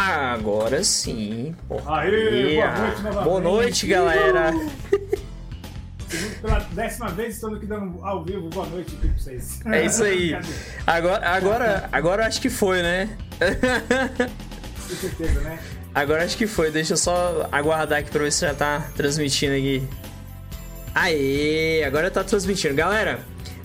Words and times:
Agora 0.00 0.82
sim. 0.82 1.54
Porra. 1.68 2.00
Aê, 2.00 2.54
boa 2.54 2.72
noite 2.72 3.02
novamente. 3.02 3.24
Boa 3.24 3.40
noite, 3.40 3.86
galera. 3.86 4.52
Pela 6.40 6.58
décima 6.72 7.08
vez 7.10 7.34
estou 7.34 7.54
aqui 7.54 7.66
dando 7.66 8.02
ao 8.02 8.24
vivo. 8.24 8.48
Boa 8.48 8.66
noite 8.66 8.96
aqui 8.96 9.08
pra 9.08 9.18
vocês. 9.18 9.60
É 9.66 9.84
isso 9.84 10.02
aí. 10.02 10.34
Agora, 10.86 11.28
agora, 11.28 11.88
agora 11.92 12.26
acho 12.26 12.40
que 12.40 12.48
foi, 12.48 12.80
né? 12.80 13.10
Com 14.88 14.96
certeza, 14.96 15.40
né? 15.40 15.58
Agora 15.94 16.24
acho 16.24 16.34
que 16.38 16.46
foi. 16.46 16.70
Deixa 16.70 16.94
eu 16.94 16.96
só 16.96 17.46
aguardar 17.52 17.98
aqui 17.98 18.10
pra 18.10 18.22
ver 18.22 18.32
se 18.32 18.40
já 18.40 18.54
tá 18.54 18.90
transmitindo 18.96 19.52
aqui. 19.52 19.86
Aê, 20.94 21.84
agora 21.84 22.10
tá 22.10 22.24
transmitindo. 22.24 22.74
Galera, 22.74 23.20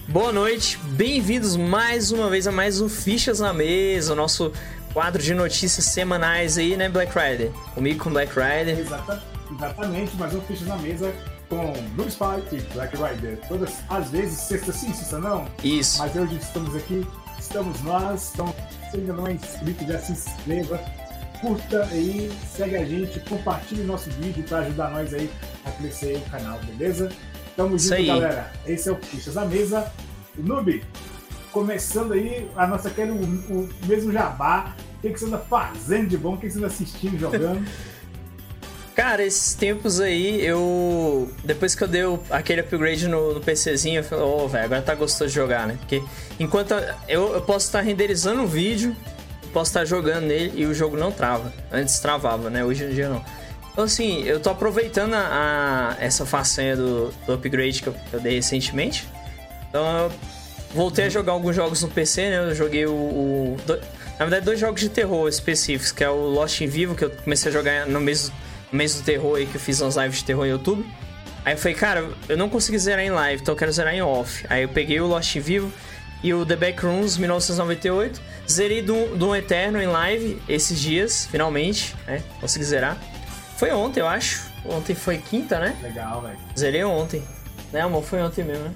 boa 0.10 0.34
noite. 0.34 0.78
Bem-vindos 0.84 1.56
mais 1.56 2.12
uma 2.12 2.30
vez 2.30 2.46
a 2.46 2.52
mais 2.52 2.82
um 2.82 2.90
Fichas 2.90 3.40
na 3.40 3.54
Mesa, 3.54 4.12
o 4.12 4.16
nosso 4.18 4.52
quadro 4.96 5.22
de 5.22 5.34
notícias 5.34 5.88
semanais 5.88 6.58
aí, 6.58 6.78
né, 6.78 6.88
Black 6.88 7.12
Rider? 7.12 7.52
Comigo 7.74 8.02
com 8.06 8.12
Black 8.12 8.32
Rider. 8.32 8.80
Exata, 8.80 9.22
exatamente, 9.52 10.16
mais 10.16 10.34
um 10.34 10.40
Fichas 10.40 10.68
na 10.70 10.78
Mesa 10.78 11.14
com 11.50 11.74
Blue 11.96 12.10
Spike 12.10 12.56
e 12.56 12.74
Black 12.74 12.96
Rider. 12.96 13.38
Todas 13.50 13.74
as 13.90 14.10
vezes, 14.10 14.40
sexta 14.40 14.72
sim, 14.72 14.94
sexta 14.94 15.20
não. 15.20 15.50
Isso. 15.62 16.00
Mas 16.00 16.16
hoje 16.16 16.38
estamos 16.38 16.74
aqui, 16.78 17.06
estamos 17.38 17.82
nós. 17.82 18.32
Então, 18.34 18.56
se 18.90 18.96
ainda 18.96 19.12
não 19.12 19.28
é 19.28 19.34
inscrito, 19.34 19.86
já 19.86 20.00
se 20.00 20.14
inscreva, 20.14 20.80
curta 21.42 21.84
aí, 21.92 22.32
segue 22.56 22.78
a 22.78 22.86
gente, 22.86 23.20
compartilhe 23.20 23.84
nosso 23.84 24.10
vídeo 24.12 24.46
para 24.48 24.60
ajudar 24.60 24.92
nós 24.92 25.14
aí 25.14 25.30
a 25.66 25.72
crescer 25.72 26.16
o 26.16 26.32
canal, 26.32 26.58
beleza? 26.60 27.12
Tamo 27.58 27.76
Isso 27.76 27.90
junto, 27.90 28.00
aí. 28.00 28.08
galera. 28.08 28.50
Esse 28.66 28.88
é 28.88 28.94
o 28.94 28.96
Fichas 28.96 29.36
na 29.36 29.44
Mesa. 29.44 29.92
Noob, 30.38 30.82
começando 31.52 32.14
aí 32.14 32.50
a 32.56 32.66
nossa 32.66 32.88
aquele 32.88 33.12
o, 33.12 33.16
o 33.16 33.70
mesmo 33.88 34.14
jabá. 34.14 34.74
O 35.06 35.08
que, 35.08 35.14
que 35.14 35.20
você 35.20 35.26
anda 35.28 35.38
fazendo 35.38 36.08
de 36.08 36.18
bom? 36.18 36.34
O 36.34 36.38
que, 36.38 36.48
que 36.48 36.54
você 36.54 36.58
anda 36.58 36.68
assistindo, 36.68 37.20
jogando? 37.20 37.64
Cara, 38.96 39.24
esses 39.26 39.54
tempos 39.54 40.00
aí, 40.00 40.44
eu. 40.44 41.30
Depois 41.44 41.76
que 41.76 41.84
eu 41.84 41.88
dei 41.88 42.06
o- 42.06 42.20
aquele 42.30 42.62
upgrade 42.62 43.08
no, 43.10 43.34
no 43.34 43.42
PCzinho, 43.42 44.00
eu 44.00 44.04
falei, 44.06 44.24
ô, 44.24 44.48
velho, 44.48 44.64
agora 44.66 44.82
tá 44.82 44.96
gostoso 44.96 45.28
de 45.30 45.36
jogar, 45.36 45.68
né? 45.68 45.76
Porque 45.80 46.02
enquanto 46.40 46.72
eu, 47.08 47.34
eu 47.34 47.42
posso 47.42 47.66
estar 47.66 47.82
renderizando 47.82 48.42
um 48.42 48.48
vídeo, 48.48 48.96
posso 49.52 49.70
estar 49.72 49.84
jogando 49.84 50.24
nele 50.28 50.54
e 50.56 50.66
o 50.66 50.74
jogo 50.74 50.96
não 50.96 51.12
trava. 51.12 51.54
Antes 51.72 52.00
travava, 52.00 52.50
né? 52.50 52.64
Hoje 52.64 52.86
em 52.86 52.90
dia 52.92 53.10
não. 53.10 53.22
Então, 53.74 53.84
assim, 53.84 54.24
eu 54.24 54.40
tô 54.40 54.50
aproveitando 54.50 55.14
a, 55.14 55.20
a- 56.00 56.04
essa 56.04 56.26
façanha 56.26 56.78
do, 56.78 57.12
do 57.28 57.34
upgrade 57.34 57.82
que 57.84 57.88
eu, 57.90 57.94
que 57.94 58.14
eu 58.14 58.20
dei 58.22 58.36
recentemente. 58.36 59.06
Então, 59.70 59.86
eu 60.06 60.12
voltei 60.74 61.06
a 61.06 61.10
jogar 61.10 61.34
alguns 61.34 61.54
jogos 61.54 61.82
no 61.84 61.90
PC, 61.90 62.30
né? 62.30 62.50
Eu 62.50 62.56
joguei 62.56 62.86
o. 62.86 62.92
o- 62.94 63.58
do- 63.68 63.80
na 64.18 64.26
verdade, 64.26 64.46
dois 64.46 64.60
jogos 64.60 64.82
de 64.82 64.90
terror 64.90 65.28
específicos, 65.28 65.92
que 65.92 66.04
é 66.04 66.10
o 66.10 66.16
Lost 66.16 66.62
in 66.62 66.68
Vivo, 66.68 66.96
que 66.96 67.04
eu 67.04 67.10
comecei 67.10 67.50
a 67.50 67.54
jogar 67.54 67.86
no 67.86 68.00
mês, 68.00 68.32
no 68.72 68.78
mês 68.78 68.96
do 68.96 69.04
terror 69.04 69.38
aí, 69.38 69.46
que 69.46 69.56
eu 69.56 69.62
fiz 69.62 69.82
umas 69.82 69.96
lives 69.96 70.20
de 70.20 70.26
terror 70.26 70.46
no 70.46 70.52
YouTube. 70.52 70.86
Aí 71.44 71.54
eu 71.54 71.58
falei, 71.58 71.76
cara, 71.76 72.10
eu 72.28 72.38
não 72.38 72.50
consegui 72.50 72.80
zerar 72.80 73.04
em 73.04 73.12
live, 73.12 73.42
então 73.42 73.54
eu 73.54 73.58
quero 73.58 73.72
zerar 73.72 73.94
em 73.94 74.02
off. 74.02 74.46
Aí 74.50 74.64
eu 74.64 74.70
peguei 74.70 75.00
o 75.00 75.06
Lost 75.06 75.36
in 75.36 75.42
Vivo 75.42 75.72
e 76.24 76.34
o 76.34 76.46
The 76.46 76.56
Backrooms 76.56 77.18
1998. 77.18 78.22
Zerei 78.50 78.82
do, 78.82 79.16
do 79.16 79.36
Eterno 79.36 79.82
em 79.82 79.88
live 79.88 80.42
esses 80.48 80.80
dias, 80.80 81.28
finalmente, 81.30 81.96
né? 82.08 82.24
Consegui 82.40 82.66
zerar. 82.66 82.98
Foi 83.58 83.72
ontem, 83.72 84.00
eu 84.00 84.08
acho. 84.08 84.50
Ontem 84.66 84.96
foi 84.96 85.18
quinta, 85.18 85.60
né? 85.60 85.78
Legal, 85.84 86.22
velho. 86.22 86.38
Zerei 86.58 86.84
ontem. 86.84 87.24
Né, 87.72 87.82
amor? 87.82 88.04
Foi 88.04 88.22
ontem 88.22 88.44
mesmo, 88.44 88.64
né? 88.64 88.74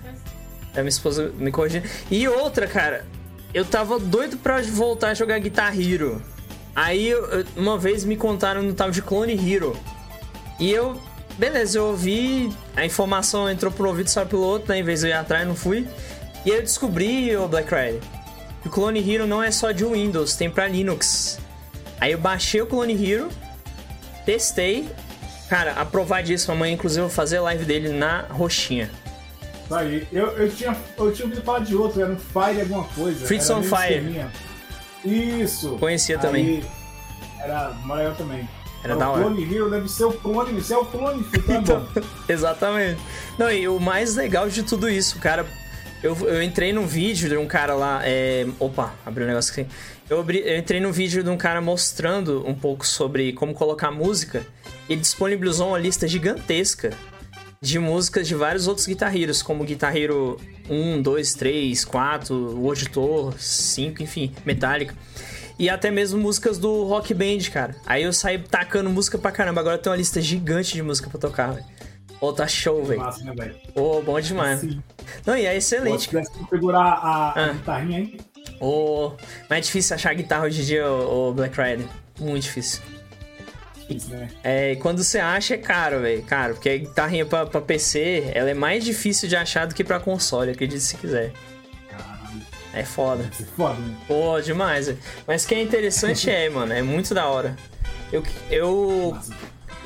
Aí 0.75 0.81
minha 0.81 0.89
esposa 0.89 1.31
me 1.37 1.51
corrigindo. 1.51 1.87
E 2.11 2.27
outra, 2.27 2.67
cara, 2.67 3.05
eu 3.53 3.65
tava 3.65 3.99
doido 3.99 4.37
pra 4.37 4.61
voltar 4.61 5.09
a 5.09 5.13
jogar 5.13 5.39
Guitar 5.39 5.79
Hero. 5.79 6.21
Aí, 6.75 7.11
uma 7.55 7.77
vez 7.77 8.05
me 8.05 8.15
contaram 8.15 8.61
no 8.61 8.73
tal 8.73 8.91
de 8.91 9.01
Clone 9.01 9.33
Hero. 9.33 9.75
E 10.59 10.71
eu, 10.71 10.99
beleza, 11.37 11.77
eu 11.77 11.85
ouvi, 11.85 12.51
a 12.75 12.85
informação 12.85 13.49
entrou 13.49 13.73
um 13.77 13.85
ouvido, 13.85 14.09
saiu 14.09 14.27
pelo 14.27 14.43
outro, 14.43 14.69
né? 14.69 14.79
Em 14.79 14.83
vez 14.83 15.01
de 15.01 15.07
eu 15.07 15.09
ir 15.09 15.13
atrás, 15.13 15.47
não 15.47 15.55
fui. 15.55 15.87
E 16.45 16.51
aí 16.51 16.57
eu 16.57 16.61
descobri, 16.61 17.35
o 17.35 17.47
Black 17.47 17.73
Rider, 17.73 18.01
que 18.61 18.67
o 18.67 18.71
Clone 18.71 18.99
Hero 18.99 19.25
não 19.25 19.41
é 19.41 19.51
só 19.51 19.71
de 19.71 19.83
Windows, 19.83 20.35
tem 20.35 20.49
pra 20.49 20.67
Linux. 20.67 21.39
Aí 21.99 22.11
eu 22.11 22.17
baixei 22.17 22.61
o 22.61 22.65
Clone 22.65 22.93
Hero, 22.93 23.29
testei. 24.25 24.87
Cara, 25.49 25.73
aprovadíssimo. 25.73 26.53
Amanhã, 26.53 26.75
inclusive, 26.75 27.01
eu 27.01 27.07
vou 27.07 27.15
fazer 27.15 27.39
live 27.39 27.65
dele 27.65 27.89
na 27.89 28.21
roxinha. 28.29 28.91
Isso 29.69 29.75
aí. 29.75 30.07
Eu, 30.11 30.27
eu, 30.37 30.49
tinha, 30.51 30.75
eu 30.97 31.13
tinha 31.13 31.25
ouvido 31.27 31.43
falar 31.43 31.59
de 31.59 31.75
outro, 31.75 32.01
era 32.01 32.11
um 32.11 32.17
Fire 32.17 32.61
alguma 32.61 32.83
coisa. 32.85 33.25
Fritz 33.25 33.49
on 33.51 33.61
Fire. 33.61 33.93
esqueminha. 33.95 34.31
Isso. 35.05 35.77
Conhecia 35.77 36.15
Aí, 36.15 36.21
também. 36.21 36.63
Era 37.39 37.69
maior 37.85 38.15
também. 38.15 38.47
Era 38.83 38.95
o 38.95 38.99
da 38.99 39.09
hora. 39.09 39.21
Clone 39.23 39.43
Hero 39.55 39.69
deve 39.69 39.89
ser 39.89 40.05
o 40.05 40.13
clone, 40.13 40.61
se 40.61 40.73
é 40.73 40.77
o 40.77 40.85
clone, 40.85 41.23
tá 41.23 41.53
Então, 41.53 41.87
bom. 41.93 42.01
exatamente. 42.27 42.99
Não, 43.37 43.51
e 43.51 43.67
o 43.67 43.79
mais 43.79 44.15
legal 44.15 44.49
de 44.49 44.63
tudo 44.63 44.89
isso, 44.89 45.19
cara. 45.19 45.45
Eu, 46.01 46.15
eu 46.27 46.41
entrei 46.41 46.71
num 46.71 46.87
vídeo 46.87 47.27
de 47.29 47.35
um 47.37 47.45
cara 47.45 47.73
lá. 47.75 48.01
É... 48.03 48.47
Opa, 48.57 48.93
abriu 49.05 49.25
um 49.25 49.29
negócio 49.29 49.51
aqui. 49.51 49.69
Eu, 50.09 50.19
abri- 50.21 50.43
eu 50.45 50.57
entrei 50.57 50.79
num 50.79 50.91
vídeo 50.93 51.23
de 51.23 51.29
um 51.29 51.37
cara 51.37 51.59
mostrando 51.61 52.43
um 52.47 52.55
pouco 52.55 52.87
sobre 52.87 53.33
como 53.33 53.53
colocar 53.53 53.91
música. 53.91 54.45
Ele 54.89 55.01
disponibilizou 55.01 55.67
uma 55.67 55.77
lista 55.77 56.07
gigantesca 56.07 56.91
de 57.61 57.77
músicas 57.77 58.27
de 58.27 58.35
vários 58.35 58.67
outros 58.67 58.87
guitarreiros, 58.87 59.41
como 59.41 59.63
Guitar 59.65 59.95
Hero 59.95 60.39
1, 60.69 61.01
2, 61.01 61.33
3, 61.33 61.83
4, 61.85 62.57
o 62.57 62.67
Auditor, 62.67 63.33
5, 63.37 64.01
enfim, 64.01 64.33
Metallica. 64.45 64.95
E 65.57 65.69
até 65.69 65.91
mesmo 65.91 66.17
músicas 66.19 66.57
do 66.57 66.83
Rock 66.85 67.13
Band, 67.13 67.39
cara. 67.51 67.75
Aí 67.85 68.03
eu 68.03 68.13
saí 68.13 68.39
tacando 68.39 68.89
música 68.89 69.17
pra 69.17 69.29
caramba. 69.29 69.59
Agora 69.59 69.77
tem 69.77 69.91
uma 69.91 69.97
lista 69.97 70.21
gigante 70.21 70.71
de 70.73 70.81
música 70.81 71.09
pra 71.09 71.19
tocar, 71.19 71.51
velho. 71.51 71.65
Ô, 72.21 72.31
tá 72.31 72.47
show, 72.47 72.81
velho. 72.85 73.01
Né, 73.01 73.33
velho? 73.35 73.55
Ô, 73.75 74.01
bom 74.01 74.17
demais. 74.21 74.61
Sim. 74.61 74.81
Não, 75.25 75.35
e 75.35 75.45
é 75.45 75.51
Pô, 75.51 75.57
excelente. 75.57 76.01
Se 76.03 76.07
pudesse 76.07 76.31
configurar 76.31 76.81
a, 76.81 77.29
a 77.31 77.45
Ah. 77.45 77.53
guitarrinha, 77.53 77.99
hein? 77.99 78.17
Ô, 78.61 79.11
mas 79.49 79.57
é 79.59 79.61
difícil 79.61 79.95
achar 79.97 80.13
guitarra 80.13 80.45
hoje 80.45 80.61
em 80.61 80.65
dia, 80.65 80.89
ô, 80.89 81.33
Black 81.33 81.55
Rider. 81.61 81.85
Muito 82.17 82.43
difícil. 82.43 82.81
Isso, 83.89 84.09
né? 84.11 84.29
É, 84.43 84.73
e 84.73 84.75
quando 84.75 85.03
você 85.03 85.17
acha 85.19 85.55
é 85.55 85.57
caro, 85.57 86.01
velho. 86.01 86.21
Caro, 86.23 86.53
porque 86.53 86.69
a 86.69 86.77
guitarrinha 86.77 87.25
pra, 87.25 87.45
pra 87.45 87.59
PC, 87.61 88.31
ela 88.33 88.49
é 88.49 88.53
mais 88.53 88.83
difícil 88.83 89.27
de 89.27 89.35
achar 89.35 89.65
do 89.65 89.73
que 89.73 89.83
pra 89.83 89.99
console, 89.99 90.51
acredite 90.51 90.81
se 90.81 90.95
quiser. 90.97 91.31
Caralho, 91.89 92.41
É 92.73 92.83
foda. 92.83 93.29
ser 93.33 93.45
foda, 93.45 93.79
né? 93.79 93.95
Pô, 94.07 94.39
demais, 94.39 94.87
velho. 94.87 94.99
Mas 95.25 95.43
o 95.43 95.47
que 95.47 95.55
é 95.55 95.61
interessante 95.61 96.29
é, 96.31 96.49
mano, 96.49 96.71
é 96.73 96.81
muito 96.81 97.13
da 97.13 97.25
hora. 97.27 97.55
Eu, 98.11 98.23
eu. 98.51 99.17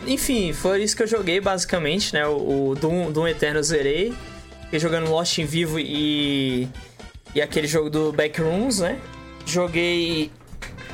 Enfim, 0.06 0.52
foi 0.52 0.84
isso 0.84 0.96
que 0.96 1.04
eu 1.04 1.08
joguei 1.08 1.40
basicamente, 1.40 2.14
né? 2.14 2.28
O, 2.28 2.70
o 2.70 2.76
Doom, 2.76 3.12
Doom 3.12 3.28
Eterno 3.28 3.60
eu 3.60 3.64
zerei. 3.64 4.14
Fiquei 4.66 4.80
jogando 4.80 5.10
Lost 5.10 5.38
em 5.38 5.46
Vivo 5.46 5.80
e. 5.80 6.68
E 7.36 7.42
aquele 7.42 7.68
jogo 7.68 7.90
do 7.90 8.12
Backrooms, 8.12 8.80
né? 8.80 9.00
Joguei 9.46 10.32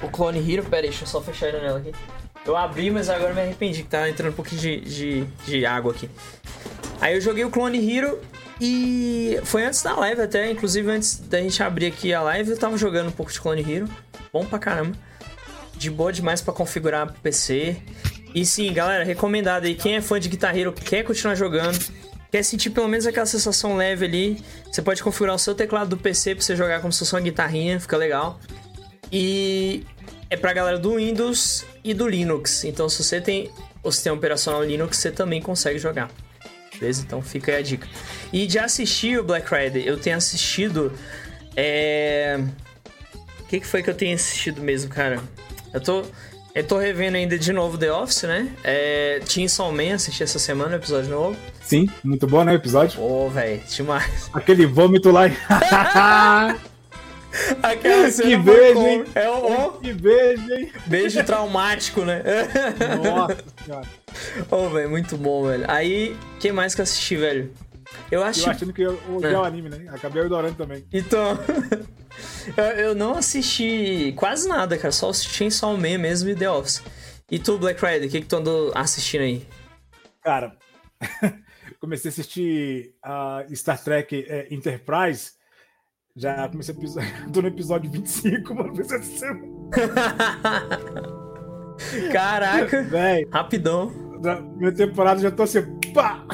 o 0.01 0.07
Clone 0.09 0.39
Hero. 0.39 0.63
Pera 0.63 0.83
aí, 0.83 0.89
deixa 0.89 1.03
eu 1.03 1.07
só 1.07 1.21
fechar 1.21 1.47
a 1.47 1.51
janela 1.51 1.79
aqui. 1.79 1.91
Eu 2.45 2.55
abri, 2.55 2.89
mas 2.89 3.09
agora 3.09 3.33
me 3.33 3.41
arrependi 3.41 3.83
que 3.83 3.89
tá 3.89 4.09
entrando 4.09 4.31
um 4.31 4.35
pouquinho 4.35 4.61
de, 4.61 4.79
de, 4.81 5.23
de 5.45 5.65
água 5.65 5.91
aqui. 5.91 6.09
Aí 7.01 7.15
eu 7.15 7.21
joguei 7.21 7.45
o 7.45 7.49
Clone 7.49 7.77
Hero 7.77 8.19
e 8.59 9.39
foi 9.43 9.63
antes 9.63 9.81
da 9.81 9.95
live 9.95 10.21
até, 10.21 10.51
inclusive 10.51 10.89
antes 10.91 11.17
da 11.19 11.39
gente 11.39 11.61
abrir 11.63 11.87
aqui 11.87 12.13
a 12.13 12.21
live, 12.21 12.51
eu 12.51 12.57
tava 12.57 12.77
jogando 12.77 13.07
um 13.07 13.11
pouco 13.11 13.31
de 13.31 13.39
Clone 13.39 13.61
Hero. 13.61 13.87
Bom 14.33 14.45
pra 14.45 14.59
caramba. 14.59 14.95
De 15.75 15.89
boa 15.89 16.11
demais 16.11 16.41
pra 16.41 16.53
configurar 16.53 17.07
pro 17.07 17.21
PC. 17.21 17.77
E 18.35 18.45
sim, 18.45 18.71
galera, 18.73 19.03
recomendado 19.03 19.65
aí. 19.65 19.75
Quem 19.75 19.95
é 19.95 20.01
fã 20.01 20.19
de 20.19 20.27
Guitar 20.27 20.57
Hero, 20.57 20.73
quer 20.73 21.03
continuar 21.03 21.35
jogando, 21.35 21.79
quer 22.31 22.43
sentir 22.43 22.69
pelo 22.69 22.87
menos 22.87 23.07
aquela 23.07 23.25
sensação 23.25 23.75
leve 23.75 24.05
ali, 24.05 24.43
você 24.69 24.81
pode 24.81 25.01
configurar 25.01 25.35
o 25.35 25.39
seu 25.39 25.55
teclado 25.55 25.89
do 25.89 25.97
PC 25.97 26.35
pra 26.35 26.43
você 26.43 26.55
jogar 26.55 26.81
como 26.81 26.91
se 26.91 26.99
fosse 26.99 27.13
uma 27.13 27.21
guitarrinha, 27.21 27.79
fica 27.79 27.97
legal. 27.97 28.39
E 29.11 29.85
é 30.29 30.37
pra 30.37 30.53
galera 30.53 30.77
do 30.77 30.95
Windows 30.95 31.65
e 31.83 31.93
do 31.93 32.07
Linux. 32.07 32.63
Então, 32.63 32.87
se 32.87 33.03
você 33.03 33.19
tem 33.19 33.49
o 33.83 33.91
sistema 33.91 34.15
operacional 34.15 34.63
Linux, 34.63 34.97
você 34.97 35.11
também 35.11 35.41
consegue 35.41 35.79
jogar. 35.79 36.09
Beleza? 36.79 37.03
Então 37.05 37.21
fica 37.21 37.51
aí 37.51 37.57
a 37.57 37.61
dica. 37.61 37.87
E 38.31 38.47
de 38.47 38.57
assistir 38.57 39.19
o 39.19 39.23
Black 39.23 39.53
Rider, 39.53 39.85
eu 39.85 39.97
tenho 39.97 40.15
assistido. 40.15 40.93
É. 41.55 42.39
O 43.39 43.43
que, 43.45 43.59
que 43.59 43.67
foi 43.67 43.83
que 43.83 43.89
eu 43.89 43.95
tenho 43.95 44.15
assistido 44.15 44.61
mesmo, 44.61 44.89
cara? 44.89 45.19
Eu 45.73 45.81
tô. 45.81 46.03
Eu 46.55 46.63
tô 46.63 46.77
revendo 46.77 47.15
ainda 47.15 47.37
de 47.37 47.53
novo 47.53 47.77
The 47.77 47.91
Office, 47.91 48.23
né? 48.23 48.51
É, 48.63 49.21
Chainsaw 49.25 49.71
Man, 49.71 49.93
assisti 49.95 50.23
essa 50.23 50.39
semana, 50.39 50.77
episódio 50.77 51.09
novo. 51.09 51.37
Sim, 51.61 51.87
muito 52.03 52.25
bom, 52.25 52.43
né, 52.43 52.53
o 52.53 52.55
episódio? 52.55 52.99
Pô, 52.99 53.29
velho, 53.29 53.61
demais. 53.69 54.29
Aquele 54.33 54.65
vômito 54.65 55.11
lá. 55.11 55.25
Aquela 57.61 58.05
Que 58.05 58.11
cena 58.11 58.39
beijo, 58.43 58.63
marcou. 58.75 58.87
hein? 58.87 59.05
É 59.15 59.29
o 59.29 59.67
o 59.67 59.71
que 59.79 59.93
beijo, 59.93 60.53
hein? 60.53 60.71
beijo 60.87 61.23
traumático, 61.23 62.03
né? 62.03 62.23
Nossa 63.03 63.37
senhora. 63.65 63.87
Ô, 64.49 64.69
velho, 64.69 64.89
muito 64.89 65.15
bom, 65.17 65.45
velho. 65.45 65.65
Aí, 65.67 66.17
quem 66.39 66.51
mais 66.51 66.73
que 66.73 66.81
eu 66.81 66.83
assisti, 66.83 67.15
velho? 67.15 67.53
Eu 68.11 68.23
acho. 68.23 68.41
Eu 68.47 68.51
achando 68.51 68.73
que 68.73 68.81
eu 68.81 68.99
odiar 69.15 69.33
É. 69.33 69.37
o 69.37 69.43
anime, 69.43 69.69
né? 69.69 69.85
Acabei 69.89 70.23
adorando 70.23 70.55
também. 70.55 70.85
Então. 70.91 71.37
eu, 72.77 72.95
não 72.95 73.15
assisti 73.15 74.13
quase 74.15 74.47
nada, 74.47 74.77
cara. 74.77 74.91
Só 74.91 75.09
assisti 75.09 75.33
Chainsaw 75.33 75.75
Man 75.77 75.97
mesmo 75.99 76.29
e 76.29 76.35
The 76.35 76.49
Office. 76.49 76.81
E 77.29 77.37
tu, 77.37 77.57
Black 77.57 77.83
Rider, 77.83 78.07
o 78.07 78.11
que, 78.11 78.21
que 78.21 78.27
tu 78.27 78.35
andou 78.37 78.71
assistindo 78.75 79.21
aí? 79.21 79.45
Cara, 80.23 80.55
comecei 81.79 82.09
a 82.09 82.11
assistir 82.11 82.93
a 83.03 83.45
Star 83.53 83.81
Trek 83.83 84.25
é, 84.27 84.47
Enterprise. 84.51 85.31
Já 86.19 86.49
comecei 86.49 86.75
a. 86.75 86.77
Tô 87.31 87.41
no 87.41 87.47
episódio 87.47 87.89
25, 87.89 88.53
mano. 88.53 88.71
Comecei 88.71 88.97
a 88.97 88.99
assistir. 88.99 89.41
Caraca! 92.11 92.83
Véi, 92.83 93.25
Rapidão. 93.31 93.89
minha 94.57 94.73
temporada 94.73 95.21
já 95.21 95.31
tô 95.31 95.43
assim, 95.43 95.61
pá! 95.93 96.25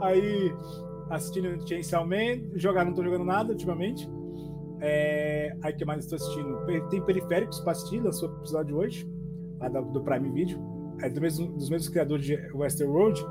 Aí, 0.00 0.50
assistindo 1.10 1.68
Chainsaw 1.68 2.06
Man, 2.06 2.40
jogar 2.54 2.86
não 2.86 2.94
tô 2.94 3.04
jogando 3.04 3.24
nada 3.24 3.52
ultimamente. 3.52 4.08
É, 4.80 5.54
aí 5.62 5.74
que 5.74 5.84
mais 5.84 6.04
estou 6.04 6.16
assistindo? 6.16 6.88
Tem 6.88 7.02
Periféricos 7.02 7.60
pra 7.60 7.72
assistir, 7.72 8.00
lançou 8.00 8.30
o 8.30 8.36
episódio 8.38 8.78
hoje, 8.78 9.06
lá 9.60 9.68
do, 9.68 9.82
do 9.92 10.02
Prime 10.02 10.30
Video. 10.30 10.58
É 11.02 11.10
do 11.10 11.20
mesmo, 11.20 11.52
dos 11.52 11.68
mesmos 11.68 11.90
criadores 11.90 12.24
de 12.24 12.34
Westworld. 12.54 13.22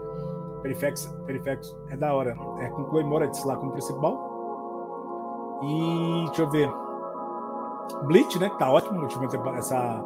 Periféricos, 0.61 1.07
Periféricos 1.25 1.75
é 1.89 1.97
da 1.97 2.13
hora. 2.13 2.37
É 2.59 2.69
com 2.69 2.87
Chloe 2.87 3.03
Moretz 3.03 3.43
lá 3.45 3.55
como 3.57 3.71
principal. 3.71 4.34
E 5.63 6.25
deixa 6.27 6.41
eu 6.41 6.49
ver. 6.49 6.71
Bleach, 8.03 8.39
né? 8.39 8.51
Tá 8.59 8.71
ótimo. 8.71 9.01
Última 9.01 9.27
temporada, 9.27 9.59
essa, 9.59 10.03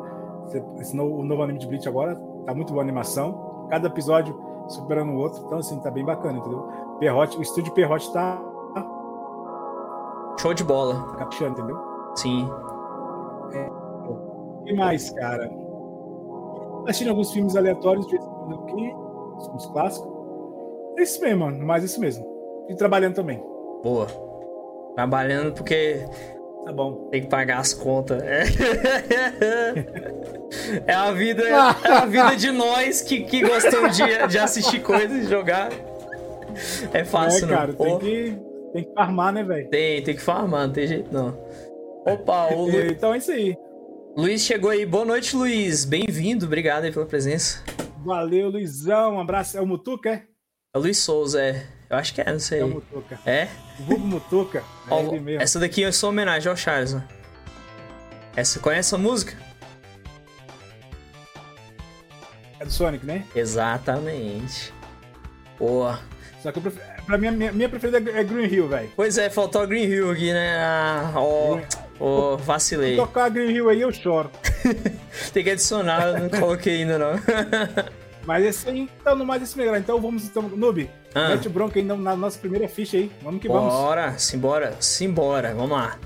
esse 0.80 0.96
novo, 0.96 1.20
o 1.20 1.24
novo 1.24 1.44
anime 1.44 1.60
de 1.60 1.68
Bleach 1.68 1.88
agora. 1.88 2.16
Tá 2.46 2.54
muito 2.54 2.72
boa 2.72 2.82
a 2.82 2.86
animação. 2.86 3.68
Cada 3.70 3.88
episódio 3.88 4.40
superando 4.68 5.12
o 5.12 5.18
outro. 5.18 5.44
Então, 5.46 5.58
assim, 5.60 5.80
tá 5.80 5.90
bem 5.90 6.06
bacana, 6.06 6.40
entendeu? 6.40 6.68
Perrote, 7.00 7.38
o 7.38 7.42
estúdio 7.42 7.74
Perrote 7.74 8.12
tá 8.12 8.42
Show 10.40 10.54
de 10.54 10.64
bola. 10.64 11.16
caprichando, 11.18 11.52
entendeu? 11.60 11.78
Sim. 12.16 12.50
O 14.08 14.64
que 14.64 14.74
mais, 14.74 15.10
cara? 15.12 15.52
Assistindo 16.86 17.10
alguns 17.10 17.32
filmes 17.32 17.58
aleatórios 17.58 18.08
de 18.08 18.16
aqui, 18.16 18.96
os 19.38 19.46
filmes 19.46 19.66
clássicos. 19.68 20.10
É 20.98 21.04
isso 21.04 21.22
mesmo, 21.22 21.46
mano. 21.46 21.66
Mas 21.66 21.84
isso 21.84 22.00
mesmo. 22.00 22.26
E 22.70 22.76
trabalhando 22.76 23.16
também. 23.16 23.44
Boa. 23.84 24.08
Trabalhando 24.96 25.54
porque 25.54 26.06
Tá 26.66 26.74
bom. 26.74 27.08
tem 27.10 27.22
que 27.22 27.28
pagar 27.30 27.60
as 27.60 27.74
contas. 27.74 28.22
É, 28.22 28.44
é 30.88 30.94
a 30.94 31.12
vida, 31.12 31.44
é 31.48 31.54
a 31.54 32.06
vida 32.06 32.36
de 32.36 32.52
nós 32.52 33.02
que, 33.02 33.22
que 33.24 33.42
gostamos 33.42 33.96
de, 33.96 34.04
de 34.28 34.38
assistir 34.38 34.82
coisas 34.82 35.26
e 35.26 35.30
jogar. 35.30 35.70
É 36.94 37.04
fácil, 37.06 37.46
é, 37.46 37.48
não. 37.48 37.58
cara, 37.58 37.74
tem 37.74 38.00
que, 38.00 38.38
tem 38.74 38.84
que 38.84 38.94
farmar, 38.94 39.34
né, 39.34 39.44
velho? 39.44 39.70
tem, 39.70 40.04
tem 40.04 40.16
que 40.16 40.22
farmar, 40.22 40.68
não 40.68 40.74
tem 40.74 40.88
jeito 40.88 41.14
não. 41.14 41.38
Opa, 42.06 42.48
o 42.54 42.66
Lu- 42.66 42.80
Então 42.92 43.14
é 43.14 43.18
isso 43.18 43.32
aí. 43.32 43.56
Luiz 44.18 44.42
chegou 44.42 44.72
aí. 44.72 44.86
Boa 44.86 45.06
noite, 45.06 45.36
Luiz. 45.36 45.86
Bem-vindo. 45.86 46.46
Obrigado 46.46 46.84
aí 46.84 46.92
pela 46.92 47.06
presença. 47.06 47.64
Valeu, 48.04 48.50
Luizão. 48.50 49.16
Um 49.16 49.20
abraço. 49.20 49.58
É 49.58 49.62
o 49.62 49.68
Mutuca, 49.68 50.10
é? 50.10 50.24
É 50.72 50.78
o 50.78 50.82
Luiz 50.82 51.00
Souza, 51.00 51.42
é. 51.42 51.66
Eu 51.90 51.98
acho 51.98 52.14
que 52.14 52.22
é, 52.22 52.32
não 52.32 52.40
sei. 52.40 52.60
É 52.60 52.64
o 52.64 52.68
Mutuca. 52.68 53.20
É? 53.26 53.48
O 53.80 53.84
Vulgo 53.86 54.06
Mutuca. 54.06 54.60
É 54.60 54.94
Ó, 54.94 55.00
ele 55.00 55.20
mesmo. 55.20 55.42
essa 55.42 55.60
daqui 55.60 55.84
é 55.84 55.92
só 55.92 56.10
homenagem 56.10 56.48
ao 56.48 56.56
Charles. 56.56 56.96
Essa, 58.36 58.60
conhece 58.60 58.94
a 58.94 58.98
música? 59.00 59.36
É 62.60 62.66
do 62.66 62.72
Sonic, 62.72 63.04
né? 63.04 63.26
Exatamente. 63.36 64.72
Boa. 65.58 66.00
Só 66.44 66.52
que 66.52 66.60
eu 66.60 66.62
prefiro... 66.62 66.86
pra 67.04 67.18
mim, 67.18 67.28
a 67.28 67.32
minha, 67.32 67.52
minha 67.52 67.68
preferida 67.68 67.98
é 68.12 68.24
Green 68.24 68.46
Hill, 68.46 68.68
velho. 68.68 68.92
Pois 68.96 69.18
é, 69.18 69.28
faltou 69.28 69.64
a 69.64 69.66
Green 69.66 69.86
Hill 69.86 70.12
aqui, 70.12 70.32
né? 70.32 70.56
Ah, 70.60 71.14
ó, 71.16 71.60
ó, 72.00 72.38
vacilei. 72.38 72.96
Tocar 72.96 73.28
Green 73.30 73.50
Hill 73.50 73.70
aí 73.70 73.82
eu 73.82 73.92
choro. 73.92 74.30
Tem 75.34 75.44
que 75.44 75.50
adicionar, 75.50 76.10
eu 76.10 76.20
não 76.20 76.30
coloquei 76.30 76.84
ainda 76.84 77.00
não. 77.00 77.14
Mas 78.30 78.46
esse 78.46 78.70
aí, 78.70 78.82
então, 78.82 79.16
no 79.16 79.26
mais 79.26 79.42
esse 79.42 79.58
melhor. 79.58 79.76
Então 79.76 80.00
vamos, 80.00 80.24
então, 80.26 80.44
Noob, 80.44 80.88
Ah. 81.16 81.30
mete 81.30 81.48
o 81.48 81.50
bronco 81.50 81.80
aí 81.80 81.84
na, 81.84 82.16
nossa 82.16 82.38
primeira 82.38 82.68
ficha 82.68 82.96
aí. 82.96 83.12
Vamos 83.24 83.42
que 83.42 83.48
vamos. 83.48 83.74
Bora, 83.74 84.20
simbora, 84.20 84.76
simbora, 84.80 85.56
vamos 85.56 85.72
lá. 85.72 85.98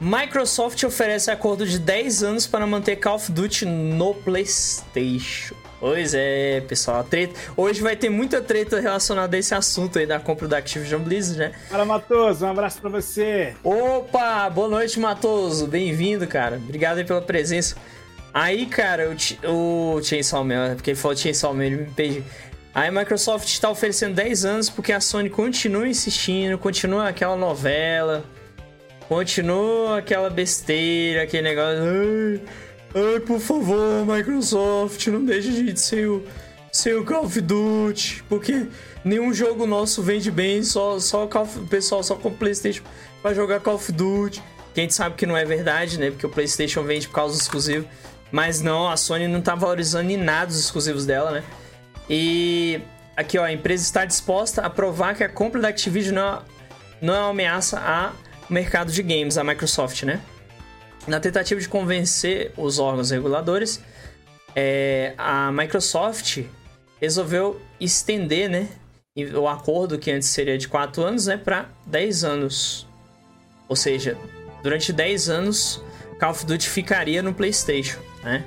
Microsoft 0.00 0.80
oferece 0.84 1.32
acordo 1.32 1.66
de 1.66 1.80
10 1.80 2.22
anos 2.22 2.46
para 2.46 2.64
manter 2.64 2.94
Call 2.94 3.16
of 3.16 3.32
Duty 3.32 3.66
no 3.66 4.14
PlayStation. 4.14 5.56
Pois 5.80 6.14
é, 6.14 6.60
pessoal, 6.60 7.00
a 7.00 7.02
treta. 7.02 7.34
Hoje 7.56 7.82
vai 7.82 7.96
ter 7.96 8.08
muita 8.08 8.40
treta 8.40 8.78
relacionada 8.78 9.34
a 9.34 9.40
esse 9.40 9.52
assunto 9.52 9.98
aí 9.98 10.06
da 10.06 10.20
compra 10.20 10.46
da 10.46 10.58
Activision 10.58 11.02
Blizzard, 11.02 11.40
né? 11.40 11.52
Fala, 11.68 11.84
Matoso, 11.84 12.46
um 12.46 12.50
abraço 12.50 12.80
pra 12.80 12.88
você. 12.88 13.56
Opa, 13.64 14.48
boa 14.48 14.68
noite, 14.68 15.00
Matoso. 15.00 15.66
Bem-vindo, 15.66 16.24
cara. 16.28 16.54
Obrigado 16.54 16.98
aí 16.98 17.04
pela 17.04 17.20
presença. 17.20 17.74
Aí, 18.34 18.66
cara, 18.66 19.14
o, 19.44 19.96
o 19.96 20.02
Chainsaw 20.02 20.42
Man, 20.42 20.72
é 20.72 20.74
porque 20.74 20.90
ele 20.90 20.98
falou 20.98 21.16
Chainsaw 21.16 21.52
Man, 21.52 21.66
ele 21.66 21.76
me 21.76 21.90
perdi. 21.90 22.24
Aí 22.74 22.88
a 22.88 22.92
Microsoft 22.92 23.46
está 23.48 23.68
oferecendo 23.68 24.14
10 24.14 24.44
anos 24.46 24.70
porque 24.70 24.92
a 24.92 25.00
Sony 25.00 25.28
continua 25.28 25.86
insistindo, 25.86 26.56
continua 26.56 27.08
aquela 27.08 27.36
novela, 27.36 28.24
continua 29.06 29.98
aquela 29.98 30.30
besteira, 30.30 31.24
aquele 31.24 31.42
negócio. 31.42 31.82
Ai, 31.82 32.40
ai, 32.94 33.20
por 33.20 33.38
favor, 33.38 34.06
Microsoft, 34.06 35.06
não 35.08 35.22
deixe 35.22 35.50
a 35.50 35.52
gente 35.52 35.80
sem 35.80 36.06
o, 36.06 36.24
sem 36.72 36.94
o 36.94 37.04
Call 37.04 37.24
of 37.24 37.38
Duty, 37.38 38.24
porque 38.26 38.66
nenhum 39.04 39.34
jogo 39.34 39.66
nosso 39.66 40.02
vende 40.02 40.30
bem, 40.30 40.62
só, 40.62 40.98
só 40.98 41.24
o, 41.24 41.66
pessoal 41.66 42.02
só 42.02 42.14
com 42.14 42.30
o 42.30 42.34
PlayStation 42.34 42.82
vai 43.22 43.34
jogar 43.34 43.60
Call 43.60 43.74
of 43.74 43.92
Duty. 43.92 44.42
Que 44.74 44.80
a 44.80 44.82
gente 44.84 44.94
sabe 44.94 45.16
que 45.16 45.26
não 45.26 45.36
é 45.36 45.44
verdade, 45.44 45.98
né? 45.98 46.10
Porque 46.10 46.24
o 46.24 46.30
PlayStation 46.30 46.82
vende 46.82 47.06
por 47.06 47.14
causa 47.14 47.36
do 47.36 47.40
exclusivo. 47.40 47.86
Mas 48.32 48.62
não, 48.62 48.88
a 48.88 48.96
Sony 48.96 49.28
não 49.28 49.42
tá 49.42 49.54
valorizando 49.54 50.10
em 50.10 50.16
nada 50.16 50.50
os 50.50 50.58
exclusivos 50.58 51.04
dela, 51.04 51.30
né? 51.30 51.44
E 52.08 52.80
aqui, 53.14 53.38
ó, 53.38 53.44
a 53.44 53.52
empresa 53.52 53.84
está 53.84 54.04
disposta 54.04 54.62
a 54.62 54.70
provar 54.70 55.14
que 55.14 55.22
a 55.22 55.28
compra 55.28 55.60
da 55.60 55.68
Activision 55.68 56.14
não 56.14 56.26
é, 56.26 56.42
não 57.00 57.14
é 57.14 57.18
uma 57.20 57.30
ameaça 57.30 57.78
ao 57.78 58.12
mercado 58.48 58.90
de 58.90 59.02
games, 59.02 59.36
a 59.36 59.44
Microsoft, 59.44 60.02
né? 60.04 60.20
Na 61.06 61.20
tentativa 61.20 61.60
de 61.60 61.68
convencer 61.68 62.52
os 62.56 62.78
órgãos 62.78 63.10
reguladores, 63.10 63.80
é, 64.56 65.14
a 65.18 65.50
Microsoft 65.52 66.44
resolveu 67.00 67.60
estender, 67.80 68.48
né, 68.48 68.68
o 69.34 69.48
acordo 69.48 69.98
que 69.98 70.10
antes 70.10 70.28
seria 70.28 70.56
de 70.56 70.68
4 70.68 71.02
anos, 71.02 71.26
né, 71.26 71.36
para 71.36 71.68
10 71.86 72.24
anos. 72.24 72.86
Ou 73.68 73.74
seja, 73.74 74.16
durante 74.62 74.92
10 74.92 75.28
anos, 75.28 75.82
Call 76.20 76.30
of 76.30 76.46
Duty 76.46 76.68
ficaria 76.68 77.22
no 77.22 77.34
PlayStation, 77.34 77.98
né? 78.22 78.44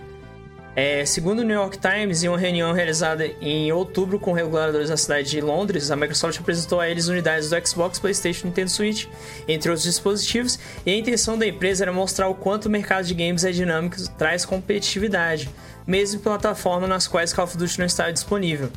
É, 0.76 1.06
segundo 1.06 1.40
o 1.40 1.44
New 1.44 1.56
York 1.56 1.78
Times, 1.78 2.22
em 2.22 2.28
uma 2.28 2.38
reunião 2.38 2.74
realizada 2.74 3.26
em 3.40 3.72
outubro 3.72 4.20
com 4.20 4.34
reguladores 4.34 4.90
da 4.90 4.98
cidade 4.98 5.30
de 5.30 5.40
Londres, 5.40 5.90
a 5.90 5.96
Microsoft 5.96 6.38
apresentou 6.38 6.82
a 6.82 6.90
eles 6.90 7.08
unidades 7.08 7.50
do 7.50 7.66
Xbox, 7.66 7.98
PlayStation 7.98 8.48
e 8.48 8.50
Nintendo 8.50 8.70
Switch, 8.70 9.08
entre 9.48 9.70
outros 9.70 9.86
dispositivos, 9.86 10.60
e 10.86 10.92
a 10.92 10.98
intenção 10.98 11.38
da 11.38 11.48
empresa 11.48 11.86
era 11.86 11.94
mostrar 11.94 12.28
o 12.28 12.36
quanto 12.36 12.66
o 12.66 12.70
mercado 12.70 13.06
de 13.06 13.14
games 13.14 13.46
é 13.46 13.52
dinâmico 13.52 13.96
e 13.98 14.10
traz 14.18 14.44
competitividade, 14.44 15.50
mesmo 15.88 16.20
em 16.20 16.24
plataformas 16.24 16.90
nas 16.90 17.08
quais 17.08 17.32
Call 17.32 17.46
of 17.46 17.56
Duty 17.56 17.80
não 17.80 17.86
estava 17.86 18.12
disponível. 18.12 18.70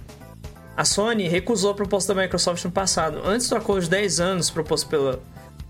A 0.76 0.85
Sony 0.85 1.26
recusou 1.26 1.73
a 1.73 1.75
proposta 1.75 2.14
da 2.14 2.23
Microsoft 2.23 2.64
no 2.64 2.71
passado. 2.71 3.21
Antes 3.25 3.49
do 3.49 3.57
acordo 3.57 3.83
de 3.83 3.90
10 3.90 4.21
anos 4.21 4.50
proposto 4.50 4.87
pela 4.88 5.21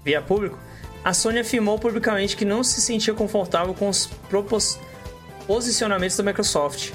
via 0.04 0.20
público, 0.20 0.58
a 1.02 1.14
Sony 1.14 1.38
afirmou 1.38 1.78
publicamente 1.78 2.36
que 2.36 2.44
não 2.44 2.62
se 2.62 2.82
sentia 2.82 3.14
confortável 3.14 3.72
com 3.72 3.88
os 3.88 4.06
propos- 4.28 4.78
posicionamentos 5.48 6.14
da 6.14 6.22
Microsoft. 6.22 6.92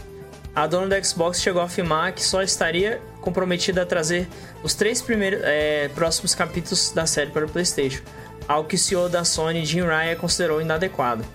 A 0.55 0.67
dona 0.67 0.88
da 0.88 1.03
Xbox 1.03 1.41
chegou 1.41 1.60
a 1.60 1.65
afirmar 1.65 2.12
que 2.13 2.24
só 2.24 2.43
estaria 2.43 3.01
comprometida 3.19 3.81
a 3.81 3.86
trazer 3.86 4.29
os 4.62 4.75
três 4.75 5.01
primeiros 5.01 5.41
é, 5.43 5.89
próximos 5.95 6.36
capítulos 6.36 6.91
da 6.91 7.07
série 7.07 7.31
para 7.31 7.45
o 7.45 7.50
PlayStation, 7.50 8.03
algo 8.48 8.69
que 8.69 8.75
o 8.75 8.77
CEO 8.77 9.10
da 9.10 9.24
Sony, 9.24 9.65
Jim 9.65 9.81
Ryan, 9.81 10.15
considerou 10.15 10.62
inadequado. 10.62 11.25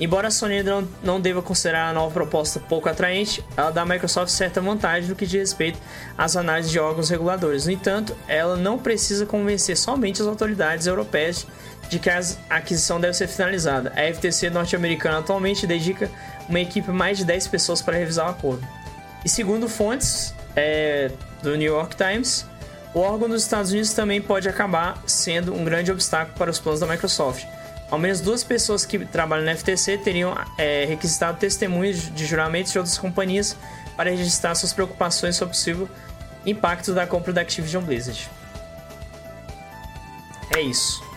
Embora 0.00 0.28
a 0.28 0.30
Sony 0.30 0.62
não, 0.62 0.88
não 1.02 1.20
deva 1.20 1.42
considerar 1.42 1.90
a 1.90 1.92
nova 1.92 2.14
proposta 2.14 2.60
pouco 2.60 2.88
atraente, 2.88 3.44
ela 3.54 3.70
dá 3.70 3.82
à 3.82 3.84
Microsoft 3.84 4.30
certa 4.30 4.60
vantagem 4.60 5.10
no 5.10 5.16
que 5.16 5.26
diz 5.26 5.40
respeito 5.40 5.78
às 6.16 6.36
análises 6.36 6.70
de 6.70 6.78
órgãos 6.78 7.10
reguladores. 7.10 7.66
No 7.66 7.72
entanto, 7.72 8.16
ela 8.26 8.56
não 8.56 8.78
precisa 8.78 9.26
convencer 9.26 9.76
somente 9.76 10.22
as 10.22 10.28
autoridades 10.28 10.86
europeias 10.86 11.46
de 11.88 11.98
que 11.98 12.08
a 12.08 12.20
aquisição 12.48 13.00
deve 13.00 13.14
ser 13.14 13.26
finalizada. 13.26 13.92
A 13.96 14.14
FTC 14.14 14.50
norte-americana 14.50 15.18
atualmente 15.18 15.66
dedica 15.66 16.08
uma 16.48 16.60
equipe 16.60 16.90
mais 16.90 17.18
de 17.18 17.24
10 17.24 17.48
pessoas 17.48 17.82
para 17.82 17.96
revisar 17.96 18.26
o 18.26 18.30
acordo. 18.30 18.66
E 19.24 19.28
segundo 19.28 19.68
fontes 19.68 20.34
é, 20.56 21.10
do 21.42 21.56
New 21.56 21.72
York 21.72 21.96
Times, 21.96 22.46
o 22.94 23.00
órgão 23.00 23.28
dos 23.28 23.42
Estados 23.42 23.70
Unidos 23.70 23.92
também 23.92 24.20
pode 24.20 24.48
acabar 24.48 25.02
sendo 25.06 25.54
um 25.54 25.64
grande 25.64 25.92
obstáculo 25.92 26.36
para 26.36 26.50
os 26.50 26.58
planos 26.58 26.80
da 26.80 26.86
Microsoft. 26.86 27.44
Ao 27.90 27.98
menos 27.98 28.20
duas 28.20 28.44
pessoas 28.44 28.84
que 28.84 28.98
trabalham 29.06 29.44
na 29.44 29.56
FTC 29.56 29.98
teriam 29.98 30.36
é, 30.58 30.84
requisitado 30.84 31.38
testemunhos 31.38 32.14
de 32.14 32.26
juramentos 32.26 32.72
de 32.72 32.78
outras 32.78 32.98
companhias 32.98 33.56
para 33.96 34.10
registrar 34.10 34.54
suas 34.54 34.72
preocupações 34.72 35.36
sobre 35.36 35.54
possível 35.54 35.88
impacto 36.44 36.94
da 36.94 37.06
compra 37.06 37.32
da 37.32 37.40
Activision 37.40 37.82
Blizzard. 37.82 38.28
É 40.54 40.60
isso. 40.60 41.07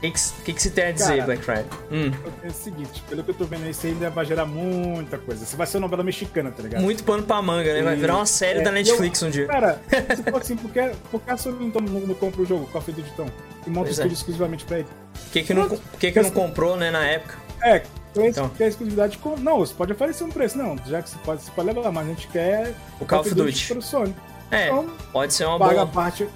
O 0.00 0.42
que, 0.44 0.54
que, 0.54 0.62
você 0.62 0.70
tem 0.70 0.86
a 0.86 0.92
dizer, 0.92 1.18
Cara, 1.18 1.24
Black 1.24 1.44
Friday? 1.44 1.66
Hum. 1.92 2.10
É 2.42 2.48
o 2.48 2.52
seguinte, 2.52 3.02
pelo 3.06 3.22
que 3.22 3.30
eu 3.30 3.34
tô 3.34 3.44
vendo 3.44 3.64
aí, 3.64 3.70
isso 3.70 3.86
ainda 3.86 4.08
vai 4.08 4.24
gerar 4.24 4.46
muita 4.46 5.18
coisa. 5.18 5.44
Isso 5.44 5.56
vai 5.58 5.66
ser 5.66 5.76
uma 5.76 5.82
novela 5.82 6.02
mexicana, 6.02 6.50
tá 6.50 6.62
ligado? 6.62 6.82
Muito 6.82 7.04
pano 7.04 7.22
pra 7.22 7.42
manga, 7.42 7.74
né? 7.74 7.82
Vai 7.82 7.96
virar 7.96 8.16
uma 8.16 8.24
série 8.24 8.60
é, 8.60 8.62
da 8.62 8.72
Netflix 8.72 9.20
eu, 9.20 9.28
um 9.28 9.30
dia. 9.30 9.46
Cara, 9.46 9.78
se 10.16 10.22
for 10.22 10.40
assim, 10.40 10.56
por 10.56 10.70
que, 10.70 10.90
por 11.10 11.20
que 11.20 11.30
a 11.30 11.36
Sony 11.36 11.70
não, 11.74 12.14
compra 12.14 12.40
o 12.40 12.46
jogo 12.46 12.66
Call 12.68 12.80
of 12.80 12.92
Duty 12.92 13.10
então? 13.12 13.26
E 13.66 13.70
monta 13.70 13.90
o 13.90 14.02
é. 14.02 14.06
exclusivamente 14.06 14.64
pra 14.64 14.78
ele? 14.78 14.88
Por 15.12 15.32
que, 15.32 15.42
que, 15.42 15.52
não, 15.52 15.68
que, 15.68 16.12
que 16.12 16.22
não 16.22 16.30
comprou, 16.30 16.78
né, 16.78 16.90
na 16.90 17.04
época? 17.04 17.36
É, 17.62 17.82
então. 18.16 18.48
quer 18.48 18.68
exclusividade 18.68 19.18
com. 19.18 19.36
Não, 19.36 19.58
você 19.58 19.74
pode 19.74 19.92
oferecer 19.92 20.24
um 20.24 20.30
preço, 20.30 20.56
não. 20.56 20.76
Já 20.86 21.02
que 21.02 21.10
você 21.10 21.18
pode, 21.18 21.42
você 21.42 21.50
pode 21.50 21.68
levar, 21.68 21.92
mas 21.92 22.06
a 22.06 22.08
gente 22.10 22.26
quer. 22.28 22.74
O 22.98 23.04
Call 23.04 23.20
of 23.20 23.34
Duty. 23.34 23.66
Pro 23.66 23.82
Sony. 23.82 24.16
É, 24.50 24.66
então, 24.66 24.90
pode 25.12 25.32
ser 25.32 25.44
uma 25.44 25.58
paga 25.58 25.84
boa. 25.84 25.86
Parte, 25.86 26.26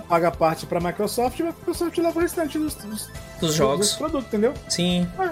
paga 0.00 0.28
a 0.28 0.30
parte 0.30 0.66
pra 0.66 0.80
Microsoft 0.80 1.38
e 1.38 1.42
a 1.42 1.46
Microsoft 1.46 1.96
leva 1.98 2.18
o 2.18 2.22
restante 2.22 2.58
dos, 2.58 2.74
dos, 2.74 3.08
dos 3.40 3.54
jogos. 3.54 3.88
Dos 3.88 3.96
produtos, 3.96 4.26
entendeu? 4.26 4.54
Sim. 4.68 5.08
É. 5.18 5.30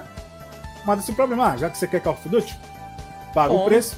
Mas 0.85 1.01
esse 1.01 1.13
problema, 1.13 1.53
ah, 1.53 1.57
já 1.57 1.71
que 1.71 1.79
você 1.79 1.87
quer 1.87 2.01
Call 2.01 2.15
of 2.15 2.29
Duty, 2.29 2.59
paga 3.35 3.49
Bom. 3.53 3.63
o 3.63 3.65
preço. 3.67 3.97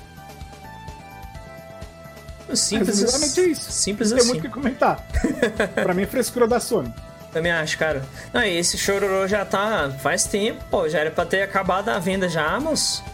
Simples, 2.54 3.38
é 3.38 3.42
isso. 3.42 3.70
Simples 3.70 4.10
Não 4.10 4.18
assim. 4.18 4.26
Tem 4.26 4.34
muito 4.34 4.46
o 4.46 4.48
que 4.48 4.54
comentar. 4.54 5.06
pra 5.74 5.94
mim 5.94 6.02
é 6.02 6.06
frescura 6.06 6.48
da 6.48 6.58
Sony. 6.58 6.92
Também 7.32 7.52
acho, 7.52 7.78
cara. 7.78 8.02
Não, 8.32 8.42
esse 8.42 8.76
chororô 8.76 9.26
já 9.28 9.44
tá 9.44 9.90
faz 10.02 10.24
tempo, 10.24 10.64
pô. 10.70 10.88
Já 10.88 10.98
era 10.98 11.10
pra 11.10 11.24
ter 11.24 11.42
acabado 11.42 11.88
a 11.90 11.98
venda 11.98 12.28
já, 12.28 12.58
moço. 12.58 13.04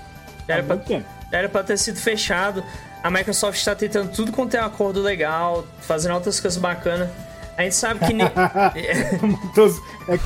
Já 0.48 0.54
era, 0.54 0.62
pra, 0.62 0.76
já 0.76 1.02
era 1.32 1.48
pra 1.48 1.62
ter 1.62 1.76
sido 1.76 1.98
fechado. 1.98 2.64
A 3.02 3.10
Microsoft 3.10 3.58
está 3.58 3.74
tentando 3.74 4.10
tudo 4.10 4.32
quanto 4.32 4.54
é 4.54 4.58
acordo 4.58 5.02
legal, 5.02 5.66
fazendo 5.80 6.14
outras 6.14 6.40
coisas 6.40 6.58
bacanas. 6.58 7.10
A 7.56 7.62
gente 7.62 7.74
sabe 7.74 8.00
que. 8.00 8.12
Dos 9.54 9.80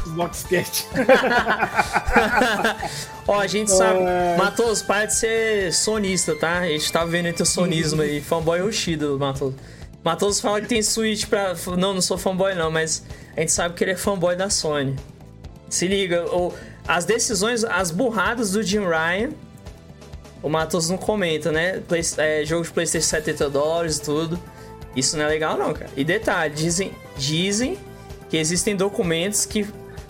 Xbox 0.05 0.45
Cat. 0.45 0.87
Ó, 3.27 3.39
a 3.39 3.47
gente 3.47 3.71
sabe. 3.71 4.01
É... 4.01 4.37
Matos, 4.37 4.83
para 4.83 5.07
de 5.07 5.15
ser 5.15 5.73
sonista, 5.73 6.35
tá? 6.35 6.61
A 6.61 6.69
gente 6.69 6.91
tá 6.91 7.05
vendo 7.05 7.27
entre 7.27 7.43
o 7.43 7.47
sonismo 7.47 8.03
aí. 8.03 8.21
Fanboy 8.21 8.61
Rushido, 8.61 9.17
Matos. 9.19 9.55
Matos 10.03 10.41
fala 10.41 10.61
que 10.61 10.67
tem 10.67 10.83
Switch 10.83 11.27
pra. 11.27 11.55
Não, 11.79 11.95
não 11.95 12.01
sou 12.01 12.19
fanboy 12.19 12.55
não, 12.55 12.71
mas 12.71 13.05
a 13.37 13.41
gente 13.41 13.53
sabe 13.53 13.75
que 13.75 13.85
ele 13.85 13.93
é 13.93 13.97
fanboy 13.97 14.35
da 14.35 14.51
Sony. 14.51 14.97
Se 15.69 15.87
liga, 15.87 16.25
ou 16.31 16.53
as 16.89 17.05
decisões, 17.05 17.63
as 17.65 17.93
burradas 17.93 18.53
do 18.53 18.63
Jim 18.63 18.81
Ryan. 18.81 19.31
O 20.43 20.49
Matos 20.49 20.89
não 20.89 20.97
comenta, 20.97 21.53
né? 21.53 21.81
Play, 21.87 22.01
é, 22.17 22.45
jogo 22.45 22.65
de 22.65 22.71
PlayStation 22.71 23.07
70 23.07 23.51
dólares 23.51 23.99
e 23.99 24.03
tudo. 24.03 24.41
Isso 24.97 25.17
não 25.17 25.25
é 25.25 25.29
legal, 25.29 25.57
não, 25.57 25.73
cara. 25.73 25.91
E 25.97 26.03
detalhe, 26.03 26.55
dizem, 26.55 26.93
dizem 27.21 27.79
que 28.29 28.37
existem 28.37 28.75
documentos 28.75 29.45
que 29.45 29.67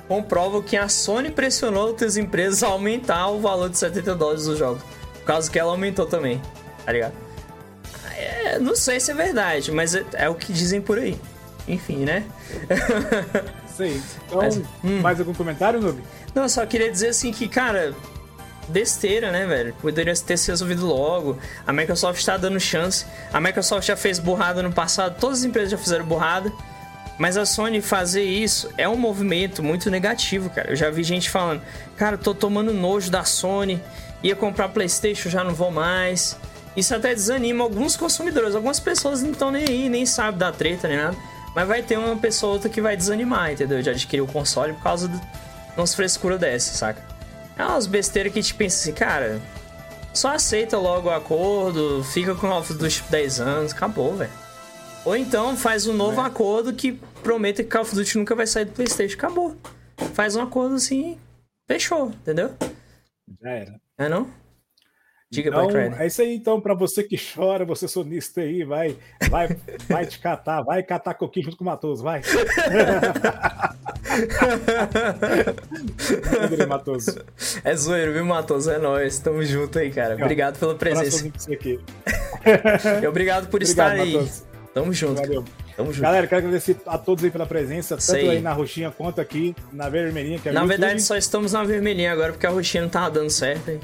comprovam 0.06 0.62
que 0.62 0.76
a 0.76 0.88
Sony 0.88 1.30
pressionou 1.30 1.88
outras 1.88 2.16
empresas 2.16 2.62
a 2.62 2.68
aumentar 2.68 3.28
o 3.28 3.40
valor 3.40 3.68
de 3.68 3.78
70 3.78 4.14
dólares 4.14 4.44
dos 4.44 4.58
jogos. 4.58 4.82
Por 5.14 5.24
causa 5.24 5.50
que 5.50 5.58
ela 5.58 5.70
aumentou 5.70 6.06
também, 6.06 6.40
tá 6.84 6.92
ligado? 6.92 7.12
É, 8.16 8.58
não 8.58 8.74
sei 8.74 9.00
se 9.00 9.10
é 9.10 9.14
verdade, 9.14 9.70
mas 9.70 9.94
é, 9.94 10.04
é, 10.14 10.28
o 10.28 10.34
que 10.34 10.52
dizem 10.52 10.80
por 10.80 10.98
aí. 10.98 11.18
Enfim, 11.68 11.98
né? 11.98 12.24
Sei. 13.76 14.00
Então, 14.26 14.38
mas, 14.38 14.56
hum. 14.84 15.00
mais 15.00 15.20
algum 15.20 15.32
comentário, 15.32 15.80
Nubi? 15.80 16.02
Não, 16.34 16.42
eu 16.42 16.48
só 16.48 16.66
queria 16.66 16.90
dizer 16.90 17.08
assim 17.08 17.32
que, 17.32 17.48
cara, 17.48 17.94
besteira, 18.68 19.30
né, 19.30 19.46
velho? 19.46 19.74
Poderia 19.80 20.14
ter 20.14 20.36
se 20.36 20.50
resolvido 20.50 20.86
logo. 20.86 21.38
A 21.66 21.72
Microsoft 21.72 22.18
está 22.18 22.36
dando 22.36 22.58
chance. 22.58 23.06
A 23.32 23.40
Microsoft 23.40 23.86
já 23.86 23.96
fez 23.96 24.18
burrada 24.18 24.62
no 24.62 24.72
passado, 24.72 25.16
todas 25.20 25.38
as 25.38 25.44
empresas 25.44 25.70
já 25.70 25.78
fizeram 25.78 26.04
burrada. 26.04 26.52
Mas 27.20 27.36
a 27.36 27.44
Sony 27.44 27.82
fazer 27.82 28.24
isso 28.24 28.70
é 28.78 28.88
um 28.88 28.96
movimento 28.96 29.62
muito 29.62 29.90
negativo, 29.90 30.48
cara. 30.48 30.70
Eu 30.70 30.76
já 30.76 30.88
vi 30.88 31.02
gente 31.04 31.28
falando, 31.28 31.60
cara, 31.94 32.16
tô 32.16 32.34
tomando 32.34 32.72
nojo 32.72 33.10
da 33.10 33.24
Sony, 33.24 33.78
ia 34.22 34.34
comprar 34.34 34.70
PlayStation, 34.70 35.28
já 35.28 35.44
não 35.44 35.52
vou 35.54 35.70
mais. 35.70 36.34
Isso 36.74 36.94
até 36.94 37.14
desanima 37.14 37.62
alguns 37.62 37.94
consumidores. 37.94 38.54
Algumas 38.54 38.80
pessoas 38.80 39.22
não 39.22 39.32
estão 39.32 39.50
nem 39.50 39.68
aí, 39.68 39.88
nem 39.90 40.06
sabem 40.06 40.38
da 40.38 40.50
treta, 40.50 40.88
nem 40.88 40.96
nada. 40.96 41.16
Mas 41.54 41.68
vai 41.68 41.82
ter 41.82 41.98
uma 41.98 42.16
pessoa 42.16 42.52
ou 42.52 42.54
outra 42.54 42.70
que 42.70 42.80
vai 42.80 42.96
desanimar, 42.96 43.52
entendeu? 43.52 43.82
De 43.82 43.90
adquirir 43.90 44.22
o 44.22 44.26
console 44.26 44.72
por 44.72 44.82
causa 44.82 45.06
de 45.06 45.20
umas 45.76 45.94
frescuras 45.94 46.40
dessa, 46.40 46.72
saca? 46.74 47.02
É 47.58 47.62
umas 47.62 47.86
besteiras 47.86 48.32
que 48.32 48.40
gente 48.40 48.54
pensa 48.54 48.80
assim, 48.80 48.92
cara, 48.94 49.42
só 50.14 50.34
aceita 50.34 50.78
logo 50.78 51.10
o 51.10 51.12
acordo, 51.12 52.02
fica 52.02 52.34
com 52.34 52.46
o 52.46 52.50
Call 52.50 52.60
of 52.60 52.72
Duty 52.72 53.04
10 53.10 53.40
anos, 53.40 53.72
acabou, 53.72 54.16
velho. 54.16 54.30
Ou 55.04 55.14
então 55.14 55.54
faz 55.54 55.86
um 55.86 55.92
novo 55.92 56.20
é. 56.20 56.24
acordo 56.24 56.72
que 56.72 56.98
prometa 57.20 57.62
que 57.62 57.68
Call 57.68 57.82
of 57.82 57.94
Duty 57.94 58.18
nunca 58.18 58.34
vai 58.34 58.46
sair 58.46 58.64
do 58.64 58.72
Playstation, 58.72 59.16
acabou. 59.16 59.56
Faz 60.14 60.36
um 60.36 60.42
acordo 60.42 60.76
assim, 60.76 61.18
fechou, 61.68 62.08
entendeu? 62.08 62.54
Já 63.40 63.50
era. 63.50 63.80
É 63.98 64.08
não? 64.08 64.40
Diga, 65.32 65.50
então, 65.50 65.70
É 65.96 66.08
isso 66.08 66.22
aí, 66.22 66.34
então, 66.34 66.60
para 66.60 66.74
você 66.74 67.04
que 67.04 67.16
chora, 67.16 67.64
você 67.64 67.86
sonista 67.86 68.40
aí, 68.40 68.64
vai, 68.64 68.96
vai, 69.28 69.56
vai 69.88 70.04
te 70.04 70.18
catar, 70.18 70.60
vai 70.62 70.82
catar 70.82 71.14
coquinho 71.14 71.44
junto 71.44 71.56
com 71.56 71.62
o 71.62 71.66
Matoso, 71.68 72.02
vai. 72.02 72.20
Matoso. 76.66 77.24
É 77.62 77.76
zoeiro, 77.76 78.12
viu, 78.12 78.26
Matoso? 78.26 78.72
É 78.72 78.78
nóis, 78.78 79.20
tamo 79.20 79.44
junto 79.44 79.78
aí, 79.78 79.92
cara. 79.92 80.16
Obrigado 80.16 80.58
pela 80.58 80.74
presença. 80.74 81.28
Aqui. 81.52 81.78
e 83.00 83.06
obrigado 83.06 83.48
por 83.48 83.62
Obrigado, 83.62 83.62
estar 83.62 83.92
aí. 83.92 84.14
Matoso. 84.14 84.42
Tamo 84.74 84.92
junto. 84.92 85.20
Valeu. 85.20 85.44
Tamo 85.80 85.92
junto. 85.92 86.02
Galera, 86.02 86.26
quero 86.26 86.38
agradecer 86.40 86.76
a 86.86 86.98
todos 86.98 87.24
aí 87.24 87.30
pela 87.30 87.46
presença, 87.46 87.96
tanto 87.96 88.02
Sei. 88.02 88.28
aí 88.28 88.40
na 88.40 88.52
roxinha 88.52 88.90
quanto 88.90 89.20
aqui 89.20 89.56
na 89.72 89.88
vermelhinha. 89.88 90.38
Que 90.38 90.50
é 90.50 90.52
na 90.52 90.64
verdade, 90.64 91.00
só 91.02 91.16
estamos 91.16 91.52
na 91.52 91.64
vermelhinha 91.64 92.12
agora 92.12 92.32
porque 92.32 92.46
a 92.46 92.50
roxinha 92.50 92.82
não 92.82 92.90
tava 92.90 93.10
dando 93.10 93.30
certo. 93.30 93.70
Hein? 93.70 93.80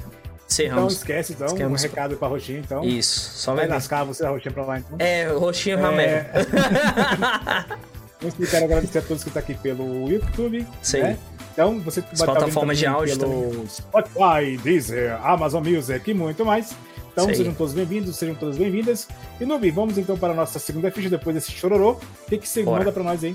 Então 0.60 0.86
esquece, 0.86 1.32
então, 1.32 1.48
um 1.68 1.74
recado 1.74 2.16
pra 2.16 2.28
Roxinha, 2.28 2.60
então. 2.60 2.84
Isso, 2.84 3.32
só 3.36 3.52
vai 3.52 3.66
lascar 3.66 4.04
você 4.04 4.24
a 4.24 4.30
Roxinha 4.30 4.52
pra 4.52 4.64
lá, 4.64 4.78
então. 4.78 4.96
É, 5.00 5.26
Roxinha 5.26 5.76
Ramé. 5.76 6.30
Eu 8.22 8.46
quero 8.48 8.64
agradecer 8.64 8.98
a 8.98 9.02
todos 9.02 9.24
que 9.24 9.28
estão 9.28 9.42
aqui 9.42 9.54
pelo 9.54 10.08
YouTube. 10.08 10.64
Sim. 10.80 11.00
Né? 11.00 11.18
Então, 11.52 11.80
você 11.80 12.00
que 12.00 12.16
vai 12.16 12.28
estar 12.28 12.74
de 12.74 12.86
áudio 12.86 13.18
pelo 13.18 13.50
também. 13.50 13.68
Spotify, 13.68 14.56
Deezer, 14.62 15.20
Amazon 15.26 15.66
Music 15.66 16.10
e 16.10 16.14
muito 16.14 16.44
mais. 16.44 16.74
Então, 17.16 17.34
sejam 17.34 17.54
todos 17.54 17.72
bem-vindos, 17.72 18.14
sejam 18.16 18.34
todas 18.34 18.58
bem-vindas. 18.58 19.08
E, 19.40 19.46
Nubi, 19.46 19.70
vamos 19.70 19.96
então 19.96 20.18
para 20.18 20.34
a 20.34 20.36
nossa 20.36 20.58
segunda 20.58 20.90
ficha 20.90 21.08
depois 21.08 21.34
desse 21.34 21.50
chororô. 21.50 21.92
O 21.92 22.28
que, 22.28 22.36
que 22.36 22.46
você 22.46 22.62
manda 22.62 22.92
para 22.92 23.02
nós 23.02 23.24
aí? 23.24 23.34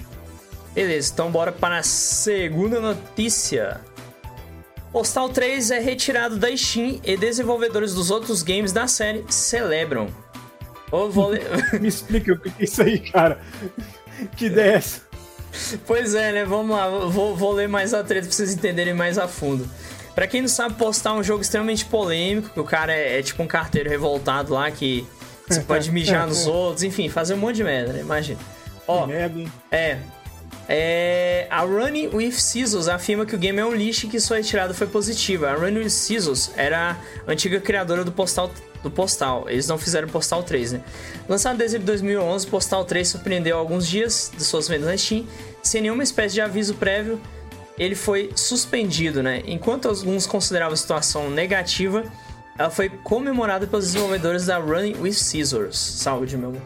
Beleza, 0.75 1.11
então 1.11 1.31
bora 1.31 1.51
para 1.51 1.79
a 1.79 1.83
segunda 1.83 2.79
notícia. 2.79 3.81
Postal 4.91 5.29
3 5.29 5.71
é 5.71 5.79
retirado 5.79 6.37
da 6.37 6.55
Steam 6.55 7.01
e 7.03 7.17
desenvolvedores 7.17 7.95
dos 7.95 8.11
outros 8.11 8.43
games 8.43 8.71
da 8.71 8.85
série 8.85 9.25
celebram. 9.29 10.09
Oh, 10.91 11.09
vou 11.09 11.29
ler... 11.33 11.41
Me 11.81 11.87
explica 11.87 12.33
o 12.33 12.39
que 12.39 12.49
é 12.49 12.63
isso 12.63 12.83
aí, 12.83 12.99
cara. 12.99 13.41
Que 14.37 14.45
ideia 14.45 14.73
é 14.73 14.75
essa? 14.75 15.01
Pois 15.87 16.13
é, 16.13 16.31
né? 16.31 16.45
Vamos 16.45 16.75
lá, 16.75 16.87
vou, 16.87 17.35
vou 17.35 17.51
ler 17.51 17.67
mais 17.67 17.95
a 17.95 18.03
treta 18.03 18.27
pra 18.27 18.35
vocês 18.35 18.53
entenderem 18.53 18.93
mais 18.93 19.17
a 19.17 19.27
fundo. 19.27 19.67
Pra 20.13 20.27
quem 20.27 20.41
não 20.41 20.49
sabe, 20.49 20.75
Postal 20.75 21.17
é 21.17 21.19
um 21.19 21.23
jogo 21.23 21.41
extremamente 21.41 21.85
polêmico, 21.85 22.49
que 22.49 22.59
o 22.59 22.63
cara 22.63 22.93
é, 22.93 23.19
é 23.19 23.23
tipo 23.23 23.41
um 23.41 23.47
carteiro 23.47 23.89
revoltado 23.89 24.53
lá 24.53 24.69
que 24.69 25.07
você 25.47 25.61
pode 25.63 25.91
mijar 25.91 26.27
nos 26.27 26.47
outros, 26.47 26.83
enfim, 26.83 27.09
fazer 27.09 27.33
um 27.33 27.37
monte 27.37 27.57
de 27.57 27.63
merda, 27.63 27.93
né? 27.93 28.01
Imagina. 28.01 28.39
Ó, 28.87 29.07
é, 29.71 29.99
é, 30.67 31.47
a 31.49 31.61
Running 31.61 32.09
with 32.13 32.33
Scissors 32.33 32.87
afirma 32.87 33.25
que 33.25 33.35
o 33.35 33.37
game 33.37 33.59
é 33.59 33.65
um 33.65 33.73
lixo 33.73 34.05
e 34.05 34.09
que 34.09 34.19
sua 34.19 34.37
retirada 34.37 34.73
foi 34.73 34.87
positiva. 34.87 35.49
A 35.49 35.55
Running 35.55 35.79
with 35.79 35.89
Scissors 35.89 36.51
era 36.55 36.97
a 37.27 37.31
antiga 37.31 37.59
criadora 37.59 38.03
do 38.03 38.11
Postal 38.11 38.51
do 38.83 38.89
Postal. 38.89 39.45
Eles 39.47 39.67
não 39.67 39.77
fizeram 39.77 40.07
Postal 40.07 40.43
3, 40.43 40.73
né? 40.73 40.81
Lançado 41.27 41.55
em 41.55 41.57
dezembro 41.57 41.85
de 41.85 41.91
2011, 41.91 42.47
Postal 42.47 42.83
3 42.85 43.07
surpreendeu 43.07 43.57
alguns 43.57 43.87
dias 43.87 44.31
de 44.35 44.43
suas 44.43 44.67
vendas 44.67 44.87
na 44.87 44.97
Steam, 44.97 45.25
sem 45.61 45.81
nenhuma 45.81 46.03
espécie 46.03 46.35
de 46.35 46.41
aviso 46.41 46.73
prévio. 46.75 47.21
Ele 47.81 47.95
foi 47.95 48.29
suspendido, 48.35 49.23
né? 49.23 49.41
Enquanto 49.43 49.87
alguns 49.87 50.27
consideravam 50.27 50.73
a 50.73 50.77
situação 50.77 51.31
negativa, 51.31 52.03
ela 52.55 52.69
foi 52.69 52.89
comemorada 52.89 53.65
pelos 53.65 53.87
desenvolvedores 53.87 54.45
da 54.45 54.59
Running 54.59 54.97
with 54.99 55.13
Scissors. 55.13 55.77
Saúde, 55.77 56.37
meu 56.37 56.49
amor 56.49 56.61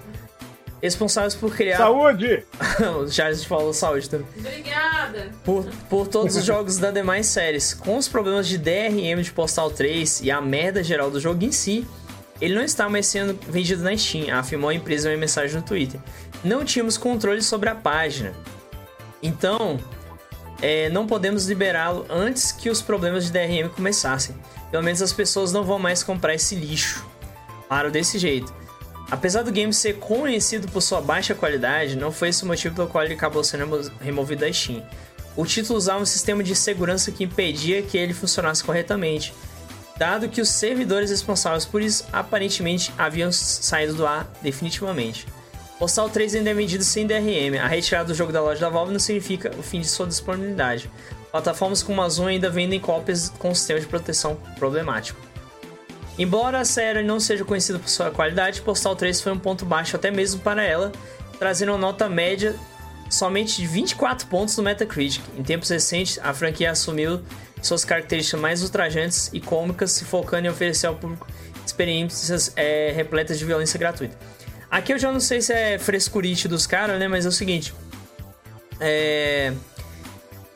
responsáveis 0.81 1.33
por 1.33 1.55
criar. 1.55 1.77
Saúde! 1.77 2.45
o 3.01 3.09
Charles 3.09 3.43
falou 3.43 3.73
saúde 3.73 4.09
também. 4.09 4.27
Obrigada! 4.37 5.31
Por, 5.43 5.65
por 5.89 6.07
todos 6.07 6.35
os 6.35 6.45
jogos 6.45 6.77
da 6.77 6.91
demais 6.91 7.25
séries. 7.25 7.73
Com 7.73 7.97
os 7.97 8.07
problemas 8.07 8.47
de 8.47 8.57
DRM 8.57 9.21
de 9.21 9.31
Postal 9.31 9.71
3 9.71 10.21
e 10.21 10.29
a 10.29 10.39
merda 10.41 10.83
geral 10.83 11.09
do 11.09 11.19
jogo 11.19 11.43
em 11.43 11.51
si, 11.51 11.87
ele 12.39 12.53
não 12.53 12.61
está 12.61 12.87
mais 12.87 13.07
sendo 13.07 13.37
vendido 13.49 13.83
na 13.83 13.97
Steam, 13.97 14.37
afirmou 14.37 14.69
a 14.69 14.73
empresa 14.73 15.09
em 15.09 15.13
uma 15.13 15.19
mensagem 15.19 15.55
no 15.55 15.63
Twitter. 15.63 15.99
Não 16.43 16.63
tínhamos 16.63 16.97
controle 16.97 17.41
sobre 17.41 17.69
a 17.69 17.75
página. 17.75 18.33
Então, 19.23 19.79
é, 20.61 20.89
não 20.89 21.05
podemos 21.05 21.45
liberá-lo 21.45 22.05
antes 22.09 22.51
que 22.51 22.69
os 22.69 22.81
problemas 22.81 23.25
de 23.25 23.31
DRM 23.31 23.69
começassem. 23.69 24.35
Pelo 24.71 24.83
menos 24.83 25.01
as 25.01 25.13
pessoas 25.13 25.51
não 25.51 25.63
vão 25.63 25.79
mais 25.79 26.03
comprar 26.03 26.33
esse 26.33 26.55
lixo. 26.55 27.05
Claro, 27.67 27.91
desse 27.91 28.17
jeito. 28.17 28.53
Apesar 29.09 29.43
do 29.43 29.51
game 29.51 29.73
ser 29.73 29.99
conhecido 29.99 30.67
por 30.67 30.81
sua 30.81 30.99
baixa 30.99 31.35
qualidade, 31.35 31.95
não 31.95 32.11
foi 32.11 32.29
esse 32.29 32.43
o 32.43 32.47
motivo 32.47 32.75
pelo 32.75 32.87
qual 32.87 33.03
ele 33.03 33.13
acabou 33.13 33.43
sendo 33.43 33.91
removido 34.01 34.41
da 34.41 34.51
Steam. 34.51 34.83
O 35.35 35.45
título 35.45 35.77
usava 35.77 36.01
um 36.01 36.05
sistema 36.05 36.43
de 36.43 36.55
segurança 36.55 37.11
que 37.11 37.23
impedia 37.23 37.81
que 37.81 37.97
ele 37.97 38.13
funcionasse 38.13 38.63
corretamente, 38.63 39.33
dado 39.97 40.29
que 40.29 40.41
os 40.41 40.49
servidores 40.49 41.09
responsáveis 41.09 41.65
por 41.65 41.81
isso 41.81 42.05
aparentemente 42.11 42.91
haviam 42.97 43.31
saído 43.31 43.93
do 43.93 44.07
ar 44.07 44.31
definitivamente. 44.41 45.27
Postal 45.77 46.09
3 46.09 46.35
ainda 46.35 46.49
é 46.49 46.53
vendido 46.53 46.83
sem 46.83 47.05
DRM. 47.05 47.59
A 47.61 47.67
retirada 47.67 48.05
do 48.05 48.15
jogo 48.15 48.31
da 48.31 48.41
loja 48.41 48.61
da 48.61 48.69
Valve 48.69 48.93
não 48.93 48.99
significa 48.99 49.51
o 49.57 49.61
fim 49.61 49.81
de 49.81 49.87
sua 49.87 50.07
disponibilidade. 50.07 50.89
Plataformas 51.31 51.83
como 51.83 51.99
a 51.99 52.05
Amazon 52.05 52.27
ainda 52.27 52.49
vendem 52.49 52.79
cópias 52.79 53.29
com 53.37 53.53
sistema 53.53 53.79
de 53.79 53.85
proteção 53.85 54.37
problemático. 54.57 55.19
Embora 56.17 56.61
a 56.61 56.65
série 56.65 57.03
não 57.03 57.19
seja 57.19 57.43
conhecida 57.43 57.77
por 57.77 57.89
sua 57.89 58.09
qualidade, 58.09 58.61
Postal 58.61 58.95
3 58.95 59.19
foi 59.19 59.33
um 59.33 59.39
ponto 59.39 59.65
baixo 59.65 59.97
até 59.97 60.09
mesmo 60.09 60.39
para 60.39 60.63
ela, 60.63 60.93
trazendo 61.37 61.73
uma 61.73 61.77
nota 61.77 62.07
média 62.07 62.55
somente 63.09 63.57
de 63.57 63.67
24 63.67 64.27
pontos 64.27 64.55
no 64.55 64.63
Metacritic. 64.63 65.21
Em 65.37 65.43
tempos 65.43 65.69
recentes, 65.69 66.17
a 66.23 66.33
franquia 66.33 66.71
assumiu 66.71 67.21
suas 67.61 67.83
características 67.83 68.39
mais 68.39 68.63
ultrajantes 68.63 69.29
e 69.33 69.41
cômicas, 69.41 69.91
se 69.91 70.05
focando 70.05 70.47
em 70.47 70.49
oferecer 70.49 70.87
ao 70.87 70.95
público 70.95 71.27
experiências 71.65 72.53
é, 72.55 72.93
repletas 72.95 73.37
de 73.37 73.43
violência 73.43 73.77
gratuita. 73.77 74.15
Aqui 74.69 74.93
eu 74.93 74.99
já 74.99 75.11
não 75.11 75.19
sei 75.19 75.41
se 75.41 75.53
é 75.53 75.77
frescurite 75.77 76.47
dos 76.47 76.65
caras, 76.67 76.99
né? 76.99 77.07
Mas 77.07 77.25
é 77.25 77.29
o 77.29 77.31
seguinte. 77.31 77.73
É... 78.79 79.53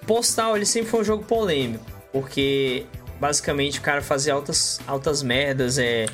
Postal, 0.05 0.55
ele 0.55 0.65
sempre 0.65 0.89
foi 0.89 1.01
um 1.01 1.03
jogo 1.03 1.23
polêmico. 1.23 1.85
Porque, 2.11 2.85
basicamente, 3.19 3.79
o 3.79 3.81
cara 3.81 4.01
fazia 4.01 4.33
altas, 4.33 4.79
altas 4.87 5.21
merdas, 5.21 5.77
é... 5.77 6.07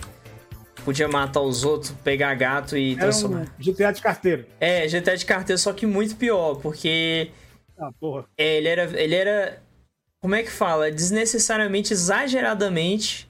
Podia 0.83 1.07
matar 1.07 1.41
os 1.41 1.63
outros, 1.63 1.91
pegar 2.03 2.35
gato 2.35 2.77
e 2.77 2.95
transformar. 2.95 3.51
Um 3.59 3.63
GTA 3.63 3.91
de 3.91 4.01
carteira. 4.03 4.47
É, 4.59 4.85
GTA 4.85 5.17
de 5.17 5.25
carteira, 5.25 5.57
só 5.57 5.73
que 5.73 5.83
muito 5.83 6.15
pior, 6.15 6.55
porque. 6.61 7.31
Ah, 7.75 7.89
porra. 7.99 8.25
É, 8.37 8.57
ele 8.57 8.67
era. 8.67 9.01
Ele 9.01 9.15
era. 9.15 9.63
Como 10.21 10.35
é 10.35 10.43
que 10.43 10.51
fala? 10.51 10.91
Desnecessariamente, 10.91 11.91
exageradamente 11.91 13.27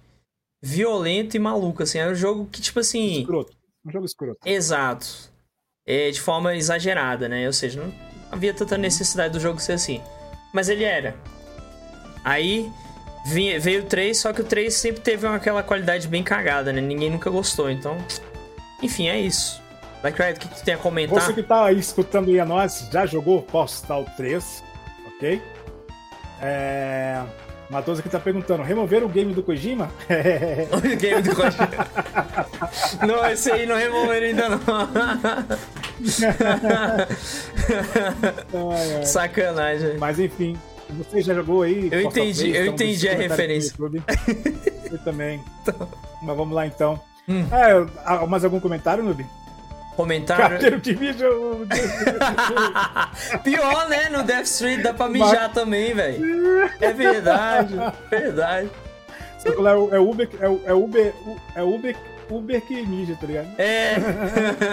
violento 0.61 1.37
e 1.37 1.39
maluco, 1.39 1.81
assim. 1.81 1.97
Era 1.97 2.11
um 2.11 2.15
jogo 2.15 2.45
que, 2.51 2.59
tipo 2.59 2.81
assim. 2.81 3.21
Escroto. 3.21 3.54
Um 3.85 3.91
jogo 3.91 4.05
escroto. 4.05 4.39
Exato. 4.45 5.05
É, 5.85 6.09
de 6.09 6.19
forma 6.19 6.55
exagerada, 6.55 7.29
né? 7.29 7.45
Ou 7.45 7.53
seja, 7.53 7.81
não 7.81 7.93
havia 8.31 8.53
tanta 8.53 8.77
necessidade 8.77 9.33
do 9.33 9.39
jogo 9.39 9.59
ser 9.59 9.73
assim. 9.73 10.01
Mas 10.53 10.69
ele 10.69 10.83
era. 10.83 11.15
Aí 12.23 12.71
vinha, 13.25 13.59
veio 13.59 13.83
o 13.83 13.85
3, 13.85 14.17
só 14.17 14.33
que 14.33 14.41
o 14.41 14.43
3 14.43 14.73
sempre 14.73 15.01
teve 15.01 15.27
aquela 15.27 15.61
qualidade 15.61 16.07
bem 16.07 16.23
cagada, 16.23 16.73
né? 16.73 16.81
Ninguém 16.81 17.11
nunca 17.11 17.29
gostou, 17.29 17.69
então. 17.69 17.97
Enfim, 18.81 19.07
é 19.07 19.19
isso. 19.19 19.61
Black 20.01 20.21
Riot, 20.21 20.37
o 20.37 20.39
que, 20.39 20.47
que 20.47 20.55
tu 20.55 20.63
tem 20.63 20.73
a 20.73 20.77
comentar? 20.77 21.21
Você 21.21 21.33
que 21.33 21.43
tá 21.43 21.65
aí 21.65 21.79
escutando 21.79 22.29
aí 22.29 22.39
a 22.39 22.45
nós, 22.45 22.87
já 22.91 23.05
jogou 23.05 23.41
Postal 23.41 24.05
3, 24.17 24.63
ok? 25.07 25.41
É. 26.41 27.23
Matoso 27.69 27.99
aqui 27.99 28.09
tá 28.09 28.19
perguntando, 28.19 28.61
remover 28.63 29.03
o 29.03 29.09
game 29.09 29.33
do 29.33 29.41
Kojima? 29.41 29.89
o 30.71 30.95
game 30.97 31.21
do 31.21 31.35
Kojima. 31.35 31.69
não, 33.05 33.29
esse 33.29 33.51
aí 33.51 33.65
não 33.65 33.75
removeram 33.75 34.27
ainda 34.27 34.49
não. 34.49 34.59
ai, 38.71 38.95
ai. 38.97 39.05
Sacanagem. 39.05 39.97
Mas 39.97 40.19
enfim, 40.19 40.55
você 40.89 41.21
já 41.21 41.33
jogou 41.33 41.63
aí? 41.63 41.89
Eu 41.91 42.01
entendi, 42.01 42.49
eu 42.55 42.63
então 42.63 42.73
entendi 42.73 43.09
a 43.09 43.15
referência. 43.15 43.73
Eu 44.91 44.97
também. 44.99 45.41
Então. 45.67 45.89
Mas 46.21 46.37
vamos 46.37 46.53
lá 46.53 46.67
então. 46.67 46.99
Hum. 47.27 47.43
Ah, 48.05 48.25
mais 48.27 48.43
algum 48.43 48.59
comentário, 48.59 49.03
Nubi? 49.03 49.25
Comentário. 49.95 50.59
Pior, 53.43 53.89
né? 53.89 54.09
No 54.09 54.23
Death 54.23 54.45
Street 54.45 54.81
dá 54.81 54.93
pra 54.93 55.07
mijar 55.07 55.43
Mas... 55.43 55.53
também, 55.53 55.93
velho. 55.93 56.69
É 56.81 56.91
verdade. 56.91 57.75
verdade. 58.09 58.69
É, 59.45 59.95
é 59.95 59.99
Uber, 59.99 60.29
é, 60.39 60.45
é 60.69 60.73
Uber, 60.73 61.13
é 61.55 61.63
Uber, 61.63 61.95
Uber 62.29 62.61
que 62.61 62.85
mija, 62.85 63.15
tá 63.15 63.27
ligado? 63.27 63.49
É. 63.57 63.95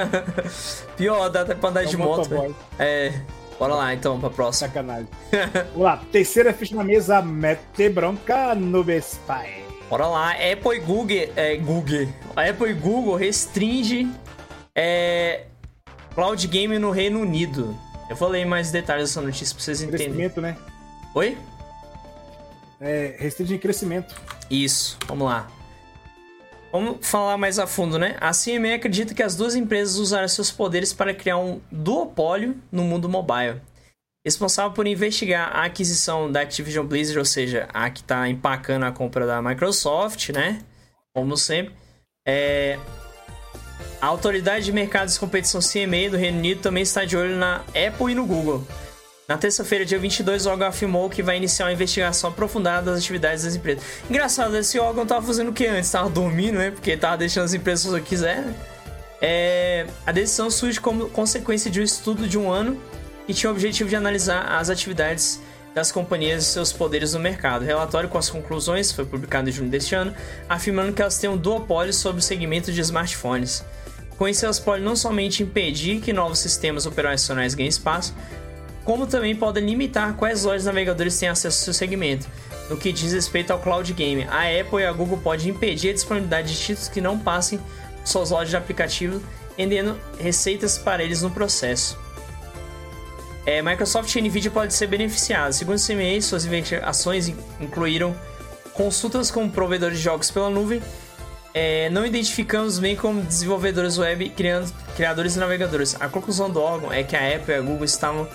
Pior, 0.96 1.28
dá 1.28 1.42
até 1.42 1.54
pra 1.54 1.70
andar 1.70 1.82
é 1.82 1.86
de 1.86 1.96
moto. 1.96 2.56
É. 2.78 3.12
Bora 3.58 3.74
lá 3.74 3.94
então 3.94 4.18
pra 4.18 4.30
próxima. 4.30 4.68
Sacanagem. 4.68 5.08
Vamos 5.72 5.82
lá, 5.82 6.00
terceira 6.10 6.52
ficha 6.52 6.74
na 6.74 6.82
mesa, 6.82 7.22
mete 7.22 7.88
bronca 7.88 8.54
no 8.54 8.82
Spy. 8.90 9.62
Bora 9.88 10.06
lá, 10.06 10.32
Apple 10.32 10.76
e 10.76 10.80
Google, 10.80 11.28
é, 11.36 11.56
Google. 11.56 12.08
A 12.34 12.48
Apple 12.48 12.70
e 12.70 12.74
Google 12.74 13.14
restringe 13.14 14.10
é, 14.76 15.46
cloud 16.14 16.46
game 16.48 16.78
no 16.78 16.90
Reino 16.90 17.20
Unido. 17.20 17.76
Eu 18.08 18.16
vou 18.16 18.28
ler 18.28 18.44
mais 18.44 18.70
detalhes 18.70 19.08
dessa 19.08 19.20
notícia 19.20 19.54
pra 19.54 19.64
vocês 19.64 19.80
entenderem. 19.80 20.06
Crescimento, 20.06 20.40
né? 20.40 20.56
Oi? 21.14 21.38
É, 22.80 23.16
restringe 23.18 23.58
crescimento. 23.58 24.14
Isso, 24.50 24.98
vamos 25.06 25.26
lá. 25.26 25.50
Vamos 26.72 27.06
falar 27.06 27.36
mais 27.36 27.58
a 27.58 27.66
fundo, 27.66 27.98
né? 27.98 28.16
A 28.18 28.32
CME 28.32 28.72
acredita 28.72 29.14
que 29.14 29.22
as 29.22 29.36
duas 29.36 29.54
empresas 29.54 29.96
usaram 29.96 30.26
seus 30.26 30.50
poderes 30.50 30.92
para 30.92 31.14
criar 31.14 31.36
um 31.36 31.60
duopólio 31.70 32.56
no 32.72 32.82
mundo 32.82 33.08
mobile. 33.08 33.60
Responsável 34.24 34.72
por 34.72 34.86
investigar 34.86 35.54
a 35.54 35.64
aquisição 35.64 36.30
da 36.30 36.40
Activision 36.40 36.86
Blizzard, 36.86 37.18
ou 37.18 37.24
seja, 37.24 37.68
a 37.74 37.90
que 37.90 38.00
está 38.00 38.28
empacando 38.28 38.84
a 38.84 38.92
compra 38.92 39.26
da 39.26 39.42
Microsoft, 39.42 40.30
né? 40.30 40.60
Como 41.14 41.36
sempre. 41.36 41.74
É, 42.26 42.78
a 44.00 44.06
Autoridade 44.06 44.64
de 44.64 44.72
Mercados 44.72 45.16
e 45.16 45.20
Competição 45.20 45.60
CMA 45.60 46.10
do 46.10 46.16
Reino 46.16 46.38
Unido 46.38 46.60
também 46.60 46.82
está 46.82 47.04
de 47.04 47.16
olho 47.16 47.36
na 47.36 47.62
Apple 47.68 48.12
e 48.12 48.14
no 48.14 48.26
Google. 48.26 48.66
Na 49.28 49.38
terça-feira, 49.38 49.84
dia 49.84 49.98
22, 49.98 50.46
o 50.46 50.50
órgão 50.50 50.66
afirmou 50.66 51.08
que 51.08 51.22
vai 51.22 51.36
iniciar 51.36 51.66
uma 51.66 51.72
investigação 51.72 52.30
aprofundada 52.30 52.90
das 52.90 53.00
atividades 53.00 53.44
das 53.44 53.54
empresas. 53.54 53.82
Engraçado, 54.10 54.56
esse 54.56 54.78
órgão 54.78 55.04
estava 55.04 55.24
fazendo 55.24 55.50
o 55.50 55.52
que 55.52 55.66
antes? 55.66 55.86
Estava 55.86 56.10
dormindo, 56.10 56.58
né? 56.58 56.70
Porque 56.70 56.90
estava 56.90 57.16
deixando 57.16 57.44
as 57.44 57.54
empresas 57.54 57.84
fazer 57.86 57.98
o 57.98 58.02
que 58.02 58.08
quiser, 58.08 58.42
né? 58.42 58.54
É... 59.20 59.86
A 60.04 60.12
decisão 60.12 60.50
surge 60.50 60.80
como 60.80 61.08
consequência 61.08 61.70
de 61.70 61.80
um 61.80 61.84
estudo 61.84 62.28
de 62.28 62.36
um 62.36 62.50
ano 62.50 62.78
que 63.26 63.32
tinha 63.32 63.48
o 63.48 63.52
objetivo 63.52 63.88
de 63.88 63.96
analisar 63.96 64.44
as 64.58 64.68
atividades 64.68 65.40
das 65.74 65.90
companhias 65.90 66.44
e 66.44 66.46
seus 66.46 66.72
poderes 66.72 67.14
no 67.14 67.20
mercado. 67.20 67.62
O 67.62 67.66
relatório 67.66 68.08
com 68.08 68.18
as 68.18 68.28
conclusões 68.28 68.92
foi 68.92 69.04
publicado 69.04 69.48
em 69.48 69.52
junho 69.52 69.70
deste 69.70 69.94
ano, 69.94 70.14
afirmando 70.48 70.92
que 70.92 71.00
elas 71.00 71.18
têm 71.18 71.30
um 71.30 71.36
duopólio 71.36 71.92
sobre 71.92 72.20
o 72.20 72.22
segmento 72.22 72.72
de 72.72 72.80
smartphones. 72.80 73.64
Com 74.16 74.28
isso, 74.28 74.44
elas 74.44 74.60
podem 74.60 74.84
não 74.84 74.94
somente 74.94 75.42
impedir 75.42 76.00
que 76.00 76.12
novos 76.12 76.38
sistemas 76.38 76.86
operacionais 76.86 77.54
ganhem 77.54 77.68
espaço, 77.68 78.14
como 78.84 79.06
também 79.06 79.34
podem 79.34 79.64
limitar 79.64 80.14
quais 80.14 80.44
lojas 80.44 80.64
navegadores 80.64 81.18
têm 81.18 81.28
acesso 81.28 81.58
ao 81.58 81.64
seu 81.64 81.74
segmento. 81.74 82.26
No 82.68 82.76
que 82.76 82.92
diz 82.92 83.12
respeito 83.12 83.52
ao 83.52 83.58
cloud 83.58 83.92
game, 83.92 84.24
a 84.24 84.60
Apple 84.60 84.80
e 84.80 84.86
a 84.86 84.92
Google 84.92 85.18
podem 85.18 85.48
impedir 85.48 85.90
a 85.90 85.92
disponibilidade 85.92 86.52
de 86.52 86.58
títulos 86.58 86.88
que 86.88 87.00
não 87.00 87.18
passem 87.18 87.60
suas 88.04 88.30
lojas 88.30 88.50
de 88.50 88.56
aplicativo, 88.56 89.22
rendendo 89.56 89.98
receitas 90.18 90.78
para 90.78 91.02
eles 91.02 91.22
no 91.22 91.30
processo. 91.30 91.98
É, 93.44 93.60
Microsoft 93.60 94.14
e 94.14 94.20
Nvidia 94.20 94.50
podem 94.50 94.70
ser 94.70 94.86
beneficiados. 94.86 95.56
Segundo 95.56 95.76
o 95.76 95.80
CMA, 95.80 96.20
suas 96.20 96.44
investigações 96.44 97.28
incluíram 97.60 98.14
consultas 98.72 99.30
com 99.30 99.48
provedores 99.48 99.98
de 99.98 100.04
jogos 100.04 100.30
pela 100.30 100.48
nuvem, 100.48 100.80
é, 101.54 101.90
não 101.90 102.06
identificamos 102.06 102.78
bem 102.78 102.96
como 102.96 103.20
desenvolvedores 103.22 103.98
web, 103.98 104.30
criando, 104.30 104.72
criadores 104.96 105.36
e 105.36 105.38
navegadores. 105.38 105.96
A 106.00 106.08
conclusão 106.08 106.50
do 106.50 106.60
órgão 106.60 106.92
é 106.92 107.02
que 107.02 107.14
a 107.14 107.36
Apple 107.36 107.52
e 107.52 107.56
a 107.56 107.60
Google 107.60 107.84
estavam 107.84 108.26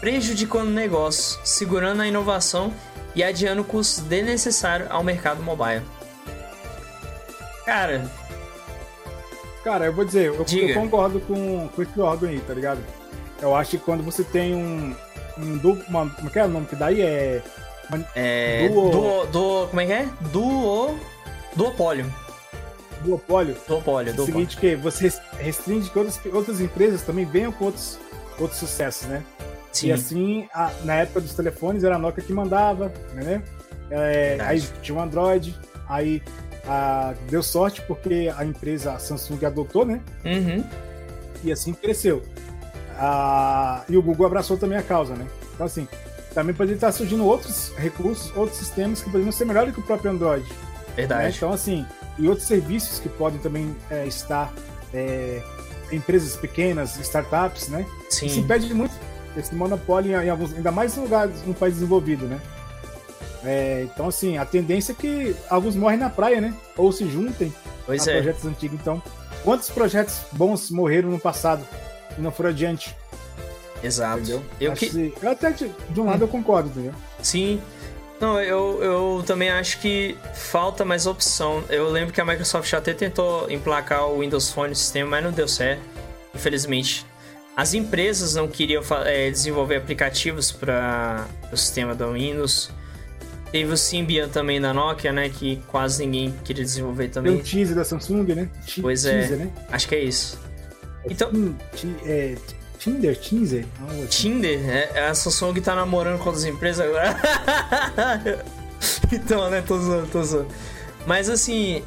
prejudicando 0.00 0.68
o 0.68 0.72
negócio, 0.72 1.38
segurando 1.44 2.02
a 2.02 2.06
inovação 2.06 2.72
e 3.14 3.22
adiando 3.22 3.62
custos 3.62 4.02
desnecessários 4.04 4.90
ao 4.90 5.04
mercado 5.04 5.42
mobile. 5.42 5.82
Cara. 7.64 8.10
Cara, 9.62 9.86
eu 9.86 9.92
vou 9.92 10.04
dizer, 10.04 10.26
eu, 10.26 10.34
eu 10.34 10.74
concordo 10.74 11.20
com, 11.20 11.68
com 11.68 11.82
esse 11.82 11.98
órgão 12.00 12.28
aí, 12.28 12.40
tá 12.40 12.52
ligado? 12.52 12.80
Eu 13.40 13.54
acho 13.54 13.72
que 13.72 13.78
quando 13.78 14.02
você 14.02 14.24
tem 14.24 14.54
um. 14.54 14.94
um 15.38 15.58
duplo, 15.58 15.84
uma, 15.88 16.08
como 16.08 16.28
é 16.28 16.32
que 16.32 16.38
é 16.38 16.44
o 16.44 16.48
nome 16.48 16.66
que 16.66 16.76
daí? 16.76 17.02
É. 17.02 17.42
é 18.14 18.68
duo... 18.68 18.90
duo, 18.90 19.26
duo. 19.26 19.66
Como 19.68 19.80
é 19.80 19.86
que 19.86 19.92
é? 19.92 20.08
Duo. 20.32 20.98
Duopólio 21.54 22.24
duopólio. 23.04 23.54
Duopólio, 23.68 24.12
duopólio. 24.12 24.14
É 24.16 24.20
o 24.20 24.24
seguinte 24.24 24.56
que 24.56 24.74
você 24.74 25.12
restringe 25.38 25.90
que 25.90 25.98
outras, 25.98 26.20
outras 26.32 26.60
empresas 26.60 27.02
também 27.02 27.24
venham 27.24 27.52
com 27.52 27.66
outros, 27.66 27.98
outros 28.38 28.58
sucessos, 28.58 29.06
né? 29.06 29.22
Sim. 29.72 29.88
E 29.88 29.92
assim, 29.92 30.48
a, 30.52 30.72
na 30.84 30.94
época 30.96 31.20
dos 31.20 31.34
telefones 31.34 31.84
era 31.84 31.96
a 31.96 31.98
Nokia 31.98 32.24
que 32.24 32.32
mandava, 32.32 32.92
né? 33.12 33.42
É, 33.90 34.38
aí 34.40 34.60
tinha 34.82 34.96
o 34.96 35.00
um 35.00 35.02
Android, 35.02 35.54
aí 35.88 36.22
a, 36.66 37.14
deu 37.28 37.42
sorte 37.42 37.82
porque 37.82 38.32
a 38.36 38.44
empresa 38.44 38.92
a 38.92 38.98
Samsung 38.98 39.44
adotou, 39.44 39.84
né? 39.84 40.00
Uhum. 40.24 40.64
E 41.42 41.52
assim 41.52 41.74
cresceu. 41.74 42.22
E 43.88 43.96
o 43.96 44.02
Google 44.02 44.26
abraçou 44.26 44.56
também 44.56 44.78
a 44.78 44.82
causa, 44.82 45.14
né? 45.14 45.26
Então 45.54 45.66
assim, 45.66 45.88
também 46.34 46.54
poderia 46.54 46.76
estar 46.76 46.92
surgindo 46.92 47.24
outros 47.24 47.72
recursos, 47.76 48.34
outros 48.36 48.58
sistemas 48.58 49.00
que 49.00 49.10
poderiam 49.10 49.32
ser 49.32 49.44
melhores 49.44 49.74
que 49.74 49.80
o 49.80 49.82
próprio 49.82 50.10
Android. 50.10 50.46
Verdade. 50.96 51.22
Né? 51.24 51.32
Então 51.36 51.52
assim, 51.52 51.86
e 52.18 52.28
outros 52.28 52.46
serviços 52.46 52.98
que 52.98 53.08
podem 53.08 53.38
também 53.40 53.74
é, 53.90 54.06
estar 54.06 54.52
é, 54.92 55.42
empresas 55.90 56.36
pequenas, 56.36 56.98
startups, 56.98 57.68
né? 57.68 57.86
Sim. 58.10 58.26
Isso 58.26 58.40
impede 58.40 58.72
muito 58.72 58.94
esse 59.36 59.54
monopólio 59.54 60.20
em, 60.20 60.28
alguns, 60.28 60.52
ainda 60.54 60.70
mais 60.70 60.96
em 60.96 61.00
lugares 61.00 61.44
no 61.44 61.54
país 61.54 61.74
desenvolvido, 61.74 62.26
né? 62.26 62.40
É, 63.44 63.86
então, 63.92 64.08
assim, 64.08 64.38
a 64.38 64.44
tendência 64.44 64.92
é 64.92 64.94
que 64.94 65.36
alguns 65.50 65.76
morrem 65.76 65.98
na 65.98 66.08
praia, 66.08 66.40
né? 66.40 66.54
Ou 66.76 66.90
se 66.92 67.08
juntem 67.08 67.52
pois 67.84 68.06
a 68.08 68.12
é. 68.12 68.14
projetos 68.14 68.46
antigos. 68.46 68.78
Então, 68.80 69.02
quantos 69.42 69.68
projetos 69.68 70.20
bons 70.32 70.70
morreram 70.70 71.10
no 71.10 71.18
passado 71.18 71.64
e 72.18 72.20
não 72.20 72.30
foram 72.32 72.50
adiante? 72.50 72.94
Exato. 73.82 74.18
Entendeu? 74.20 74.42
Eu 74.60 74.72
Acho 74.72 74.86
que... 74.88 75.14
eu 75.22 75.30
até, 75.30 75.50
de, 75.50 75.70
de 75.90 76.00
um 76.00 76.06
lado, 76.06 76.22
eu 76.24 76.28
concordo, 76.28 76.68
entendeu? 76.70 76.92
Sim. 77.22 77.60
Não, 78.20 78.40
eu, 78.40 78.82
eu 78.82 79.24
também 79.26 79.50
acho 79.50 79.78
que 79.80 80.16
falta 80.34 80.84
mais 80.84 81.06
opção. 81.06 81.62
Eu 81.68 81.90
lembro 81.90 82.14
que 82.14 82.20
a 82.20 82.24
Microsoft 82.24 82.72
até 82.72 82.94
tentou 82.94 83.50
emplacar 83.50 84.06
o 84.08 84.20
Windows 84.20 84.50
Phone 84.50 84.70
no 84.70 84.74
sistema, 84.76 85.10
mas 85.10 85.24
não 85.24 85.32
deu 85.32 85.46
certo, 85.48 85.82
infelizmente. 86.34 87.04
As 87.56 87.74
empresas 87.74 88.34
não 88.34 88.48
queriam 88.48 88.82
eh, 89.04 89.30
desenvolver 89.30 89.76
aplicativos 89.76 90.50
para 90.50 91.26
o 91.52 91.56
sistema 91.56 91.94
do 91.94 92.12
Windows. 92.12 92.70
Teve 93.52 93.72
o 93.72 93.76
Symbian 93.76 94.28
também 94.28 94.60
da 94.60 94.72
Nokia, 94.74 95.12
né? 95.12 95.28
Que 95.28 95.62
quase 95.68 96.04
ninguém 96.04 96.34
queria 96.42 96.64
desenvolver 96.64 97.04
Tem 97.08 97.10
o 97.10 97.14
também. 97.26 97.38
teaser 97.38 97.76
da 97.76 97.84
Samsung, 97.84 98.24
né? 98.34 98.48
Ti- 98.66 98.80
Pois 98.80 99.04
é. 99.04 99.18
Teaser, 99.20 99.38
né? 99.38 99.50
Acho 99.70 99.86
que 99.86 99.94
é 99.94 100.00
isso. 100.02 100.40
Então, 101.08 101.30
é, 102.04 102.34
Tinder? 102.78 103.16
Teaser? 103.16 103.64
Algo 103.80 103.94
assim. 103.94 104.06
Tinder, 104.06 104.68
é, 104.68 105.08
a 105.08 105.14
Samsung 105.14 105.54
tá 105.60 105.74
namorando 105.74 106.18
com 106.18 106.26
outras 106.26 106.44
empresas 106.44 106.86
agora. 106.86 107.16
então, 109.10 109.48
né? 109.48 109.62
Tô 109.66 109.78
zoando, 109.78 110.06
tô 110.08 110.22
zoando. 110.22 110.48
Mas 111.06 111.30
assim. 111.30 111.82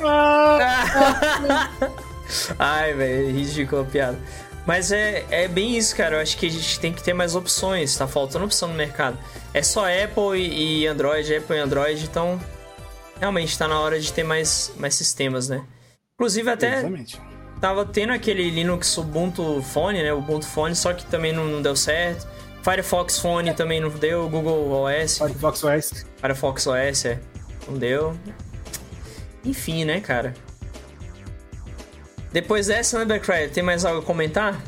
Ai, 2.58 2.92
velho, 2.92 3.30
ridícula 3.30 3.82
a 3.82 3.84
piada. 3.84 4.18
Mas 4.66 4.90
é, 4.90 5.24
é 5.30 5.46
bem 5.46 5.76
isso, 5.76 5.94
cara. 5.94 6.16
Eu 6.16 6.20
acho 6.20 6.36
que 6.36 6.46
a 6.46 6.50
gente 6.50 6.80
tem 6.80 6.92
que 6.92 7.02
ter 7.02 7.12
mais 7.12 7.36
opções. 7.36 7.96
Tá 7.96 8.08
faltando 8.08 8.46
opção 8.46 8.68
no 8.68 8.74
mercado. 8.74 9.16
É 9.54 9.62
só 9.62 9.84
Apple 9.84 10.36
e, 10.36 10.82
e 10.82 10.86
Android, 10.88 11.36
Apple 11.36 11.56
e 11.56 11.60
Android, 11.60 12.04
então. 12.04 12.40
Realmente 13.20 13.56
tá 13.56 13.68
na 13.68 13.80
hora 13.80 13.98
de 13.98 14.12
ter 14.12 14.24
mais, 14.24 14.72
mais 14.76 14.94
sistemas, 14.94 15.48
né? 15.48 15.64
Inclusive, 16.14 16.50
até 16.50 16.78
Exatamente. 16.78 17.20
Tava 17.60 17.84
tendo 17.84 18.12
aquele 18.12 18.50
Linux 18.50 18.96
Ubuntu 18.98 19.62
Phone, 19.62 20.02
né? 20.02 20.12
Ubuntu 20.12 20.46
Phone, 20.46 20.74
só 20.74 20.92
que 20.92 21.04
também 21.06 21.32
não, 21.32 21.44
não 21.44 21.62
deu 21.62 21.76
certo. 21.76 22.26
Firefox 22.62 23.18
Phone 23.18 23.54
também 23.54 23.80
não 23.80 23.88
deu. 23.90 24.28
Google 24.28 24.82
OS. 24.82 25.18
Firefox 25.18 25.64
OS. 25.64 26.06
Firefox 26.20 26.66
OS, 26.66 27.04
é. 27.04 27.20
Não 27.68 27.78
deu. 27.78 28.16
Enfim, 29.44 29.84
né, 29.84 30.00
cara? 30.00 30.34
Depois 32.32 32.66
dessa, 32.66 32.98
né, 32.98 33.04
Black 33.04 33.24
Friday, 33.24 33.48
tem 33.48 33.62
mais 33.62 33.84
algo 33.84 34.00
a 34.00 34.02
comentar? 34.02 34.60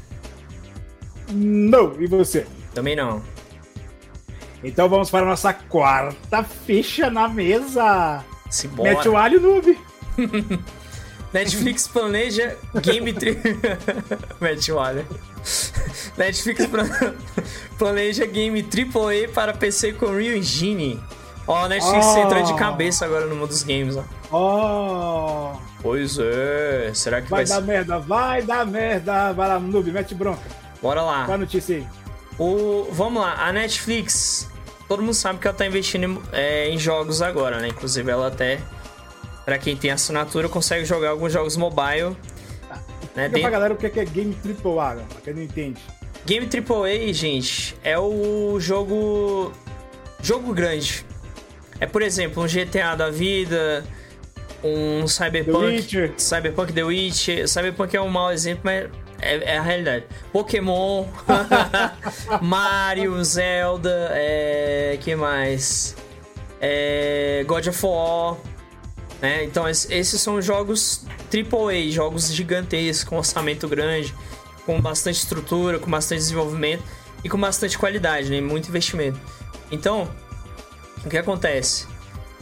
Não, 1.30 2.00
e 2.00 2.06
você? 2.06 2.46
Também 2.72 2.94
não. 2.96 3.22
Então 4.62 4.88
vamos 4.88 5.10
para 5.10 5.24
a 5.24 5.28
nossa 5.28 5.52
quarta 5.52 6.42
ficha 6.42 7.10
na 7.10 7.28
mesa. 7.28 8.24
Se 8.48 8.68
bora. 8.68 8.94
Mete 8.94 9.08
o 9.08 9.16
alho, 9.16 9.40
noob. 9.40 9.78
Netflix 11.32 11.86
planeja 11.86 12.56
Game 12.82 13.12
Tri... 13.12 13.38
Mete 14.40 14.72
o 14.72 14.80
alho. 14.80 15.06
Netflix 16.16 16.66
pla- 16.66 17.14
planeja 17.78 18.26
Game 18.26 18.60
AAA 18.62 19.28
para 19.32 19.52
PC 19.52 19.92
com 19.92 20.06
Real 20.06 20.36
Engine. 20.36 21.00
Ó, 21.46 21.64
a 21.64 21.68
Netflix 21.68 22.06
Oh. 22.06 22.18
entrou 22.18 22.42
de 22.42 22.54
cabeça 22.54 23.04
agora 23.04 23.26
no 23.26 23.34
mundo 23.36 23.48
dos 23.48 23.62
games, 23.62 23.96
ó. 23.96 24.04
Oh, 24.30 25.58
Pois 25.80 26.18
é. 26.18 26.90
Será 26.94 27.22
que 27.22 27.30
vai 27.30 27.44
vai, 27.44 27.54
dar 27.60 27.66
merda, 27.66 27.98
vai 27.98 28.42
dar 28.42 28.66
merda. 28.66 29.32
Vai 29.32 29.48
lá, 29.48 29.58
noob, 29.60 29.90
mete 29.92 30.14
bronca. 30.14 30.42
Bora 30.82 31.02
lá. 31.02 31.24
Qual 31.24 31.34
a 31.36 31.38
notícia 31.38 31.76
aí? 31.76 31.86
O, 32.38 32.88
vamos 32.92 33.22
lá, 33.22 33.34
a 33.46 33.52
Netflix, 33.52 34.48
todo 34.88 35.02
mundo 35.02 35.14
sabe 35.14 35.38
que 35.38 35.46
ela 35.48 35.56
tá 35.56 35.66
investindo 35.66 36.04
em, 36.04 36.20
é, 36.32 36.68
em 36.68 36.78
jogos 36.78 37.20
agora, 37.22 37.58
né? 37.58 37.68
Inclusive 37.68 38.10
ela 38.10 38.28
até, 38.28 38.60
pra 39.48 39.56
quem 39.56 39.74
tem 39.74 39.90
assinatura, 39.90 40.46
consegue 40.46 40.84
jogar 40.84 41.08
alguns 41.08 41.32
jogos 41.32 41.56
mobile. 41.56 42.10
Né? 43.16 43.24
Diga 43.24 43.28
Dentro- 43.30 43.40
pra 43.40 43.50
galera 43.50 43.72
o 43.72 43.76
que 43.78 43.86
é 43.86 43.88
que 43.88 43.98
é 44.00 44.04
Game 44.04 44.34
Triple 44.34 44.78
A, 44.78 44.96
pra 45.08 45.20
quem 45.24 45.32
não 45.32 45.42
entende. 45.42 45.80
Game 46.26 46.46
AAA, 46.46 47.14
gente, 47.14 47.74
é 47.82 47.98
o 47.98 48.60
jogo. 48.60 49.50
Jogo 50.22 50.52
grande. 50.52 51.02
É, 51.80 51.86
por 51.86 52.02
exemplo, 52.02 52.42
um 52.42 52.46
GTA 52.46 52.94
da 52.94 53.08
vida, 53.08 53.86
um 54.62 55.00
The 55.00 55.06
Cyberpunk. 55.08 55.64
Witcher. 55.64 56.12
Cyberpunk 56.18 56.72
The 56.74 56.82
Witcher. 56.84 57.48
Cyberpunk 57.48 57.96
é 57.96 58.00
um 58.02 58.08
mau 58.10 58.30
exemplo, 58.30 58.60
mas 58.64 58.90
é, 59.22 59.54
é 59.54 59.56
a 59.56 59.62
realidade. 59.62 60.04
Pokémon, 60.30 61.06
Mario, 62.42 63.24
Zelda, 63.24 64.10
é. 64.12 64.98
que 65.00 65.14
mais? 65.16 65.96
É, 66.60 67.44
God 67.46 67.66
of 67.68 67.86
War. 67.86 68.36
Né? 69.20 69.44
Então, 69.44 69.68
es- 69.68 69.88
esses 69.90 70.20
são 70.20 70.40
jogos 70.40 71.04
AAA, 71.30 71.90
jogos 71.90 72.32
gigantescos, 72.32 73.04
com 73.08 73.16
orçamento 73.16 73.66
grande, 73.68 74.14
com 74.64 74.80
bastante 74.80 75.16
estrutura, 75.18 75.78
com 75.78 75.90
bastante 75.90 76.18
desenvolvimento 76.20 76.82
e 77.24 77.28
com 77.28 77.38
bastante 77.38 77.76
qualidade, 77.76 78.30
né? 78.30 78.40
muito 78.40 78.68
investimento. 78.68 79.18
Então, 79.70 80.08
o 81.04 81.08
que 81.08 81.16
acontece? 81.18 81.86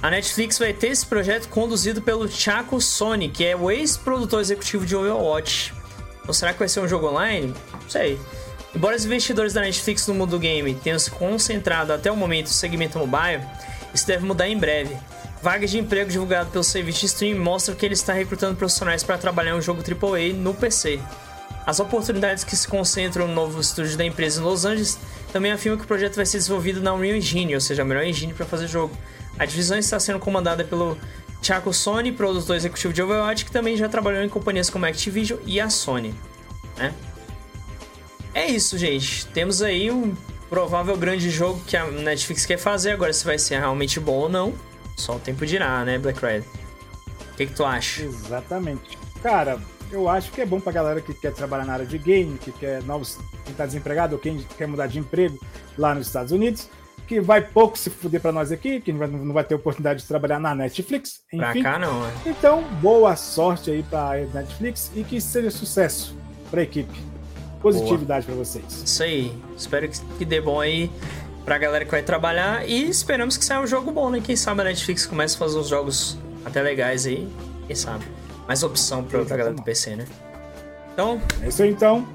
A 0.02 0.10
Netflix 0.10 0.58
vai 0.58 0.72
ter 0.74 0.88
esse 0.88 1.06
projeto 1.06 1.48
conduzido 1.48 2.02
pelo 2.02 2.28
Chaco 2.28 2.80
Sony, 2.80 3.30
que 3.30 3.44
é 3.44 3.56
o 3.56 3.70
ex-produtor 3.70 4.40
executivo 4.40 4.84
de 4.84 4.94
Overwatch. 4.94 5.72
Então, 6.22 6.34
será 6.34 6.52
que 6.52 6.58
vai 6.58 6.68
ser 6.68 6.80
um 6.80 6.88
jogo 6.88 7.08
online? 7.08 7.54
Não 7.72 7.88
sei. 7.90 8.18
Embora 8.74 8.94
os 8.94 9.06
investidores 9.06 9.54
da 9.54 9.62
Netflix 9.62 10.06
no 10.06 10.14
mundo 10.14 10.30
do 10.32 10.38
game 10.38 10.74
tenham 10.74 10.98
se 10.98 11.10
concentrado 11.10 11.92
até 11.94 12.12
o 12.12 12.16
momento 12.16 12.48
no 12.48 12.52
segmento 12.52 12.98
mobile, 12.98 13.42
isso 13.94 14.06
deve 14.06 14.26
mudar 14.26 14.46
em 14.48 14.58
breve. 14.58 14.94
Vagas 15.42 15.70
de 15.70 15.78
emprego 15.78 16.10
divulgado 16.10 16.50
pelo 16.50 16.64
serviço 16.64 17.00
de 17.00 17.06
streaming 17.06 17.38
mostram 17.38 17.76
que 17.76 17.84
ele 17.84 17.94
está 17.94 18.12
recrutando 18.12 18.56
profissionais 18.56 19.02
para 19.02 19.18
trabalhar 19.18 19.52
em 19.52 19.54
um 19.54 19.62
jogo 19.62 19.82
AAA 19.82 20.32
no 20.34 20.54
PC. 20.54 21.00
As 21.66 21.80
oportunidades 21.80 22.44
que 22.44 22.56
se 22.56 22.66
concentram 22.66 23.26
no 23.26 23.34
novo 23.34 23.60
estúdio 23.60 23.96
da 23.96 24.04
empresa 24.04 24.40
em 24.40 24.44
Los 24.44 24.64
Angeles 24.64 24.98
também 25.32 25.52
afirmam 25.52 25.78
que 25.78 25.84
o 25.84 25.88
projeto 25.88 26.14
vai 26.14 26.24
ser 26.24 26.38
desenvolvido 26.38 26.80
na 26.80 26.94
Unreal 26.94 27.16
Engine, 27.16 27.54
ou 27.54 27.60
seja, 27.60 27.82
a 27.82 27.84
melhor 27.84 28.04
engine 28.04 28.32
para 28.32 28.46
fazer 28.46 28.68
jogo. 28.68 28.96
A 29.38 29.44
divisão 29.44 29.76
está 29.76 29.98
sendo 29.98 30.18
comandada 30.18 30.64
pelo 30.64 30.96
Chaco 31.42 31.72
Sony, 31.72 32.12
produtor 32.12 32.56
executivo 32.56 32.92
de 32.92 33.02
Overwatch, 33.02 33.44
que 33.44 33.50
também 33.50 33.76
já 33.76 33.88
trabalhou 33.88 34.22
em 34.22 34.28
companhias 34.28 34.70
como 34.70 34.86
a 34.86 34.88
Activision 34.88 35.38
e 35.44 35.60
a 35.60 35.68
Sony. 35.68 36.14
né? 36.76 36.94
É 38.32 38.46
isso, 38.46 38.76
gente. 38.78 39.26
Temos 39.26 39.62
aí 39.62 39.90
um 39.90 40.14
provável 40.48 40.96
grande 40.96 41.30
jogo 41.30 41.60
que 41.66 41.76
a 41.76 41.86
Netflix 41.86 42.46
quer 42.46 42.58
fazer. 42.58 42.92
Agora, 42.92 43.12
se 43.12 43.24
vai 43.24 43.38
ser 43.38 43.58
realmente 43.58 43.98
bom 43.98 44.14
ou 44.14 44.28
não, 44.28 44.54
só 44.96 45.16
o 45.16 45.18
tempo 45.20 45.44
dirá, 45.46 45.84
né, 45.84 45.98
Black 45.98 46.20
Red? 46.20 46.40
O 46.40 47.36
que, 47.36 47.46
que 47.46 47.52
tu 47.54 47.64
acha? 47.64 48.02
Exatamente. 48.02 48.98
Cara, 49.22 49.58
eu 49.92 50.08
acho 50.08 50.30
que 50.32 50.40
é 50.40 50.46
bom 50.46 50.58
pra 50.60 50.72
galera 50.72 51.00
que 51.00 51.12
quer 51.14 51.32
trabalhar 51.32 51.64
na 51.64 51.74
área 51.74 51.86
de 51.86 51.98
game, 51.98 52.38
que 52.38 52.50
quer 52.52 52.82
novos, 52.82 53.18
quem 53.44 53.54
tá 53.54 53.66
desempregado 53.66 54.14
ou 54.14 54.20
quem 54.20 54.38
quer 54.56 54.66
mudar 54.66 54.86
de 54.86 54.98
emprego 54.98 55.38
lá 55.76 55.94
nos 55.94 56.06
Estados 56.06 56.32
Unidos, 56.32 56.68
que 57.06 57.20
vai 57.20 57.40
pouco 57.40 57.78
se 57.78 57.88
fuder 57.90 58.20
pra 58.20 58.32
nós 58.32 58.50
aqui, 58.50 58.80
que 58.80 58.90
não 58.92 58.98
vai, 58.98 59.08
não 59.08 59.32
vai 59.34 59.44
ter 59.44 59.54
oportunidade 59.54 60.00
de 60.00 60.08
trabalhar 60.08 60.40
na 60.40 60.54
Netflix, 60.54 61.20
Pra 61.30 61.50
enfim. 61.50 61.62
cá 61.62 61.78
não, 61.78 62.00
né? 62.02 62.12
Então, 62.26 62.62
boa 62.80 63.14
sorte 63.16 63.70
aí 63.70 63.82
pra 63.82 64.12
Netflix 64.34 64.90
e 64.94 65.04
que 65.04 65.20
seja 65.20 65.50
sucesso 65.50 66.16
pra 66.50 66.62
equipe. 66.62 66.98
Positividade 67.60 68.26
pra 68.26 68.34
vocês. 68.34 68.64
Isso 68.84 69.02
aí. 69.02 69.32
Espero 69.56 69.88
que, 69.88 69.98
que 70.18 70.24
dê 70.24 70.40
bom 70.40 70.60
aí 70.60 70.90
pra 71.46 71.56
galera 71.56 71.84
que 71.84 71.90
vai 71.90 72.02
trabalhar. 72.02 72.68
E 72.68 72.90
esperamos 72.90 73.36
que 73.38 73.44
saia 73.44 73.60
um 73.60 73.66
jogo 73.66 73.92
bom, 73.92 74.10
né? 74.10 74.20
Quem 74.22 74.34
sabe 74.34 74.60
a 74.60 74.64
Netflix 74.64 75.06
comece 75.06 75.36
a 75.36 75.38
fazer 75.38 75.58
uns 75.58 75.68
jogos 75.68 76.18
até 76.44 76.60
legais 76.60 77.06
aí. 77.06 77.26
Quem 77.68 77.76
sabe? 77.76 78.04
Mais 78.46 78.62
opção 78.62 79.04
pra, 79.04 79.24
pra 79.24 79.36
galera 79.36 79.54
do 79.54 79.62
PC, 79.62 79.96
né? 79.96 80.06
Então, 80.92 81.22
É 81.42 81.48
isso 81.48 81.62
aí, 81.62 81.70
então. 81.70 82.06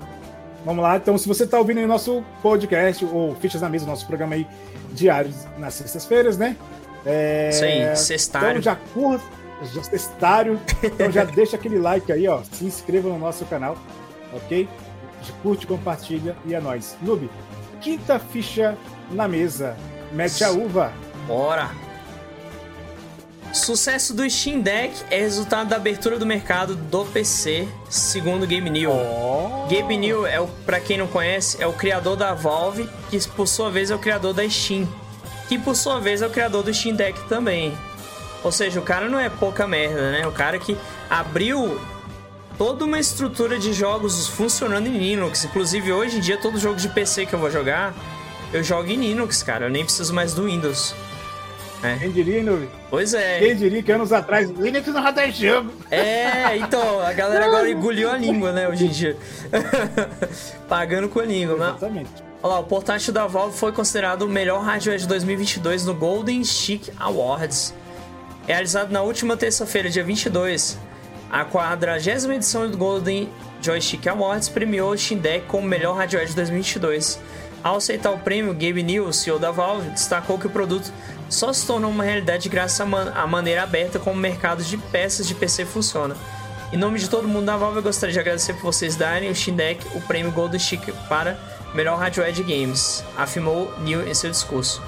Vamos 0.65 0.83
lá. 0.83 0.97
Então, 0.97 1.17
se 1.17 1.27
você 1.27 1.45
está 1.45 1.57
ouvindo 1.57 1.79
aí 1.79 1.87
nosso 1.87 2.23
podcast, 2.41 3.03
ou 3.05 3.33
Fichas 3.35 3.61
na 3.61 3.69
Mesa, 3.69 3.85
nosso 3.85 4.05
programa 4.05 4.35
aí 4.35 4.45
diário 4.91 5.33
nas 5.57 5.73
sextas-feiras, 5.75 6.37
né? 6.37 6.57
É... 7.05 7.49
isso 7.49 7.63
aí. 7.63 7.95
Sextário. 7.95 8.49
Então 8.49 8.61
já 8.61 8.75
curta, 8.75 9.25
já 9.73 9.83
sextário. 9.83 10.59
Então 10.83 11.11
já 11.11 11.23
deixa 11.33 11.55
aquele 11.55 11.79
like 11.79 12.11
aí, 12.11 12.27
ó. 12.27 12.41
Se 12.43 12.65
inscreva 12.65 13.09
no 13.09 13.17
nosso 13.17 13.45
canal, 13.45 13.77
ok? 14.33 14.67
Curte, 15.41 15.65
compartilha 15.65 16.35
e 16.45 16.53
é 16.53 16.59
nóis. 16.59 16.97
Noob, 17.01 17.29
quinta 17.79 18.19
ficha 18.19 18.77
na 19.13 19.27
mesa. 19.27 19.75
Mete 20.11 20.43
a 20.43 20.51
uva. 20.51 20.91
Bora! 21.27 21.71
Sucesso 23.53 24.13
do 24.13 24.27
Steam 24.29 24.61
Deck 24.61 24.93
é 25.09 25.19
resultado 25.19 25.67
da 25.67 25.75
abertura 25.75 26.17
do 26.17 26.25
mercado 26.25 26.73
do 26.73 27.03
PC, 27.05 27.67
segundo 27.89 28.47
Game 28.47 28.69
New. 28.69 28.89
Ó. 28.89 29.67
Gabe 29.67 29.97
New, 29.97 30.25
é 30.25 30.39
o, 30.39 30.47
pra 30.65 30.79
quem 30.79 30.97
não 30.97 31.07
conhece, 31.07 31.61
é 31.61 31.67
o 31.67 31.73
criador 31.73 32.15
da 32.15 32.33
Valve, 32.33 32.89
que 33.09 33.19
por 33.29 33.47
sua 33.47 33.69
vez 33.69 33.91
é 33.91 33.95
o 33.95 33.99
criador 33.99 34.33
da 34.33 34.47
Steam. 34.49 34.87
Que 35.49 35.59
por 35.59 35.75
sua 35.75 35.99
vez 35.99 36.21
é 36.21 36.27
o 36.27 36.29
criador 36.29 36.63
do 36.63 36.73
Steam 36.73 36.95
Deck 36.95 37.27
também. 37.27 37.77
Ou 38.41 38.53
seja, 38.53 38.79
o 38.79 38.83
cara 38.83 39.09
não 39.09 39.19
é 39.19 39.29
pouca 39.29 39.67
merda, 39.67 40.11
né? 40.11 40.25
O 40.25 40.31
cara 40.31 40.57
que 40.57 40.77
abriu 41.09 41.79
toda 42.57 42.85
uma 42.85 42.99
estrutura 42.99 43.59
de 43.59 43.73
jogos 43.73 44.27
funcionando 44.27 44.87
em 44.87 44.97
Linux. 44.97 45.43
Inclusive, 45.43 45.91
hoje 45.91 46.17
em 46.17 46.19
dia, 46.21 46.37
todo 46.37 46.57
jogo 46.57 46.75
de 46.75 46.87
PC 46.87 47.25
que 47.25 47.33
eu 47.33 47.39
vou 47.39 47.51
jogar, 47.51 47.93
eu 48.53 48.63
jogo 48.63 48.89
em 48.89 48.95
Linux, 48.95 49.43
cara. 49.43 49.65
Eu 49.65 49.69
nem 49.69 49.83
preciso 49.83 50.13
mais 50.13 50.33
do 50.33 50.45
Windows. 50.45 50.93
É. 51.83 51.97
Quem 51.97 52.11
diria, 52.11 52.43
Nubi? 52.43 52.69
Pois 52.89 53.13
é. 53.13 53.39
Quem 53.39 53.55
diria 53.55 53.81
que 53.81 53.91
anos 53.91 54.13
atrás 54.13 54.49
Linux 54.51 54.87
não 54.87 55.01
roda 55.01 55.31
jogo? 55.31 55.71
É, 55.89 56.57
então, 56.57 57.01
a 57.01 57.11
galera 57.11 57.45
agora 57.45 57.69
engoliu 57.69 58.09
a 58.09 58.17
língua, 58.17 58.51
né, 58.51 58.67
hoje 58.67 58.85
em 58.85 58.89
dia. 58.89 59.17
Pagando 60.69 61.09
com 61.09 61.19
a 61.19 61.25
língua, 61.25 61.57
né? 61.57 61.69
Exatamente. 61.69 62.09
Olha 62.43 62.53
lá, 62.53 62.59
o 62.59 62.63
portátil 62.63 63.13
da 63.13 63.25
Valve 63.25 63.57
foi 63.57 63.71
considerado 63.71 64.23
o 64.23 64.29
melhor 64.29 64.61
hardware 64.63 64.97
de 64.97 65.07
2022 65.07 65.85
no 65.85 65.93
Golden 65.93 66.43
Stick 66.43 66.89
Awards. 66.99 67.73
Realizado 68.47 68.91
na 68.91 69.01
última 69.01 69.37
terça-feira, 69.37 69.89
dia 69.89 70.03
22, 70.03 70.77
a 71.31 71.45
40 71.45 72.33
edição 72.33 72.69
do 72.69 72.77
Golden 72.77 73.29
Joystick 73.61 74.07
Awards 74.07 74.49
premiou 74.49 74.91
o 74.91 74.97
Steam 74.97 75.19
Deck 75.19 75.45
como 75.45 75.65
o 75.65 75.69
melhor 75.69 75.95
hardware 75.95 76.25
de 76.25 76.35
2022. 76.35 77.19
Ao 77.63 77.75
aceitar 77.75 78.11
o 78.11 78.17
prêmio, 78.17 78.53
Gabe 78.53 78.81
New, 78.81 79.13
CEO 79.13 79.37
da 79.37 79.51
Valve, 79.51 79.89
destacou 79.89 80.39
que 80.39 80.47
o 80.47 80.49
produto 80.49 80.91
só 81.29 81.53
se 81.53 81.65
tornou 81.65 81.91
uma 81.91 82.03
realidade 82.03 82.49
graças 82.49 82.81
à, 82.81 82.85
man 82.85 83.11
maneira 83.27 83.61
aberta 83.61 83.99
como 83.99 84.15
o 84.15 84.19
mercado 84.19 84.63
de 84.63 84.77
peças 84.77 85.27
de 85.27 85.35
PC 85.35 85.65
funciona. 85.65 86.15
Em 86.73 86.77
nome 86.77 86.97
de 86.97 87.07
todo 87.07 87.27
mundo 87.27 87.45
da 87.45 87.57
Valve, 87.57 87.77
eu 87.77 87.83
gostaria 87.83 88.13
de 88.13 88.19
agradecer 88.19 88.53
por 88.53 88.63
vocês 88.63 88.95
darem 88.95 89.29
ao 89.29 89.35
Steam 89.35 89.55
Deck 89.55 89.85
o 89.95 90.01
prêmio 90.01 90.31
Golden 90.31 90.59
Stick 90.59 90.91
para 91.07 91.37
melhor 91.75 91.99
hardware 91.99 92.33
de 92.33 92.41
games, 92.41 93.03
afirmou 93.15 93.71
Neil 93.79 94.07
em 94.07 94.13
seu 94.13 94.31
discurso. 94.31 94.81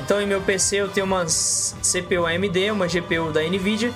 Então, 0.00 0.20
em 0.20 0.26
meu 0.26 0.40
PC 0.42 0.76
eu 0.76 0.88
tenho 0.88 1.06
uma 1.06 1.24
CPU 1.24 2.26
AMD, 2.26 2.70
uma 2.70 2.86
GPU 2.86 3.32
da 3.32 3.42
Nvidia 3.42 3.92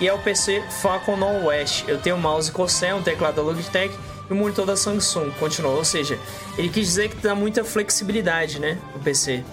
e 0.00 0.08
é 0.08 0.12
o 0.12 0.18
PC 0.18 0.62
Falcon 0.80 1.16
Non 1.16 1.44
West. 1.44 1.84
Eu 1.88 1.98
tenho 1.98 2.16
um 2.16 2.20
mouse 2.20 2.50
Corsair, 2.52 2.94
um 2.94 3.02
teclado 3.02 3.36
da 3.36 3.42
Logitech 3.42 3.94
e 4.28 4.32
um 4.32 4.36
monitor 4.36 4.66
da 4.66 4.76
Samsung. 4.76 5.30
Continuou, 5.38 5.76
ou 5.76 5.84
seja, 5.84 6.18
ele 6.56 6.68
quis 6.68 6.86
dizer 6.86 7.10
que 7.10 7.16
dá 7.16 7.34
muita 7.34 7.64
flexibilidade, 7.64 8.58
né, 8.58 8.78
o 8.94 8.98
PC. 8.98 9.44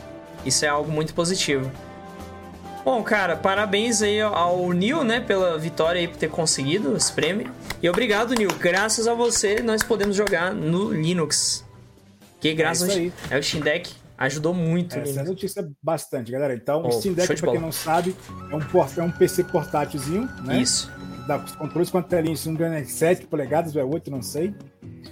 Isso 0.45 0.65
é 0.65 0.67
algo 0.67 0.91
muito 0.91 1.13
positivo. 1.13 1.71
Bom, 2.83 3.03
cara, 3.03 3.35
parabéns 3.35 4.01
aí 4.01 4.19
ao 4.21 4.71
Neil, 4.71 5.03
né, 5.03 5.19
pela 5.19 5.57
vitória 5.57 5.99
aí 5.99 6.07
por 6.07 6.17
ter 6.17 6.29
conseguido 6.29 6.95
esse 6.97 7.11
prêmio. 7.13 7.51
E 7.81 7.87
obrigado, 7.87 8.33
Neil. 8.33 8.49
Graças 8.59 9.07
a 9.07 9.13
você, 9.13 9.61
nós 9.61 9.83
podemos 9.83 10.15
jogar 10.15 10.53
no 10.53 10.91
Linux. 10.91 11.63
Que 12.39 12.53
graças 12.53 12.89
é, 12.89 13.11
é 13.29 13.37
o 13.37 13.43
Steam 13.43 13.61
Deck 13.61 14.01
ajudou 14.17 14.53
muito. 14.53 14.97
Essa 14.97 15.21
é 15.21 15.23
notícia 15.23 15.67
bastante, 15.81 16.31
galera. 16.31 16.53
Então, 16.53 16.83
oh, 16.83 16.89
o 16.89 16.91
Steam 16.91 17.13
Deck, 17.13 17.39
pra 17.39 17.51
quem 17.51 17.61
não 17.61 17.71
sabe, 17.71 18.15
é 18.51 18.55
um, 18.55 18.61
é 18.97 19.03
um 19.03 19.11
PC 19.11 19.43
portátilzinho, 19.45 20.29
né? 20.43 20.59
Isso. 20.59 20.91
Dá 21.31 21.37
os 21.37 21.55
controles 21.55 21.89
com 21.89 21.97
a 21.97 22.01
telinha, 22.01 22.35
se 22.35 22.49
não 22.49 22.59
me 22.59 22.81
é 22.81 22.83
7 22.83 23.25
polegadas 23.25 23.73
ou 23.73 23.81
é 23.81 23.85
8, 23.85 24.11
não 24.11 24.21
sei. 24.21 24.53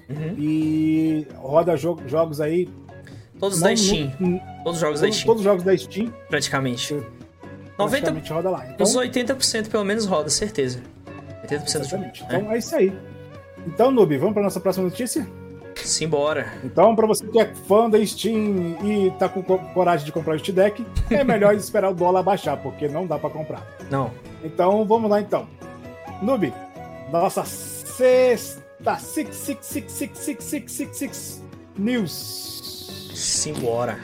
Uhum. 0.10 0.36
E 0.38 1.26
roda 1.36 1.78
jo 1.78 1.98
jogos 2.08 2.42
aí. 2.42 2.68
Todos 3.40 3.62
não, 3.62 3.70
da 3.70 3.76
Steam. 3.78 4.12
No, 4.20 4.38
todos 4.66 4.74
os 4.74 4.80
jogos 4.82 5.00
todos, 5.00 5.02
da 5.02 5.12
Steam. 5.12 5.26
Todos 5.26 5.40
os 5.40 5.46
jogos 5.46 5.64
da 5.64 5.78
Steam. 5.78 6.14
Praticamente. 6.30 7.02
90, 7.78 8.34
roda 8.34 8.50
lá. 8.50 8.68
Então, 8.70 8.86
uns 8.86 8.98
80% 8.98 9.70
pelo 9.70 9.86
menos 9.86 10.06
roda, 10.06 10.30
certeza. 10.30 10.82
80% 11.48 11.64
exatamente. 11.64 12.22
Do... 12.22 12.26
Então 12.26 12.52
é. 12.52 12.56
é 12.56 12.58
isso 12.58 12.76
aí. 12.76 12.94
Então, 13.66 13.90
Noob, 13.90 14.18
vamos 14.18 14.34
para 14.34 14.44
nossa 14.44 14.60
próxima 14.60 14.90
notícia? 14.90 15.26
Simbora. 15.78 16.52
Então, 16.66 16.94
para 16.98 17.08
você 17.08 17.26
que 17.26 17.40
é 17.40 17.46
fã 17.46 17.90
da 17.90 18.06
Steam 18.06 18.78
e 18.84 19.10
tá 19.18 19.30
com 19.30 19.42
coragem 19.42 20.06
de 20.06 20.12
comprar 20.12 20.36
o 20.36 20.40
Steam 20.40 20.56
Deck, 20.56 20.86
é 21.10 21.24
melhor 21.24 21.56
esperar 21.56 21.92
o 21.92 21.94
dólar 21.94 22.24
baixar, 22.24 22.58
porque 22.58 22.90
não 22.90 23.08
dá 23.08 23.18
para 23.18 23.30
comprar. 23.30 23.66
Não. 23.90 24.12
Então, 24.44 24.86
vamos 24.86 25.10
lá 25.10 25.22
então. 25.22 25.48
Noob, 26.22 26.54
nossa 27.12 27.44
sexta 27.46 28.70
six, 28.98 29.36
six, 29.36 29.66
six, 29.66 29.92
six, 29.92 30.18
six, 30.18 30.44
six, 30.44 30.72
six, 30.72 30.98
six 30.98 31.44
news. 31.78 33.12
Simbora. 33.14 34.00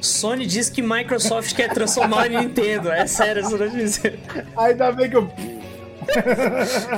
Sony 0.00 0.46
diz 0.46 0.70
que 0.70 0.82
Microsoft 0.82 1.54
quer 1.54 1.72
transformar 1.72 2.24
a 2.24 2.28
Nintendo. 2.28 2.90
É 2.90 3.06
sério 3.06 3.44
essa 3.44 3.56
notícia. 3.56 4.18
Ainda 4.56 4.92
bem 4.92 5.10
que 5.10 5.16
eu 5.16 5.30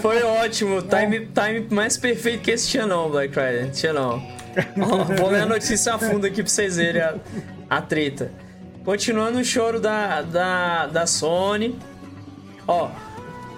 Foi 0.00 0.22
ótimo. 0.22 0.82
Time, 0.82 1.26
time 1.26 1.66
mais 1.70 1.96
perfeito 1.96 2.42
que 2.42 2.50
esse 2.50 2.68
tinha 2.68 2.86
não, 2.86 3.10
Black 3.10 3.32
Friday. 3.32 3.70
Tinha 3.70 3.92
não. 3.92 4.22
Vou 5.18 5.30
ler 5.30 5.42
a 5.42 5.46
notícia 5.46 5.94
a 5.94 5.98
fundo 5.98 6.26
aqui 6.26 6.42
pra 6.42 6.50
vocês 6.50 6.76
verem 6.76 7.02
a, 7.02 7.14
a 7.68 7.82
treta. 7.82 8.32
Continuando 8.84 9.38
o 9.38 9.44
choro 9.44 9.80
da, 9.80 10.22
da, 10.22 10.86
da 10.86 11.06
Sony. 11.06 11.78
Ó, 12.66 12.90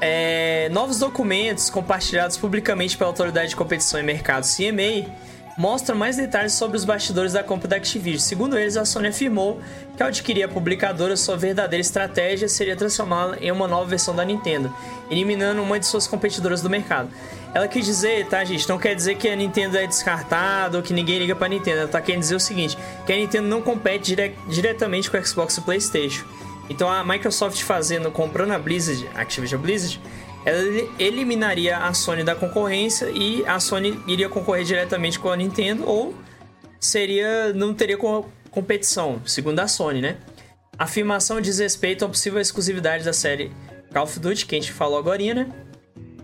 é, 0.04 0.68
novos 0.70 0.98
documentos 0.98 1.70
compartilhados 1.70 2.36
publicamente 2.36 2.98
pela 2.98 3.08
Autoridade 3.08 3.50
de 3.50 3.56
Competição 3.56 4.00
e 4.00 4.02
Mercado 4.02 4.44
CMA 4.44 5.08
mostra 5.56 5.94
mais 5.94 6.16
detalhes 6.16 6.54
sobre 6.54 6.76
os 6.76 6.84
bastidores 6.84 7.34
da 7.34 7.44
compra 7.44 7.68
da 7.68 7.76
Activision. 7.76 8.18
Segundo 8.18 8.58
eles, 8.58 8.76
a 8.76 8.84
Sony 8.84 9.08
afirmou 9.08 9.60
que 9.96 10.02
ao 10.02 10.08
adquirir 10.08 10.42
a 10.42 10.48
publicadora, 10.48 11.16
sua 11.16 11.36
verdadeira 11.36 11.80
estratégia 11.80 12.48
seria 12.48 12.74
transformá-la 12.74 13.36
em 13.40 13.52
uma 13.52 13.68
nova 13.68 13.88
versão 13.88 14.16
da 14.16 14.24
Nintendo, 14.24 14.74
eliminando 15.08 15.62
uma 15.62 15.78
de 15.78 15.86
suas 15.86 16.08
competidoras 16.08 16.62
do 16.62 16.68
mercado. 16.68 17.08
Ela 17.54 17.68
quis 17.68 17.86
dizer, 17.86 18.26
tá, 18.26 18.42
gente? 18.44 18.68
Não 18.68 18.78
quer 18.78 18.96
dizer 18.96 19.14
que 19.14 19.28
a 19.28 19.36
Nintendo 19.36 19.76
é 19.76 19.86
descartada 19.86 20.78
ou 20.78 20.82
que 20.82 20.92
ninguém 20.92 21.18
liga 21.20 21.36
pra 21.36 21.46
Nintendo. 21.46 21.80
Ela 21.80 21.88
tá 21.88 22.00
querendo 22.00 22.22
dizer 22.22 22.34
o 22.34 22.40
seguinte: 22.40 22.76
que 23.06 23.12
a 23.12 23.16
Nintendo 23.16 23.46
não 23.46 23.62
compete 23.62 24.16
dire 24.16 24.34
diretamente 24.48 25.08
com 25.08 25.16
o 25.16 25.24
Xbox 25.24 25.54
e 25.56 25.60
o 25.60 25.62
PlayStation. 25.62 26.24
Então 26.68 26.90
a 26.90 27.04
Microsoft 27.04 27.60
fazendo, 27.62 28.10
comprando 28.10 28.52
a 28.52 28.58
Blizzard, 28.58 29.08
Activision 29.14 29.60
Blizzard, 29.60 30.00
ela 30.44 30.58
eliminaria 30.98 31.76
a 31.78 31.94
Sony 31.94 32.24
da 32.24 32.34
concorrência 32.34 33.10
e 33.10 33.44
a 33.46 33.60
Sony 33.60 34.00
iria 34.06 34.28
concorrer 34.28 34.64
diretamente 34.64 35.18
com 35.18 35.28
a 35.28 35.36
Nintendo 35.36 35.88
ou 35.88 36.14
seria 36.80 37.52
não 37.52 37.72
teria 37.72 37.96
competição, 38.50 39.20
segundo 39.24 39.60
a 39.60 39.68
Sony, 39.68 40.00
né? 40.00 40.16
A 40.78 40.84
afirmação 40.84 41.40
diz 41.40 41.58
respeito 41.58 42.04
à 42.04 42.08
possível 42.08 42.40
exclusividade 42.40 43.04
da 43.04 43.12
série 43.12 43.52
Call 43.92 44.04
of 44.04 44.18
Duty, 44.18 44.46
que 44.46 44.56
a 44.56 44.60
gente 44.60 44.72
falou 44.72 44.98
agora, 44.98 45.22
né? 45.34 45.52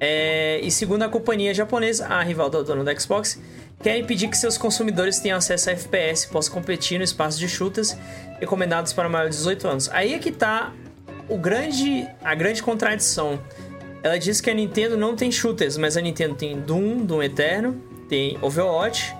É, 0.01 0.61
e 0.63 0.71
segundo 0.71 1.03
a 1.03 1.09
companhia 1.09 1.53
japonesa, 1.53 2.07
a 2.07 2.23
rival 2.23 2.49
da 2.49 2.63
dona 2.63 2.85
da 2.85 2.99
Xbox, 2.99 3.41
quer 3.83 3.99
impedir 3.99 4.29
que 4.29 4.37
seus 4.37 4.59
consumidores 4.59 5.19
tenham 5.19 5.39
acesso 5.39 5.71
a 5.71 5.73
FPS 5.73 6.27
e 6.27 6.29
possam 6.29 6.55
competir 6.55 6.99
no 6.99 7.05
espaço 7.05 7.39
de 7.39 7.49
chutas 7.49 7.97
recomendados 8.41 8.93
para 8.93 9.09
maiores 9.09 9.37
de 9.37 9.43
18 9.43 9.69
anos. 9.69 9.91
Aí 9.91 10.15
é 10.15 10.19
que 10.19 10.33
tá 10.33 10.73
o 11.29 11.39
grande, 11.39 12.07
a 12.23 12.35
grande 12.35 12.63
contradição 12.63 13.39
ela 14.03 14.19
diz 14.19 14.41
que 14.41 14.49
a 14.49 14.55
Nintendo 14.55 14.97
não 14.97 15.17
tem 15.17 15.31
shooters, 15.31 15.77
mas 15.77 15.97
a 15.97 16.01
Nintendo 16.01 16.35
tem 16.35 16.61
Doom, 16.61 17.05
Doom 17.05 17.23
Eterno, 17.23 17.83
tem 18.09 18.39
Overwatch, 18.41 19.15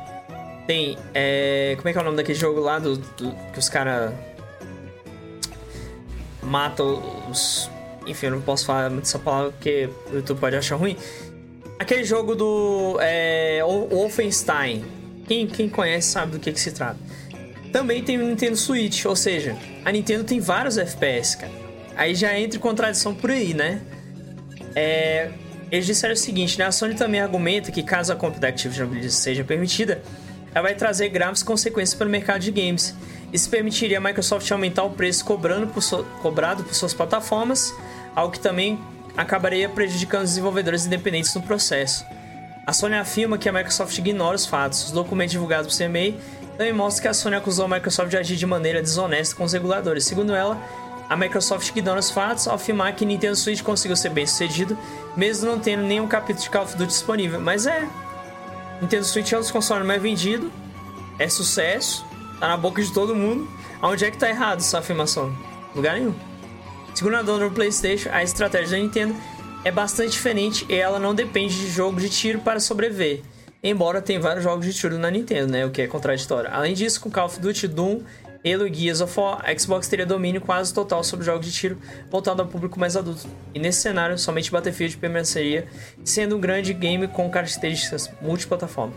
tem. 0.67 0.97
É, 1.15 1.75
como 1.77 1.89
é 1.89 1.93
que 1.93 1.99
é 1.99 2.01
o 2.01 2.05
nome 2.05 2.17
daquele 2.17 2.39
jogo 2.39 2.61
lá 2.61 2.79
do, 2.79 2.97
do 2.97 3.33
que 3.53 3.59
os 3.59 3.69
caras 3.69 4.13
matam 6.43 7.03
os. 7.31 7.71
Enfim, 8.07 8.27
eu 8.27 8.33
não 8.33 8.41
posso 8.41 8.65
falar 8.65 8.89
muito 8.89 9.05
essa 9.05 9.19
palavra 9.19 9.51
porque 9.53 9.91
o 10.11 10.17
YouTube 10.17 10.39
pode 10.39 10.57
achar 10.57 10.77
ruim. 10.77 10.97
Aquele 11.79 12.05
jogo 12.05 12.35
do 12.35 12.99
é, 13.01 13.61
Wolfenstein. 13.63 14.85
Quem, 15.27 15.47
quem 15.47 15.69
conhece 15.69 16.09
sabe 16.09 16.33
do 16.33 16.39
que, 16.39 16.53
que 16.53 16.61
se 16.61 16.73
trata. 16.73 16.99
Também 17.73 18.03
tem 18.03 18.19
o 18.19 18.27
Nintendo 18.27 18.57
Switch, 18.57 19.05
ou 19.05 19.15
seja, 19.15 19.57
a 19.85 19.93
Nintendo 19.93 20.25
tem 20.25 20.41
vários 20.41 20.79
FPS, 20.79 21.37
cara. 21.37 21.53
Aí 21.97 22.15
já 22.15 22.39
entra 22.39 22.59
contradição 22.59 23.15
por 23.15 23.31
aí, 23.31 23.53
né? 23.53 23.83
É, 24.75 25.31
eles 25.71 25.87
disseram 25.87 26.15
o 26.15 26.17
seguinte, 26.17 26.59
né? 26.59 26.65
A 26.65 26.73
Sony 26.73 26.95
também 26.95 27.21
argumenta 27.21 27.71
que 27.71 27.83
caso 27.83 28.13
a 28.13 28.17
compra 28.17 28.41
da 28.41 28.49
Activision 28.49 28.89
seja 29.11 29.45
permitida, 29.45 30.03
ela 30.55 30.63
vai 30.63 30.75
trazer 30.75 31.09
graves 31.11 31.43
consequências 31.43 31.95
para 31.95 32.07
o 32.07 32.11
mercado 32.11 32.41
de 32.41 32.51
games. 32.51 32.95
Isso 33.33 33.51
permitiria 33.51 33.99
a 33.99 34.01
Microsoft 34.01 34.51
aumentar 34.51 34.85
o 34.85 34.91
preço 34.91 35.25
cobrando 35.25 35.67
por 35.67 35.83
so, 35.83 36.05
cobrado 36.23 36.65
por 36.65 36.75
suas 36.75 36.95
plataformas, 36.95 37.75
algo 38.15 38.33
que 38.33 38.41
também 38.41 38.79
acabaria 39.19 39.69
prejudicando 39.69 40.23
os 40.23 40.31
desenvolvedores 40.31 40.87
independentes 40.87 41.35
no 41.35 41.43
processo. 41.43 42.07
A 42.65 42.73
Sony 42.73 42.95
afirma 42.95 43.37
que 43.37 43.49
a 43.49 43.53
Microsoft 43.53 43.99
ignora 43.99 44.37
os 44.37 44.47
fatos. 44.47 44.85
Os 44.85 44.93
documentos 44.93 45.33
divulgados 45.33 45.77
por 45.77 45.85
CMA 45.85 46.17
também 46.57 46.73
mostram 46.73 47.03
que 47.03 47.09
a 47.09 47.15
Sony 47.15 47.35
acusou 47.35 47.65
a 47.65 47.69
Microsoft 47.69 48.11
de 48.11 48.17
agir 48.17 48.37
de 48.37 48.47
maneira 48.47 48.81
desonesta 48.81 49.35
com 49.35 49.43
os 49.43 49.53
reguladores. 49.53 50.05
Segundo 50.05 50.35
ela, 50.35 50.57
a 51.09 51.17
Microsoft 51.17 51.69
ignora 51.69 51.99
os 51.99 52.11
fatos 52.11 52.47
ao 52.47 52.55
afirmar 52.55 52.95
que 52.95 53.05
Nintendo 53.05 53.35
Switch 53.35 53.63
conseguiu 53.63 53.97
ser 53.97 54.11
bem 54.11 54.25
sucedido, 54.25 54.79
mesmo 55.17 55.51
não 55.51 55.59
tendo 55.59 55.83
nenhum 55.83 56.07
capítulo 56.07 56.45
de 56.45 56.51
Call 56.51 56.63
of 56.63 56.77
Duty 56.77 56.93
disponível. 56.93 57.41
Mas 57.41 57.67
é. 57.67 57.89
Nintendo 58.81 59.05
Switch 59.05 59.33
é 59.33 59.37
um 59.37 59.41
dos 59.41 59.51
consoles 59.51 59.85
mais 59.85 60.01
vendidos, 60.01 60.49
é 61.19 61.29
sucesso, 61.29 62.07
tá 62.39 62.47
na 62.47 62.57
boca 62.57 62.81
de 62.81 62.93
todo 62.93 63.17
mundo. 63.17 63.49
Aonde 63.83 64.05
é 64.05 64.11
que 64.13 64.17
tá 64.17 64.29
errado 64.29 64.59
essa 64.59 64.79
afirmação? 64.79 65.35
Lugar 65.75 65.95
nenhum. 65.95 66.28
Segundo 66.99 67.15
a 67.15 67.23
dona 67.23 67.49
do 67.49 67.55
PlayStation, 67.55 68.09
a 68.11 68.25
estratégia 68.25 68.77
da 68.77 68.83
Nintendo 68.83 69.15
é 69.65 69.71
bastante 69.71 70.11
diferente 70.11 70.67
e 70.69 70.75
ela 70.75 70.99
não 70.99 71.15
depende 71.15 71.55
de 71.55 71.71
jogo 71.71 72.01
de 72.01 72.09
tiro 72.09 72.41
para 72.41 72.59
sobreviver. 72.59 73.23
Embora 73.63 74.03
tenha 74.03 74.19
vários 74.19 74.43
jogos 74.43 74.67
de 74.67 74.75
tiro 74.75 74.99
na 74.99 75.09
Nintendo, 75.09 75.53
né? 75.53 75.65
O 75.65 75.71
que 75.71 75.83
é 75.83 75.87
contraditório. 75.87 76.51
Além 76.53 76.75
disso, 76.75 77.01
com 77.01 77.09
Call 77.09 77.27
of 77.27 77.39
Duty, 77.39 77.69
Doom 77.69 78.01
Halo 78.45 78.67
e 78.67 78.75
Gears 78.75 79.01
of 79.01 79.17
War, 79.17 79.49
a 79.49 79.57
Xbox 79.57 79.87
teria 79.87 80.05
domínio 80.05 80.41
quase 80.41 80.75
total 80.75 81.05
sobre 81.05 81.25
jogos 81.25 81.47
de 81.47 81.53
tiro 81.53 81.79
voltado 82.11 82.43
ao 82.43 82.49
público 82.49 82.81
mais 82.81 82.97
adulto. 82.97 83.29
E 83.55 83.61
nesse 83.61 83.81
cenário, 83.81 84.19
somente 84.19 84.51
Battlefield 84.51 84.97
permaneceria 84.97 85.69
sendo 86.03 86.37
um 86.37 86.41
grande 86.41 86.75
game 86.75 87.07
com 87.07 87.31
características 87.31 88.11
multiplataforma. 88.21 88.95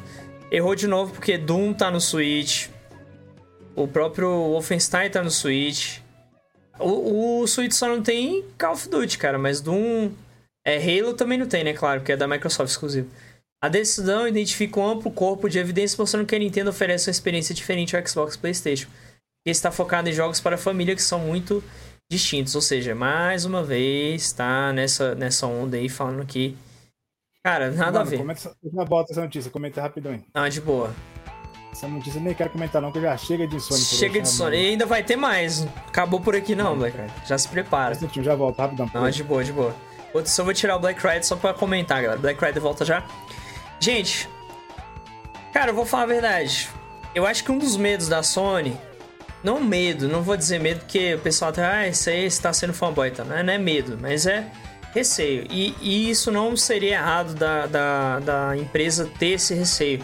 Errou 0.51 0.73
de 0.73 0.87
novo 0.87 1.13
porque 1.13 1.37
Doom 1.37 1.71
tá 1.71 1.91
no 1.91 2.01
Switch, 2.01 2.67
o 3.75 3.87
próprio 3.87 4.27
Wolfenstein 4.27 5.11
tá 5.11 5.21
no 5.21 5.29
Switch. 5.29 5.99
O, 6.81 7.41
o 7.41 7.47
Switch 7.47 7.73
só 7.73 7.87
não 7.87 8.01
tem 8.01 8.43
Call 8.57 8.73
of 8.73 8.89
Duty, 8.89 9.17
cara, 9.17 9.37
mas 9.37 9.61
Doom... 9.61 10.11
É, 10.65 10.77
Halo 10.77 11.15
também 11.15 11.39
não 11.39 11.47
tem, 11.47 11.63
né? 11.63 11.73
Claro, 11.73 12.01
porque 12.01 12.11
é 12.11 12.17
da 12.17 12.27
Microsoft 12.27 12.69
exclusivo. 12.69 13.09
A 13.63 13.67
decisão 13.67 14.27
identifica 14.27 14.79
um 14.79 14.87
amplo 14.87 15.11
corpo 15.11 15.49
de 15.49 15.57
evidências 15.59 15.97
mostrando 15.97 16.25
que 16.25 16.35
a 16.35 16.39
Nintendo 16.39 16.69
oferece 16.69 17.09
uma 17.09 17.11
experiência 17.11 17.53
diferente 17.53 17.95
ao 17.95 18.07
Xbox 18.07 18.35
PlayStation 18.35 18.87
que 19.43 19.49
está 19.49 19.71
focado 19.71 20.09
em 20.09 20.13
jogos 20.13 20.39
para 20.39 20.55
a 20.55 20.59
família 20.59 20.95
que 20.95 21.01
são 21.01 21.19
muito 21.19 21.63
distintos. 22.09 22.55
Ou 22.55 22.61
seja, 22.61 22.93
mais 22.93 23.45
uma 23.45 23.63
vez, 23.63 24.31
tá 24.31 24.71
nessa, 24.73 25.15
nessa 25.15 25.47
onda 25.47 25.77
aí 25.77 25.89
falando 25.89 26.25
que. 26.25 26.57
Cara, 27.43 27.71
nada 27.71 27.91
Mano, 27.91 27.99
a 27.99 28.03
ver. 28.03 28.17
Comenta, 28.17 28.55
já 28.63 28.85
bota 28.85 29.13
essa 29.13 29.21
notícia, 29.21 29.51
comenta 29.51 29.81
rapidão 29.81 30.13
aí. 30.13 30.23
Ah, 30.33 30.47
de 30.47 30.61
boa. 30.61 30.93
Essa 31.81 31.87
notícia 31.87 32.19
eu 32.19 32.23
nem 32.23 32.35
quero 32.35 32.51
comentar, 32.51 32.79
não, 32.79 32.91
que 32.91 33.01
já 33.01 33.17
chega 33.17 33.47
de 33.47 33.59
Sony. 33.59 33.81
Chega 33.81 34.11
hoje, 34.11 34.21
de 34.21 34.29
Sony. 34.29 34.55
E 34.55 34.69
ainda 34.69 34.85
vai 34.85 35.01
ter 35.01 35.15
mais. 35.15 35.67
Acabou 35.87 36.19
por 36.19 36.35
aqui, 36.35 36.53
não, 36.53 36.77
Black 36.77 36.95
Ride. 36.95 37.11
Já 37.25 37.35
se 37.39 37.47
prepara. 37.47 37.97
Já 38.21 38.35
volta, 38.35 38.61
rapidão. 38.61 38.87
Não, 38.93 39.09
de 39.09 39.23
boa, 39.23 39.43
de 39.43 39.51
boa. 39.51 39.75
Só 40.25 40.43
vou 40.43 40.53
tirar 40.53 40.75
o 40.75 40.79
Black 40.79 41.01
Ride 41.01 41.25
só 41.25 41.35
pra 41.35 41.55
comentar, 41.55 42.03
galera. 42.03 42.19
Black 42.21 42.45
Ride 42.45 42.59
volta 42.59 42.85
já. 42.85 43.03
Gente, 43.79 44.29
cara, 45.51 45.71
eu 45.71 45.75
vou 45.75 45.83
falar 45.83 46.03
a 46.03 46.05
verdade. 46.05 46.69
Eu 47.15 47.25
acho 47.25 47.43
que 47.43 47.51
um 47.51 47.57
dos 47.57 47.75
medos 47.75 48.07
da 48.07 48.21
Sony 48.21 48.77
não 49.43 49.59
medo, 49.59 50.07
não 50.07 50.21
vou 50.21 50.37
dizer 50.37 50.59
medo, 50.59 50.81
porque 50.81 51.15
o 51.15 51.19
pessoal 51.19 51.51
tá, 51.51 51.77
ah, 51.77 51.87
isso 51.87 52.11
aí 52.11 52.25
está 52.25 52.53
sendo 52.53 52.75
fanboy, 52.75 53.09
tá? 53.09 53.23
Não 53.23 53.35
é, 53.35 53.41
não 53.41 53.53
é 53.53 53.57
medo, 53.57 53.97
mas 53.99 54.27
é 54.27 54.45
receio. 54.93 55.47
E, 55.49 55.75
e, 55.81 56.11
isso 56.11 56.31
não 56.31 56.55
seria 56.55 56.97
errado 56.97 57.33
da, 57.33 57.65
da, 57.65 58.19
da, 58.19 58.57
empresa 58.57 59.09
ter 59.17 59.31
esse 59.31 59.55
receio. 59.55 60.03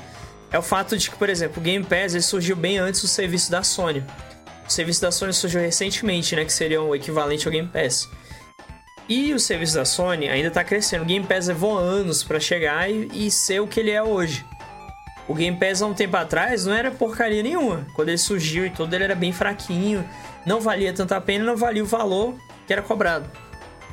É 0.51 0.57
o 0.57 0.61
fato 0.61 0.97
de 0.97 1.09
que, 1.09 1.17
por 1.17 1.29
exemplo, 1.29 1.59
o 1.59 1.63
Game 1.63 1.83
Pass 1.83 2.13
ele 2.13 2.21
surgiu 2.21 2.55
bem 2.55 2.77
antes 2.77 3.01
do 3.01 3.07
serviço 3.07 3.51
da 3.51 3.63
Sony. 3.63 4.03
O 4.67 4.71
serviço 4.71 5.01
da 5.01 5.11
Sony 5.11 5.33
surgiu 5.33 5.61
recentemente, 5.61 6.35
né? 6.35 6.45
Que 6.45 6.53
seria 6.53 6.81
o 6.81 6.95
equivalente 6.95 7.47
ao 7.47 7.51
Game 7.51 7.67
Pass. 7.67 8.09
E 9.09 9.33
o 9.33 9.39
serviço 9.39 9.75
da 9.75 9.85
Sony 9.85 10.27
ainda 10.27 10.49
está 10.49 10.63
crescendo. 10.63 11.03
O 11.03 11.05
Game 11.05 11.25
Pass 11.25 11.47
levou 11.47 11.77
anos 11.77 12.23
para 12.23 12.39
chegar 12.39 12.89
e, 12.89 13.09
e 13.13 13.31
ser 13.31 13.61
o 13.61 13.67
que 13.67 13.79
ele 13.79 13.91
é 13.91 14.03
hoje. 14.03 14.45
O 15.27 15.33
Game 15.33 15.57
Pass 15.57 15.81
há 15.81 15.85
um 15.85 15.93
tempo 15.93 16.15
atrás 16.15 16.65
não 16.65 16.73
era 16.73 16.91
porcaria 16.91 17.43
nenhuma. 17.43 17.85
Quando 17.93 18.09
ele 18.09 18.17
surgiu 18.17 18.65
e 18.65 18.69
tudo, 18.69 18.93
ele 18.93 19.03
era 19.03 19.15
bem 19.15 19.33
fraquinho, 19.33 20.07
não 20.45 20.61
valia 20.61 20.93
tanta 20.93 21.19
pena, 21.19 21.43
não 21.43 21.57
valia 21.57 21.83
o 21.83 21.85
valor 21.85 22.35
que 22.65 22.71
era 22.71 22.81
cobrado. 22.81 23.29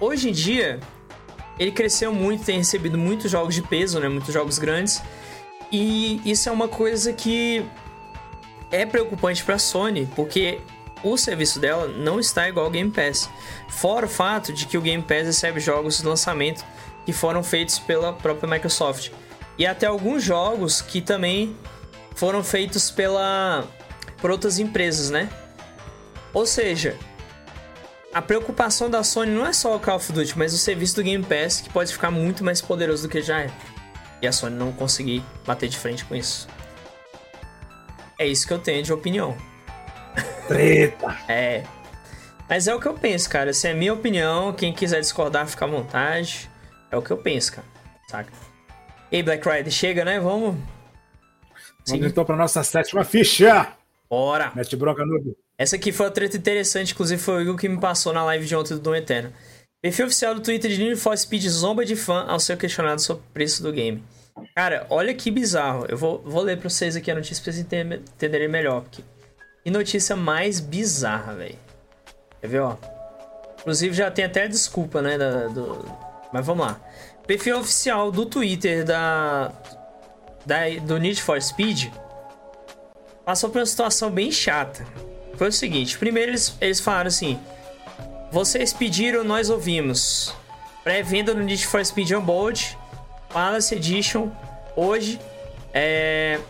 Hoje 0.01 0.29
em 0.29 0.33
dia, 0.33 0.79
ele 1.59 1.73
cresceu 1.73 2.13
muito, 2.13 2.45
tem 2.45 2.59
recebido 2.59 2.99
muitos 2.99 3.31
jogos 3.31 3.55
de 3.55 3.63
peso, 3.63 3.99
né? 3.99 4.09
Muitos 4.09 4.33
jogos 4.33 4.59
grandes. 4.59 5.03
E 5.71 6.21
isso 6.25 6.49
é 6.49 6.53
uma 6.53 6.69
coisa 6.69 7.13
que 7.13 7.65
é 8.71 8.85
preocupante 8.85 9.43
para 9.45 9.57
a 9.57 9.59
Sony, 9.59 10.09
porque 10.15 10.61
o 11.03 11.17
serviço 11.17 11.61
dela 11.61 11.87
não 11.87 12.19
está 12.19 12.49
igual 12.49 12.67
ao 12.67 12.73
Game 12.73 12.91
Pass. 12.91 13.29
Fora 13.69 14.07
o 14.07 14.09
fato 14.09 14.53
de 14.53 14.67
que 14.67 14.79
o 14.79 14.81
Game 14.81 15.03
Pass 15.03 15.27
recebe 15.27 15.61
jogos 15.61 15.99
de 15.99 16.07
lançamento 16.07 16.65
que 17.05 17.13
foram 17.13 17.43
feitos 17.43 17.79
pela 17.79 18.13
própria 18.13 18.49
Microsoft 18.49 19.11
e 19.59 19.67
até 19.67 19.87
alguns 19.87 20.23
jogos 20.23 20.81
que 20.81 21.01
também 21.01 21.57
foram 22.15 22.43
feitos 22.43 22.91
pela 22.91 23.65
por 24.21 24.31
outras 24.31 24.59
empresas, 24.59 25.11
né? 25.11 25.29
Ou 26.33 26.47
seja, 26.47 26.97
a 28.13 28.23
preocupação 28.23 28.89
da 28.89 29.05
Sony 29.05 29.31
não 29.33 29.47
é 29.47 29.53
só 29.53 29.77
o 29.77 29.81
Call 29.81 29.97
of 29.97 30.11
Duty, 30.13 30.39
mas 30.39 30.55
o 30.55 30.59
serviço 30.59 30.97
do 30.97 31.03
Game 31.03 31.25
Pass 31.25 31.61
que 31.61 31.69
pode 31.69 31.93
ficar 31.93 32.11
muito 32.11 32.43
mais 32.43 32.61
poderoso 32.61 33.03
do 33.03 33.09
que 33.09 33.21
já 33.21 33.41
é. 33.43 33.51
E 34.25 34.27
a 34.27 34.33
Sony 34.33 34.57
não 34.57 34.73
conseguir 34.73 35.23
bater 35.45 35.69
de 35.69 35.77
frente 35.77 36.03
com 36.03 36.15
isso. 36.15 36.49
É 38.19 38.27
isso 38.27 38.47
que 38.47 38.55
eu 38.55 38.59
tenho 38.59 38.83
de 38.83 38.91
opinião. 38.91 39.37
Treta! 40.49 41.15
é. 41.29 41.63
Mas 42.49 42.67
é 42.67 42.75
o 42.75 42.81
que 42.81 42.89
eu 42.89 42.95
penso, 42.95 43.29
cara. 43.29 43.51
Essa 43.51 43.69
é 43.69 43.73
a 43.73 43.75
minha 43.75 43.93
opinião. 43.93 44.51
Quem 44.55 44.73
quiser 44.73 45.01
discordar, 45.01 45.47
fica 45.47 45.67
à 45.67 45.69
vontade. 45.69 46.51
É 46.91 46.97
o 46.97 47.03
que 47.03 47.11
eu 47.11 47.19
penso, 47.19 47.53
cara. 47.53 47.67
Saca? 48.09 48.33
Ei, 49.13 49.23
Black 49.23 49.47
Rider, 49.47 49.71
chega, 49.71 50.07
né? 50.07 50.19
Vamos. 50.19 50.57
Vamos 51.87 52.07
então 52.07 52.25
para 52.25 52.37
nossa 52.37 52.65
sétima 52.65 53.05
ficha. 53.05 53.75
Bora. 54.09 54.53
Mete 54.55 54.75
bronca, 54.75 55.05
noob. 55.05 55.37
Essa 55.59 55.77
aqui 55.77 55.93
foi 55.93 56.07
uma 56.07 56.13
treta 56.13 56.39
interessante, 56.39 56.95
inclusive 56.95 57.21
foi 57.21 57.47
o 57.47 57.59
que 57.59 57.69
me 57.69 57.79
passou 57.79 58.15
na 58.15 58.25
live 58.25 58.47
de 58.47 58.57
ontem 58.57 58.73
do 58.73 58.81
Doom 58.81 58.95
Eterno. 58.95 59.35
Perfil 59.85 60.07
oficial 60.07 60.35
do 60.35 60.41
Twitter 60.41 60.71
de 60.71 60.79
Need 60.79 60.97
for 60.97 61.15
Speed 61.19 61.47
zomba 61.47 61.85
de 61.85 61.95
fã 61.95 62.25
ao 62.27 62.41
ser 62.41 62.57
questionado 62.57 63.03
sobre 63.03 63.23
o 63.23 63.33
preço 63.35 63.63
do 63.63 63.71
game. 63.71 64.03
Cara, 64.55 64.87
olha 64.89 65.13
que 65.13 65.31
bizarro. 65.31 65.85
Eu 65.91 65.99
vou, 65.99 66.23
vou 66.25 66.43
ler 66.43 66.57
pra 66.57 66.71
vocês 66.71 66.97
aqui 66.97 67.11
a 67.11 67.15
notícia 67.15 67.45
pra 67.45 67.53
vocês 67.53 67.67
entenderem 67.67 68.49
melhor. 68.49 68.81
Porque... 68.81 69.05
Que 69.63 69.71
notícia 69.71 70.17
mais 70.17 70.59
bizarra, 70.59 71.35
velho. 71.35 71.59
Quer 72.41 72.49
ver, 72.49 72.61
ó? 72.61 72.79
Inclusive 73.61 73.95
já 73.95 74.11
tem 74.11 74.25
até 74.25 74.49
desculpa, 74.49 75.03
né? 75.03 75.19
Da, 75.19 75.49
do... 75.49 75.85
Mas 76.33 76.47
vamos 76.47 76.67
lá 76.67 76.81
perfil 77.27 77.59
oficial 77.59 78.11
do 78.11 78.27
Twitter 78.27 78.85
da, 78.85 79.53
da, 80.45 80.69
do 80.83 80.99
Need 80.99 81.23
for 81.23 81.41
Speed 81.41 81.91
passou 83.25 83.49
por 83.51 83.59
uma 83.59 83.67
situação 83.67 84.11
bem 84.11 84.31
chata. 84.31 84.87
Foi 85.37 85.49
o 85.49 85.53
seguinte: 85.53 85.99
primeiro 85.99 86.31
eles, 86.31 86.57
eles 86.61 86.81
falaram 86.81 87.09
assim: 87.09 87.39
vocês 88.35 88.73
pediram, 88.73 89.23
nós 89.23 89.49
ouvimos. 89.49 90.35
Pré-venda 90.83 91.33
no 91.33 91.45
Need 91.45 91.65
for 91.69 91.87
Speed 91.87 92.11
Unbold, 92.11 92.77
Palace 93.33 93.73
Edition, 93.77 94.29
hoje, 94.75 95.21
é, 95.73 96.41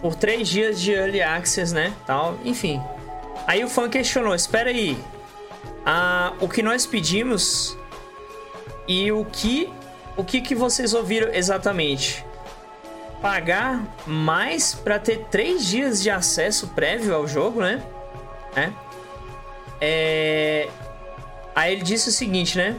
por 0.00 0.16
três 0.16 0.48
dias 0.48 0.80
de 0.80 0.90
Early 0.90 1.22
Access, 1.22 1.72
né? 1.72 1.94
Tal, 2.04 2.36
enfim. 2.44 2.82
Aí 3.46 3.62
o 3.62 3.68
fã 3.68 3.88
questionou: 3.88 4.34
espera 4.34 4.70
aí, 4.70 4.98
ah, 5.86 6.32
o 6.40 6.48
que 6.48 6.64
nós 6.64 6.84
pedimos 6.84 7.78
e 8.88 9.12
o 9.12 9.24
que 9.24 9.72
o 10.16 10.24
que, 10.24 10.40
que 10.40 10.52
vocês 10.52 10.94
ouviram 10.94 11.32
exatamente? 11.32 12.26
Pagar 13.20 13.84
mais 14.04 14.74
para 14.74 14.98
ter 14.98 15.26
três 15.30 15.64
dias 15.64 16.02
de 16.02 16.10
acesso 16.10 16.66
prévio 16.74 17.14
ao 17.14 17.28
jogo, 17.28 17.60
né? 17.60 17.80
É. 18.56 18.91
é... 19.84 20.68
Aí 21.56 21.72
ele 21.72 21.82
disse 21.82 22.08
o 22.08 22.12
seguinte, 22.12 22.56
né? 22.56 22.76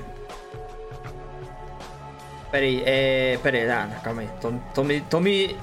Peraí, 2.49 2.81
é. 2.85 3.37
Peraí, 3.43 3.69
ah, 3.69 3.89
calma 4.01 4.21
aí. 4.21 4.29
Tô, 4.39 4.53
tô, 4.73 4.83
me, 4.83 5.01
tô 5.01 5.19
me 5.19 5.57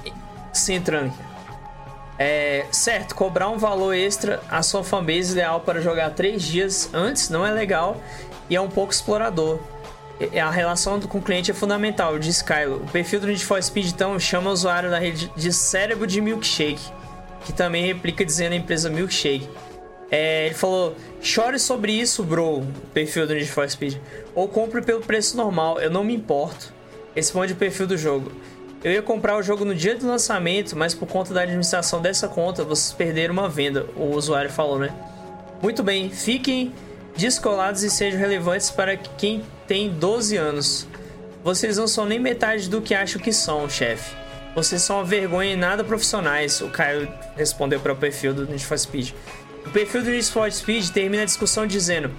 centrando 0.53 1.07
aqui. 1.07 1.31
É, 2.19 2.67
certo, 2.71 3.15
cobrar 3.15 3.49
um 3.49 3.57
valor 3.57 3.95
extra 3.95 4.43
a 4.47 4.61
sua 4.61 4.83
fanbase 4.83 5.31
ideal 5.31 5.61
para 5.61 5.81
jogar 5.81 6.11
três 6.11 6.43
dias 6.43 6.87
antes 6.93 7.31
não 7.31 7.43
é 7.43 7.49
legal 7.49 7.99
e 8.47 8.55
é 8.55 8.61
um 8.61 8.69
pouco 8.69 8.93
explorador. 8.93 9.59
É, 10.19 10.39
a 10.39 10.51
relação 10.51 10.99
com 11.01 11.17
o 11.17 11.21
cliente 11.21 11.49
é 11.49 11.53
fundamental, 11.53 12.19
diz 12.19 12.43
Kylo. 12.43 12.83
O 12.83 12.91
perfil 12.91 13.21
do 13.21 13.27
Need 13.27 13.43
for 13.43 13.61
Speed, 13.63 13.87
então, 13.87 14.19
chama 14.19 14.51
o 14.51 14.53
usuário 14.53 14.91
da 14.91 14.99
rede 14.99 15.31
de 15.35 15.51
cérebro 15.51 16.05
de 16.05 16.21
milkshake, 16.21 16.91
que 17.43 17.51
também 17.51 17.83
replica 17.83 18.23
dizendo 18.23 18.53
a 18.53 18.57
empresa 18.57 18.87
milkshake. 18.91 19.49
É, 20.11 20.47
ele 20.47 20.55
falou: 20.55 20.95
chore 21.21 21.57
sobre 21.57 21.93
isso, 21.93 22.21
bro, 22.23 22.67
perfil 22.93 23.25
do 23.25 23.33
Need 23.33 23.49
for 23.49 23.67
Speed. 23.69 23.95
Ou 24.35 24.47
compre 24.47 24.81
pelo 24.81 24.99
preço 24.99 25.37
normal, 25.37 25.79
eu 25.79 25.89
não 25.89 26.03
me 26.03 26.13
importo. 26.13 26.73
Responde 27.15 27.53
o 27.53 27.55
perfil 27.55 27.87
do 27.87 27.97
jogo. 27.97 28.31
Eu 28.83 28.91
ia 28.91 29.01
comprar 29.01 29.37
o 29.37 29.43
jogo 29.43 29.63
no 29.63 29.75
dia 29.75 29.95
do 29.95 30.07
lançamento, 30.07 30.75
mas 30.75 30.93
por 30.93 31.07
conta 31.07 31.33
da 31.33 31.41
administração 31.41 32.01
dessa 32.01 32.27
conta, 32.27 32.63
vocês 32.63 32.91
perderam 32.91 33.33
uma 33.33 33.47
venda, 33.47 33.85
o 33.95 34.15
usuário 34.15 34.49
falou, 34.49 34.79
né? 34.79 34.89
Muito 35.61 35.83
bem, 35.83 36.09
fiquem 36.09 36.73
descolados 37.15 37.83
e 37.83 37.91
sejam 37.91 38.19
relevantes 38.19 38.71
para 38.71 38.97
quem 38.97 39.43
tem 39.67 39.89
12 39.89 40.35
anos. 40.35 40.87
Vocês 41.43 41.77
não 41.77 41.87
são 41.87 42.05
nem 42.05 42.19
metade 42.19 42.69
do 42.69 42.81
que 42.81 42.95
acham 42.95 43.21
que 43.21 43.31
são, 43.31 43.69
chefe. 43.69 44.15
Vocês 44.55 44.81
são 44.81 44.97
uma 44.97 45.05
vergonha 45.05 45.53
e 45.53 45.55
nada 45.55 45.83
profissionais, 45.83 46.59
o 46.59 46.69
Caio 46.69 47.07
respondeu 47.37 47.79
para 47.79 47.93
o 47.93 47.95
perfil 47.95 48.33
do 48.33 48.47
Need 48.47 48.65
for 48.65 48.77
Speed. 48.77 49.13
O 49.65 49.69
perfil 49.69 50.03
do 50.03 50.09
Need 50.09 50.25
for 50.25 50.51
Speed 50.51 50.89
termina 50.89 51.23
a 51.23 51.25
discussão 51.25 51.65
dizendo: 51.65 52.11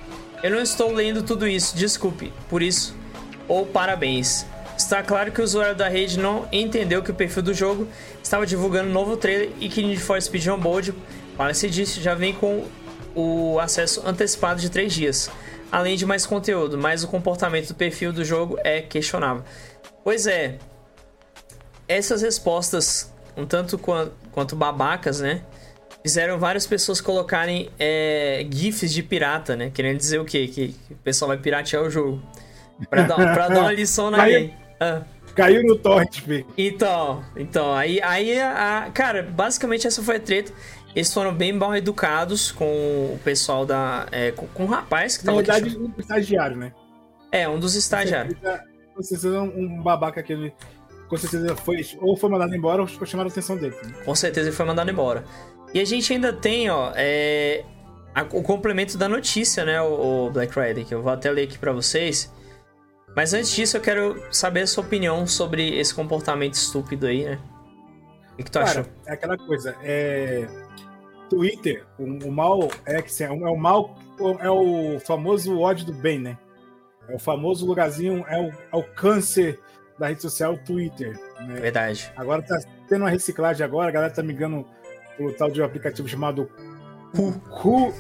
Eu 0.43 0.51
não 0.51 0.61
estou 0.61 0.93
lendo 0.93 1.23
tudo 1.23 1.47
isso, 1.47 1.77
desculpe, 1.77 2.33
por 2.49 2.63
isso, 2.63 2.95
ou 3.49 3.67
parabéns. 3.67 4.47
Está 4.77 5.03
claro 5.03 5.31
que 5.31 5.41
o 5.41 5.45
usuário 5.45 5.77
da 5.77 5.89
rede 5.89 6.19
não 6.19 6.49
entendeu 6.51 7.03
que 7.03 7.11
o 7.11 7.15
perfil 7.15 7.43
do 7.43 7.55
jogo 7.55 7.87
estava 8.23 8.47
divulgando 8.47 8.89
um 8.89 8.93
novo 8.93 9.17
trailer 9.17 9.51
e 9.61 9.69
que 9.69 9.83
Need 9.83 10.01
for 10.01 10.21
Speed 10.21 10.47
Unbold, 10.47 10.95
para 11.37 11.53
se 11.55 11.69
disse, 11.69 12.01
já 12.01 12.15
vem 12.15 12.33
com 12.33 12.67
o 13.15 13.59
acesso 13.61 14.03
antecipado 14.07 14.61
de 14.61 14.71
3 14.71 14.93
dias, 14.93 15.31
além 15.71 15.97
de 15.97 16.07
mais 16.07 16.27
conteúdo, 16.27 16.79
mas 16.79 17.05
o 17.05 17.09
comportamento 17.09 17.69
do 17.69 17.75
perfil 17.75 18.13
do 18.13 18.25
jogo 18.25 18.59
é 18.65 18.81
questionável. 18.81 19.45
Pois 20.03 20.27
é, 20.27 20.59
essas 21.87 22.23
respostas, 22.23 23.13
um 23.37 23.47
tanto 23.47 23.79
quanto 23.79 24.57
babacas, 24.57 25.21
né? 25.21 25.43
Fizeram 26.03 26.39
várias 26.39 26.67
pessoas 26.67 27.01
colocarem 27.01 27.71
é, 27.79 28.47
GIFs 28.51 28.93
de 28.93 29.03
pirata, 29.03 29.57
né? 29.57 29.71
Querendo 29.73 29.97
dizer 29.97 30.19
o 30.19 30.25
quê? 30.25 30.47
Que, 30.49 30.69
que 30.69 30.93
o 30.93 30.97
pessoal 30.97 31.29
vai 31.29 31.39
piratear 31.39 31.83
o 31.83 31.91
jogo. 31.91 32.21
Pra 32.91 33.03
dar, 33.03 33.17
pra 33.17 33.49
dar 33.49 33.61
uma 33.61 33.73
lição 33.73 34.11
na 34.11 34.19
Caiu, 34.19 34.51
ah. 34.81 35.03
caiu 35.35 35.63
no 35.63 35.77
torrent, 35.77 36.21
filho. 36.21 36.47
Então, 36.59 37.25
então, 37.37 37.73
aí, 37.73 38.01
aí 38.03 38.41
a, 38.41 38.91
cara, 38.93 39.23
basicamente 39.23 39.87
essa 39.87 40.03
foi 40.03 40.17
a 40.17 40.21
treta. 40.21 40.53
Eles 40.95 41.13
foram 41.13 41.33
bem 41.33 41.53
mal 41.53 41.75
educados 41.75 42.53
com 42.53 42.65
o 42.67 43.19
pessoal 43.25 43.65
da. 43.65 44.07
É, 44.13 44.31
com, 44.33 44.47
com 44.49 44.65
o 44.65 44.67
rapaz 44.67 45.17
que 45.17 45.25
tava. 45.25 45.41
Na 45.41 45.43
verdade, 45.43 45.79
um 45.79 45.93
estagiário, 45.99 46.57
né? 46.57 46.73
É, 47.31 47.49
um 47.49 47.59
dos 47.59 47.75
estagiários. 47.75 48.37
Com 48.95 49.03
certeza 49.03 49.41
um 49.41 49.83
babaca 49.83 50.21
aquele. 50.21 50.53
Com 51.09 51.17
certeza 51.17 51.57
foi. 51.57 51.87
Ou 51.99 52.15
foi 52.15 52.29
mandado 52.29 52.55
embora 52.55 52.83
ou 52.83 52.89
chamado 52.89 53.29
a 53.29 53.31
atenção 53.31 53.57
dele. 53.57 53.75
Né? 53.83 53.93
Com 54.05 54.15
certeza 54.15 54.49
ele 54.49 54.57
foi 54.57 54.67
mandado 54.67 54.91
embora. 54.91 55.25
E 55.75 55.81
a 55.81 55.85
gente 55.85 56.13
ainda 56.13 56.33
tem, 56.33 56.69
ó, 56.69 56.93
é, 56.95 57.65
a, 58.15 58.23
o 58.23 58.43
complemento 58.43 58.99
da 58.99 59.09
notícia, 59.09 59.65
né, 59.65 59.81
o, 59.81 60.27
o, 60.27 60.31
Black 60.31 60.53
Friday, 60.53 60.85
que 60.85 60.95
eu 60.95 61.03
vou 61.03 61.13
até 61.13 61.31
ler 61.31 61.45
aqui 61.45 61.59
para 61.59 61.73
vocês. 61.73 62.33
Mas 63.17 63.35
antes 63.35 63.51
disso, 63.51 63.77
eu 63.77 63.81
quero 63.81 64.23
saber 64.31 64.63
a 64.63 64.67
sua 64.67 64.85
opinião 64.85 65.27
sobre 65.27 65.79
esse 65.79 65.95
comportamento 65.95 66.55
estúpido 66.55 67.07
aí, 67.07 67.25
né? 67.25 67.39
O 68.33 68.37
que, 68.37 68.43
que 68.45 68.51
tu 68.51 68.59
Cara, 68.59 68.71
achou? 68.71 68.87
É 69.07 69.13
aquela 69.13 69.37
coisa, 69.37 69.77
é. 69.83 70.47
Twitter, 71.29 71.87
o, 71.99 72.05
o 72.29 72.33
mal 72.33 72.69
é 72.85 73.01
que 73.01 73.23
é, 73.23 73.27
é 73.27 73.31
o 73.31 73.57
mal, 73.57 73.95
é 74.41 74.51
o 74.51 75.01
famoso 75.01 75.59
ódio 75.59 75.87
do 75.87 75.93
bem, 75.95 76.19
né? 76.19 76.39
É 77.09 77.15
o 77.15 77.19
famoso 77.19 77.67
lugarzinho, 77.67 78.25
é 78.29 78.39
o, 78.39 78.49
é 78.51 78.77
o 78.77 78.83
câncer 78.83 79.59
da 79.99 80.09
rede 80.09 80.21
social, 80.23 80.55
o 80.55 80.59
Twitter. 80.59 81.19
Né? 81.41 81.61
Verdade. 81.61 82.13
Agora 82.17 82.43
tá 82.43 82.59
tendo 82.89 83.03
uma 83.03 83.11
reciclagem 83.11 83.65
agora, 83.65 83.89
a 83.89 83.93
galera 83.93 84.13
tá 84.13 84.23
migrando 84.23 84.67
pro 85.17 85.33
tal 85.33 85.51
de 85.51 85.61
um 85.61 85.65
aplicativo 85.65 86.09
chamado 86.09 86.49
Cu. 87.15 87.33
Cu. 87.51 87.95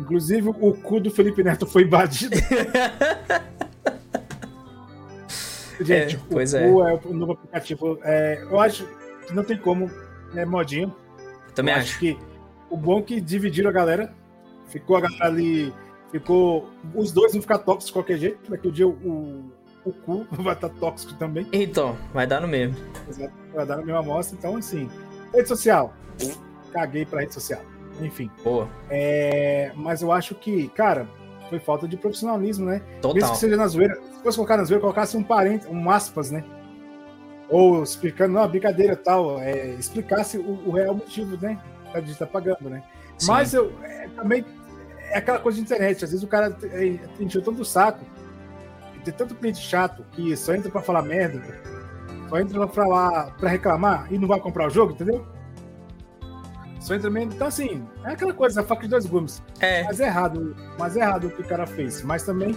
Inclusive, 0.00 0.48
o 0.48 0.74
cu 0.74 1.00
do 1.00 1.10
Felipe 1.10 1.42
Neto 1.42 1.66
foi 1.66 1.82
invadido. 1.84 2.36
Gente, 5.80 6.16
é, 6.16 6.20
pois 6.30 6.54
o 6.54 6.58
Cu 6.58 6.86
é. 6.86 6.92
é 6.92 7.00
o 7.04 7.12
novo 7.12 7.32
aplicativo. 7.32 7.98
É, 8.02 8.42
eu 8.42 8.58
acho 8.58 8.86
que 9.26 9.34
não 9.34 9.44
tem 9.44 9.58
como, 9.58 9.90
é 10.34 10.44
modinho. 10.44 10.94
Também 11.54 11.74
eu 11.74 11.80
acho. 11.80 11.90
acho 11.90 11.98
que 11.98 12.18
o 12.70 12.76
bom 12.76 12.98
é 12.98 13.02
que 13.02 13.20
dividiram 13.20 13.70
a 13.70 13.72
galera. 13.72 14.12
Ficou 14.68 14.96
a 14.96 15.00
galera 15.02 15.26
ali. 15.26 15.72
Ficou. 16.10 16.70
Os 16.94 17.12
dois 17.12 17.32
vão 17.32 17.42
ficar 17.42 17.58
tóxicos 17.58 17.86
de 17.86 17.92
qualquer 17.92 18.18
jeito. 18.18 18.50
Daqui 18.50 18.68
o 18.68 18.72
dia 18.72 18.88
o, 18.88 19.50
o 19.84 19.92
cu 19.92 20.26
vai 20.42 20.54
estar 20.54 20.68
tóxico 20.70 21.14
também. 21.14 21.46
Então, 21.52 21.96
vai 22.12 22.26
dar 22.26 22.40
no 22.40 22.48
mesmo. 22.48 22.76
Exato, 23.08 23.32
vai 23.54 23.66
dar 23.66 23.76
na 23.76 23.82
mesma 23.82 24.00
amostra. 24.00 24.36
Então, 24.38 24.56
assim, 24.56 24.90
rede 25.32 25.48
social. 25.48 25.94
Caguei 26.72 27.06
pra 27.06 27.20
rede 27.20 27.34
social 27.34 27.62
enfim. 28.00 28.30
Boa. 28.42 28.68
É, 28.90 29.72
mas 29.74 30.02
eu 30.02 30.12
acho 30.12 30.34
que, 30.34 30.68
cara, 30.68 31.08
foi 31.48 31.58
falta 31.58 31.86
de 31.86 31.96
profissionalismo, 31.96 32.66
né? 32.66 32.82
Total. 33.00 33.14
Mesmo 33.14 33.32
que 33.32 33.38
seja 33.38 33.56
na 33.56 33.66
zoeira, 33.66 33.94
se 33.94 34.22
fosse 34.22 34.36
colocar 34.36 34.56
na 34.56 34.64
zoeira, 34.64 34.80
colocasse 34.80 35.16
um 35.16 35.22
parente, 35.22 35.66
um 35.68 35.90
aspas, 35.90 36.30
né? 36.30 36.44
Ou 37.48 37.82
explicando, 37.82 38.34
não, 38.34 38.48
brincadeira 38.48 38.96
tal, 38.96 39.40
é, 39.40 39.68
explicasse 39.74 40.36
o, 40.36 40.62
o, 40.66 40.72
real 40.72 40.94
motivo, 40.94 41.36
né? 41.40 41.58
A 41.94 42.00
gente 42.00 42.18
tá 42.18 42.26
pagando, 42.26 42.68
né? 42.68 42.82
Sim. 43.16 43.28
Mas 43.28 43.54
eu 43.54 43.72
é, 43.82 44.08
também 44.08 44.44
é 45.10 45.18
aquela 45.18 45.38
coisa 45.38 45.56
de 45.56 45.62
internet, 45.62 46.04
às 46.04 46.10
vezes 46.10 46.24
o 46.24 46.28
cara 46.28 46.56
é, 46.64 46.98
encheu 47.20 47.40
tanto 47.42 47.62
o 47.62 47.64
saco, 47.64 48.04
tem 49.04 49.14
tanto 49.14 49.36
cliente 49.36 49.60
chato 49.60 50.04
que 50.10 50.36
só 50.36 50.52
entra 50.52 50.68
pra 50.68 50.82
falar 50.82 51.02
merda, 51.02 51.38
só 52.28 52.38
entra 52.38 52.58
pra 52.58 52.68
falar, 52.68 53.36
pra 53.36 53.48
reclamar 53.48 54.12
e 54.12 54.18
não 54.18 54.28
vai 54.28 54.40
comprar 54.40 54.66
o 54.66 54.70
jogo, 54.70 54.92
entendeu? 54.92 55.26
Só 56.80 56.94
entra 56.94 57.10
mesmo. 57.10 57.32
Então, 57.32 57.48
assim, 57.48 57.84
é 58.04 58.12
aquela 58.12 58.32
coisa, 58.32 58.60
a 58.60 58.64
faca 58.64 58.82
de 58.82 58.88
dois 58.88 59.06
gumes. 59.06 59.42
É. 59.58 59.82
Mas 59.82 59.98
é 59.98 60.06
errado. 60.06 60.54
Mas 60.78 60.96
é 60.96 61.00
errado 61.00 61.26
o 61.26 61.30
que 61.30 61.42
o 61.42 61.44
cara 61.44 61.66
fez. 61.66 62.02
Mas 62.02 62.22
também 62.22 62.56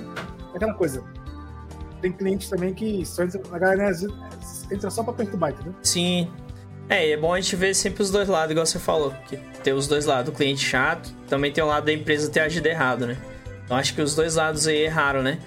é 0.54 0.56
aquela 0.56 0.76
coisa. 0.76 1.04
Tem 2.00 2.12
cliente 2.12 2.48
também 2.48 2.74
que 2.74 3.04
só 3.06 3.24
entra. 3.24 3.42
A 3.52 3.58
galera 3.58 3.92
entra 4.72 4.90
só 4.92 5.04
pra 5.04 5.14
perturbar, 5.14 5.52
entendeu? 5.52 5.74
Sim. 5.82 6.32
É, 6.88 7.10
é 7.12 7.18
bom 7.18 7.34
a 7.34 7.42
gente 7.42 7.56
ver 7.56 7.74
sempre 7.74 8.04
os 8.04 8.12
dois 8.12 8.28
lados, 8.28 8.52
igual 8.52 8.68
você 8.68 8.78
falou. 8.78 9.14
Que 9.28 9.38
tem 9.64 9.74
os 9.74 9.88
dois 9.88 10.06
lados. 10.06 10.32
O 10.32 10.36
cliente 10.36 10.64
chato, 10.64 11.12
também 11.28 11.52
tem 11.52 11.64
o 11.64 11.68
lado 11.68 11.86
da 11.86 11.94
empresa 11.94 12.30
ter 12.30 12.42
agido 12.42 12.68
errado, 12.68 13.08
né? 13.08 13.18
Então 13.66 13.78
acho 13.78 13.96
que 13.96 14.02
os 14.02 14.14
dois 14.14 14.36
lados 14.36 14.68
aí 14.68 14.84
erraram, 14.84 15.24
né? 15.24 15.40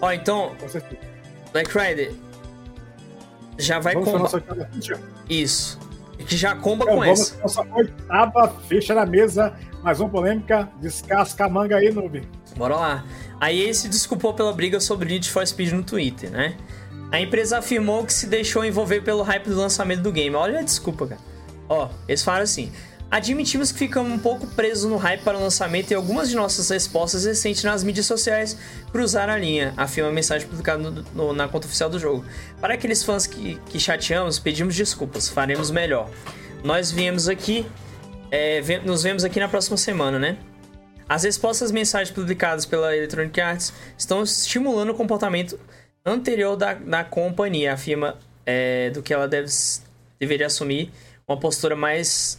Ó, 0.00 0.12
então. 0.12 0.54
Com 0.60 0.68
certeza. 0.68 1.02
Black 1.52 1.72
Friday. 1.72 2.27
Já 3.58 3.78
vai 3.78 3.94
com. 3.94 4.02
Isso 5.28 5.78
que 6.28 6.36
já 6.36 6.54
comba 6.54 6.84
então, 6.84 6.96
com 6.96 7.04
vamos 7.04 7.20
essa. 7.20 7.40
Nossa 7.40 7.62
oitava 7.74 8.54
ficha 8.68 8.94
na 8.94 9.06
mesa. 9.06 9.54
Mais 9.82 10.00
uma 10.00 10.08
polêmica. 10.08 10.68
Descasca 10.80 11.46
a 11.46 11.48
manga 11.48 11.76
aí, 11.76 11.90
noob. 11.90 12.22
Bora 12.56 12.76
lá. 12.76 13.04
A 13.40 13.52
EA 13.52 13.72
se 13.72 13.88
desculpou 13.88 14.34
pela 14.34 14.52
briga 14.52 14.80
sobre 14.80 15.08
Need 15.08 15.30
for 15.30 15.46
Speed 15.46 15.72
no 15.72 15.82
Twitter, 15.82 16.30
né? 16.30 16.56
A 17.10 17.20
empresa 17.20 17.58
afirmou 17.58 18.04
que 18.04 18.12
se 18.12 18.26
deixou 18.26 18.64
envolver 18.64 19.00
pelo 19.00 19.22
hype 19.22 19.48
do 19.48 19.56
lançamento 19.56 20.02
do 20.02 20.12
game. 20.12 20.34
Olha 20.34 20.58
a 20.58 20.62
desculpa, 20.62 21.06
cara. 21.06 21.20
Ó, 21.68 21.88
eles 22.06 22.22
falaram 22.22 22.44
assim: 22.44 22.70
Admitimos 23.10 23.72
que 23.72 23.78
ficamos 23.78 24.12
um 24.12 24.18
pouco 24.18 24.46
presos 24.48 24.90
no 24.90 24.98
hype 24.98 25.22
para 25.22 25.38
o 25.38 25.40
lançamento 25.40 25.90
e 25.90 25.94
algumas 25.94 26.28
de 26.28 26.36
nossas 26.36 26.68
respostas 26.68 27.24
recentes 27.24 27.64
nas 27.64 27.82
mídias 27.82 28.04
sociais 28.04 28.58
cruzaram 28.92 29.32
a 29.32 29.38
linha, 29.38 29.72
afirma 29.78 30.10
a 30.10 30.12
mensagem 30.12 30.46
publicada 30.46 30.90
no, 30.90 31.02
no, 31.14 31.32
na 31.32 31.48
conta 31.48 31.66
oficial 31.66 31.88
do 31.88 31.98
jogo. 31.98 32.22
Para 32.60 32.74
aqueles 32.74 33.02
fãs 33.02 33.26
que, 33.26 33.58
que 33.70 33.80
chateamos, 33.80 34.38
pedimos 34.38 34.76
desculpas, 34.76 35.26
faremos 35.26 35.70
melhor. 35.70 36.10
Nós 36.62 36.90
viemos 36.90 37.28
aqui, 37.28 37.64
é, 38.30 38.60
nos 38.84 39.02
vemos 39.02 39.24
aqui 39.24 39.40
na 39.40 39.48
próxima 39.48 39.78
semana, 39.78 40.18
né? 40.18 40.36
As 41.08 41.22
respostas 41.22 41.72
mensagens 41.72 42.14
publicadas 42.14 42.66
pela 42.66 42.94
Electronic 42.94 43.40
Arts 43.40 43.72
estão 43.96 44.22
estimulando 44.22 44.90
o 44.90 44.94
comportamento 44.94 45.58
anterior 46.04 46.56
da, 46.56 46.74
da 46.74 47.04
companhia, 47.04 47.72
afirma 47.72 48.18
é, 48.44 48.90
do 48.90 49.02
que 49.02 49.14
ela 49.14 49.26
deve, 49.26 49.50
deveria 50.20 50.46
assumir 50.46 50.92
uma 51.26 51.38
postura 51.38 51.74
mais 51.74 52.38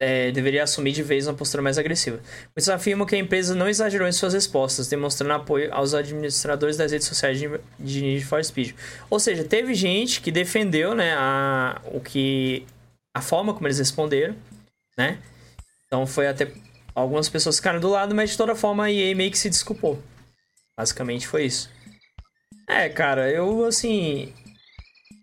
é, 0.00 0.32
deveria 0.32 0.62
assumir 0.62 0.92
de 0.92 1.02
vez 1.02 1.26
uma 1.26 1.34
postura 1.34 1.62
mais 1.62 1.76
agressiva. 1.76 2.18
Muitos 2.56 2.68
afirmam 2.70 3.06
que 3.06 3.14
a 3.14 3.18
empresa 3.18 3.54
não 3.54 3.68
exagerou 3.68 4.08
em 4.08 4.12
suas 4.12 4.32
respostas, 4.32 4.88
demonstrando 4.88 5.34
apoio 5.34 5.72
aos 5.74 5.92
administradores 5.92 6.78
das 6.78 6.90
redes 6.90 7.06
sociais 7.06 7.38
de, 7.38 7.48
de 7.78 8.00
Need 8.00 8.24
for 8.24 8.42
Speed. 8.42 8.74
Ou 9.10 9.20
seja, 9.20 9.44
teve 9.44 9.74
gente 9.74 10.22
que 10.22 10.32
defendeu 10.32 10.94
né, 10.94 11.12
a, 11.14 11.82
o 11.92 12.00
que, 12.00 12.66
a 13.14 13.20
forma 13.20 13.52
como 13.52 13.66
eles 13.66 13.78
responderam, 13.78 14.34
né? 14.96 15.18
Então 15.86 16.06
foi 16.06 16.26
até... 16.26 16.50
Algumas 16.94 17.28
pessoas 17.28 17.56
ficaram 17.56 17.78
do 17.78 17.88
lado, 17.88 18.14
mas 18.14 18.30
de 18.30 18.36
toda 18.38 18.54
forma 18.54 18.84
a 18.84 18.90
EA 18.90 19.14
meio 19.14 19.30
que 19.30 19.38
se 19.38 19.50
desculpou. 19.50 20.02
Basicamente 20.76 21.26
foi 21.26 21.44
isso. 21.44 21.70
É, 22.66 22.88
cara, 22.88 23.30
eu 23.30 23.66
assim... 23.66 24.32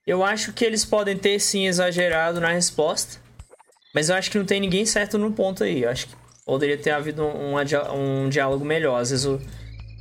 Eu 0.05 0.23
acho 0.23 0.53
que 0.53 0.63
eles 0.63 0.85
podem 0.85 1.17
ter 1.17 1.37
sim 1.39 1.67
exagerado 1.67 2.39
na 2.39 2.53
resposta 2.53 3.19
mas 3.97 4.09
eu 4.09 4.15
acho 4.15 4.29
que 4.29 4.37
não 4.37 4.45
tem 4.45 4.59
ninguém 4.59 4.85
certo 4.85 5.17
no 5.17 5.31
ponto 5.31 5.63
aí. 5.63 5.81
Eu 5.81 5.89
acho 5.89 6.05
que 6.05 6.13
poderia 6.45 6.77
ter 6.77 6.91
havido 6.91 7.23
um, 7.23 7.55
um, 7.55 8.29
diálogo 8.29 8.63
melhor. 8.63 9.01
Às 9.01 9.09
vezes 9.09 9.25
o, 9.25 9.41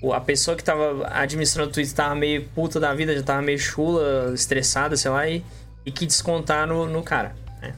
o, 0.03 0.13
a 0.13 0.21
pessoa 0.21 0.55
que 0.55 0.63
tava 0.63 1.09
administrando 1.15 1.71
o 1.71 1.73
Twitter 1.73 1.95
tava 1.95 2.15
meio 2.15 2.47
puta 2.55 2.79
da 2.79 2.93
vida, 2.93 3.17
já 3.17 3.23
tava 3.23 3.41
meio 3.41 3.59
chula, 3.59 4.35
estressada, 4.35 4.99
sei 4.99 5.11
lá, 5.11 5.27
e, 5.27 5.43
e 5.87 5.91
que 5.91 6.05
descontar 6.05 6.67
no, 6.67 6.85
no 6.85 7.03
cara. 7.03 7.35
Né? 7.63 7.75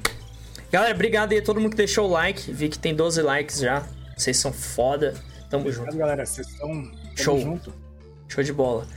Galera, 0.73 0.93
obrigado 0.93 1.31
aí 1.31 1.39
a 1.39 1.43
todo 1.43 1.61
mundo 1.61 1.71
que 1.71 1.77
deixou 1.77 2.09
o 2.09 2.11
like. 2.11 2.53
Vi 2.53 2.69
que 2.69 2.81
tem 2.81 2.97
12 2.97 3.23
likes 3.23 3.61
já. 3.61 3.87
Vocês 4.17 4.37
são 4.39 4.53
foda. 4.53 5.15
Tamo 5.49 5.69
obrigado, 5.69 5.85
junto. 5.85 5.97
galera. 5.97 6.27
Vocês 6.27 6.49
estão 6.49 6.91
Show. 7.15 7.39
junto. 7.39 7.73
Show 8.27 8.43
de 8.43 8.53
bola. 8.53 8.89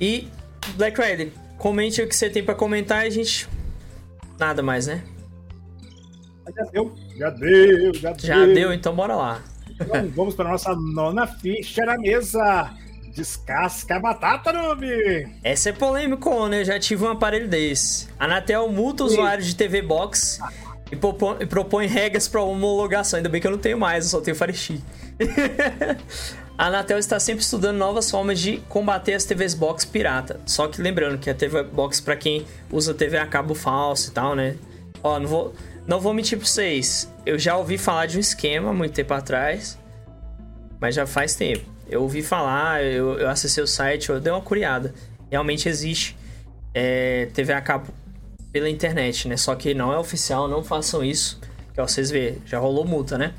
E, 0.00 0.30
Black 0.76 0.98
Rider, 0.98 1.30
comente 1.58 2.00
o 2.00 2.08
que 2.08 2.16
você 2.16 2.30
tem 2.30 2.42
para 2.42 2.54
comentar 2.54 3.04
e 3.04 3.08
a 3.08 3.10
gente. 3.10 3.46
Nada 4.38 4.62
mais, 4.62 4.86
né? 4.86 5.04
Já 6.52 6.64
deu, 6.70 6.94
já 7.16 7.30
deu, 7.30 7.94
já, 7.94 8.14
já 8.18 8.44
deu. 8.44 8.54
deu. 8.54 8.72
então 8.72 8.94
bora 8.94 9.14
lá. 9.14 9.42
Então, 9.80 10.08
vamos 10.14 10.34
para 10.34 10.50
nossa 10.50 10.74
nona 10.74 11.26
ficha 11.26 11.84
na 11.84 11.96
mesa. 11.96 12.70
Descasca 13.14 13.94
a 13.94 14.00
batata, 14.00 14.52
noob! 14.52 14.84
Essa 15.44 15.68
é 15.68 15.72
polêmica, 15.72 16.48
né? 16.48 16.62
Eu 16.62 16.64
já 16.64 16.80
tive 16.80 17.04
um 17.04 17.10
aparelho 17.10 17.48
desse. 17.48 18.08
A 18.18 18.24
Anatel 18.24 18.68
multa 18.68 19.04
usuários 19.04 19.46
de 19.46 19.54
TV 19.54 19.80
Box 19.82 20.40
e 20.90 20.96
propõe, 20.96 21.36
e 21.40 21.46
propõe 21.46 21.86
regras 21.86 22.26
para 22.26 22.42
homologação. 22.42 23.18
Ainda 23.18 23.28
bem 23.28 23.40
que 23.40 23.46
eu 23.46 23.52
não 23.52 23.58
tenho 23.58 23.78
mais, 23.78 24.04
eu 24.04 24.10
só 24.10 24.20
tenho 24.20 24.36
Fire 24.36 24.82
a 26.58 26.66
Anatel 26.66 26.98
está 26.98 27.20
sempre 27.20 27.42
estudando 27.42 27.76
novas 27.76 28.10
formas 28.10 28.40
de 28.40 28.56
combater 28.68 29.14
as 29.14 29.24
TVs 29.24 29.54
Box 29.54 29.84
pirata. 29.84 30.40
Só 30.44 30.66
que 30.66 30.82
lembrando 30.82 31.16
que 31.18 31.30
a 31.30 31.34
TV 31.34 31.62
Box, 31.62 32.00
para 32.00 32.16
quem 32.16 32.44
usa 32.70 32.92
TV 32.92 33.16
a 33.16 33.26
cabo 33.26 33.54
falso 33.54 34.10
e 34.10 34.12
tal, 34.12 34.34
né? 34.34 34.56
Ó, 35.04 35.20
não 35.20 35.28
vou 35.28 35.54
não 35.86 36.00
vou 36.00 36.14
mentir 36.14 36.38
pra 36.38 36.46
vocês, 36.46 37.12
eu 37.26 37.38
já 37.38 37.56
ouvi 37.56 37.76
falar 37.76 38.06
de 38.06 38.16
um 38.16 38.20
esquema 38.20 38.72
muito 38.72 38.94
tempo 38.94 39.12
atrás, 39.12 39.78
mas 40.80 40.94
já 40.94 41.06
faz 41.06 41.34
tempo. 41.34 41.64
Eu 41.88 42.02
ouvi 42.02 42.22
falar, 42.22 42.82
eu, 42.82 43.18
eu 43.18 43.28
acessei 43.28 43.62
o 43.62 43.66
site, 43.66 44.08
eu 44.08 44.18
dei 44.18 44.32
uma 44.32 44.40
curiada. 44.40 44.94
Realmente 45.30 45.68
existe 45.68 46.16
é, 46.72 47.28
TV 47.34 47.52
a 47.52 47.60
cabo 47.60 47.92
pela 48.50 48.68
internet, 48.68 49.28
né? 49.28 49.36
Só 49.36 49.54
que 49.54 49.74
não 49.74 49.92
é 49.92 49.98
oficial, 49.98 50.48
não 50.48 50.64
façam 50.64 51.04
isso. 51.04 51.40
Que 51.74 51.82
vocês 51.82 52.10
vê, 52.10 52.38
já 52.46 52.58
rolou 52.58 52.84
multa, 52.84 53.18
né? 53.18 53.34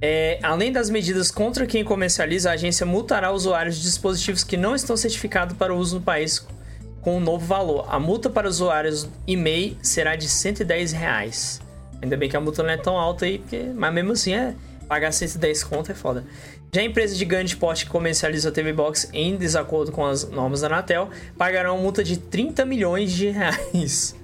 É, 0.00 0.38
além 0.42 0.72
das 0.72 0.90
medidas 0.90 1.30
contra 1.30 1.66
quem 1.66 1.84
comercializa, 1.84 2.50
a 2.50 2.54
agência 2.54 2.86
multará 2.86 3.30
usuários 3.30 3.76
de 3.76 3.82
dispositivos 3.82 4.42
que 4.42 4.56
não 4.56 4.74
estão 4.74 4.96
certificados 4.96 5.56
para 5.56 5.74
uso 5.74 5.96
no 5.96 6.02
país 6.02 6.46
com 7.00 7.16
um 7.16 7.20
novo 7.20 7.44
valor. 7.44 7.86
A 7.88 7.98
multa 7.98 8.30
para 8.30 8.48
usuários 8.48 9.08
e-mail 9.26 9.76
será 9.82 10.16
de 10.16 10.28
110 10.28 10.92
reais. 10.92 11.60
Ainda 12.00 12.16
bem 12.16 12.28
que 12.28 12.36
a 12.36 12.40
multa 12.40 12.62
não 12.62 12.70
é 12.70 12.76
tão 12.76 12.96
alta 12.96 13.24
aí, 13.24 13.38
porque... 13.38 13.70
mas 13.74 13.92
mesmo 13.92 14.12
assim 14.12 14.34
é 14.34 14.54
pagar 14.88 15.12
110 15.12 15.64
conto 15.64 15.92
é 15.92 15.94
foda. 15.94 16.24
Já 16.72 16.80
a 16.80 16.84
empresa 16.84 17.14
de 17.14 17.24
grande 17.24 17.56
porte 17.56 17.84
que 17.84 17.90
comercializa 17.90 18.48
a 18.48 18.52
TV 18.52 18.72
Box 18.72 19.08
em 19.12 19.36
desacordo 19.36 19.90
com 19.90 20.04
as 20.04 20.28
normas 20.28 20.60
da 20.60 20.66
Anatel 20.66 21.10
pagará 21.36 21.72
uma 21.72 21.82
multa 21.82 22.04
de 22.04 22.18
30 22.18 22.64
milhões 22.64 23.12
de 23.12 23.28
reais. 23.28 24.14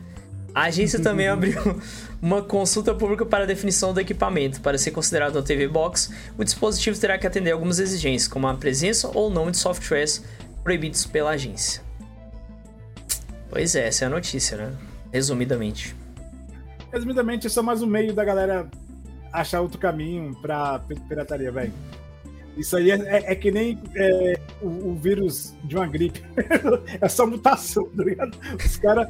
A 0.55 0.65
agência 0.65 1.01
também 1.01 1.27
abriu 1.29 1.81
uma 2.21 2.43
consulta 2.43 2.95
pública 2.95 3.27
para 3.27 3.45
a 3.45 3.47
definição 3.47 3.93
do 3.93 4.01
equipamento. 4.01 4.61
Para 4.61 4.79
ser 4.79 4.91
considerado 4.91 5.37
uma 5.37 5.43
TV 5.43 5.69
Box, 5.69 6.13
o 6.39 6.45
dispositivo 6.45 6.99
terá 6.99 7.19
que 7.19 7.27
atender 7.27 7.51
algumas 7.51 7.79
exigências, 7.79 8.29
como 8.29 8.47
a 8.47 8.55
presença 8.55 9.11
ou 9.13 9.31
não 9.31 9.51
de 9.51 9.57
softwares 9.57 10.23
proibidos 10.63 11.07
pela 11.07 11.31
agência. 11.31 11.83
Pois 13.51 13.75
é, 13.75 13.89
essa 13.89 14.05
é 14.05 14.07
a 14.07 14.11
notícia, 14.11 14.57
né? 14.57 14.73
Resumidamente. 15.13 16.04
Resumidamente, 16.95 17.49
é 17.49 17.51
só 17.51 17.61
mais 17.61 17.83
um 17.83 17.89
meio 17.89 18.15
da 18.15 18.25
galera 18.25 18.71
achar 19.33 19.61
outro 19.61 19.81
caminho 19.81 20.33
pra 20.37 20.79
pirataria, 21.09 21.51
velho. 21.51 21.73
Isso 22.57 22.77
aí 22.77 22.93
é, 22.93 22.95
é, 22.95 23.33
é 23.33 23.35
que 23.35 23.51
nem 23.51 23.77
é, 23.97 24.39
o, 24.63 24.69
o, 24.91 24.95
vírus 24.95 25.57
de 25.65 25.75
uma 25.75 25.89
gripe. 25.89 26.23
é 27.01 27.09
só 27.09 27.27
mutação, 27.27 27.85
tá 27.97 28.05
ligado? 28.05 28.39
Os 28.65 28.77
caras 28.77 29.09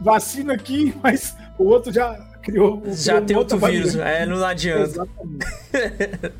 vacina 0.00 0.54
aqui, 0.54 0.94
mas 1.02 1.36
o 1.58 1.64
outro 1.64 1.92
já 1.92 2.14
criou. 2.42 2.82
Já 2.86 3.16
criou 3.16 3.26
tem 3.26 3.36
outro 3.36 3.58
vírus, 3.58 3.94
é, 3.96 4.24
não 4.24 4.42
adianta. 4.42 4.84
Exatamente. 4.84 5.46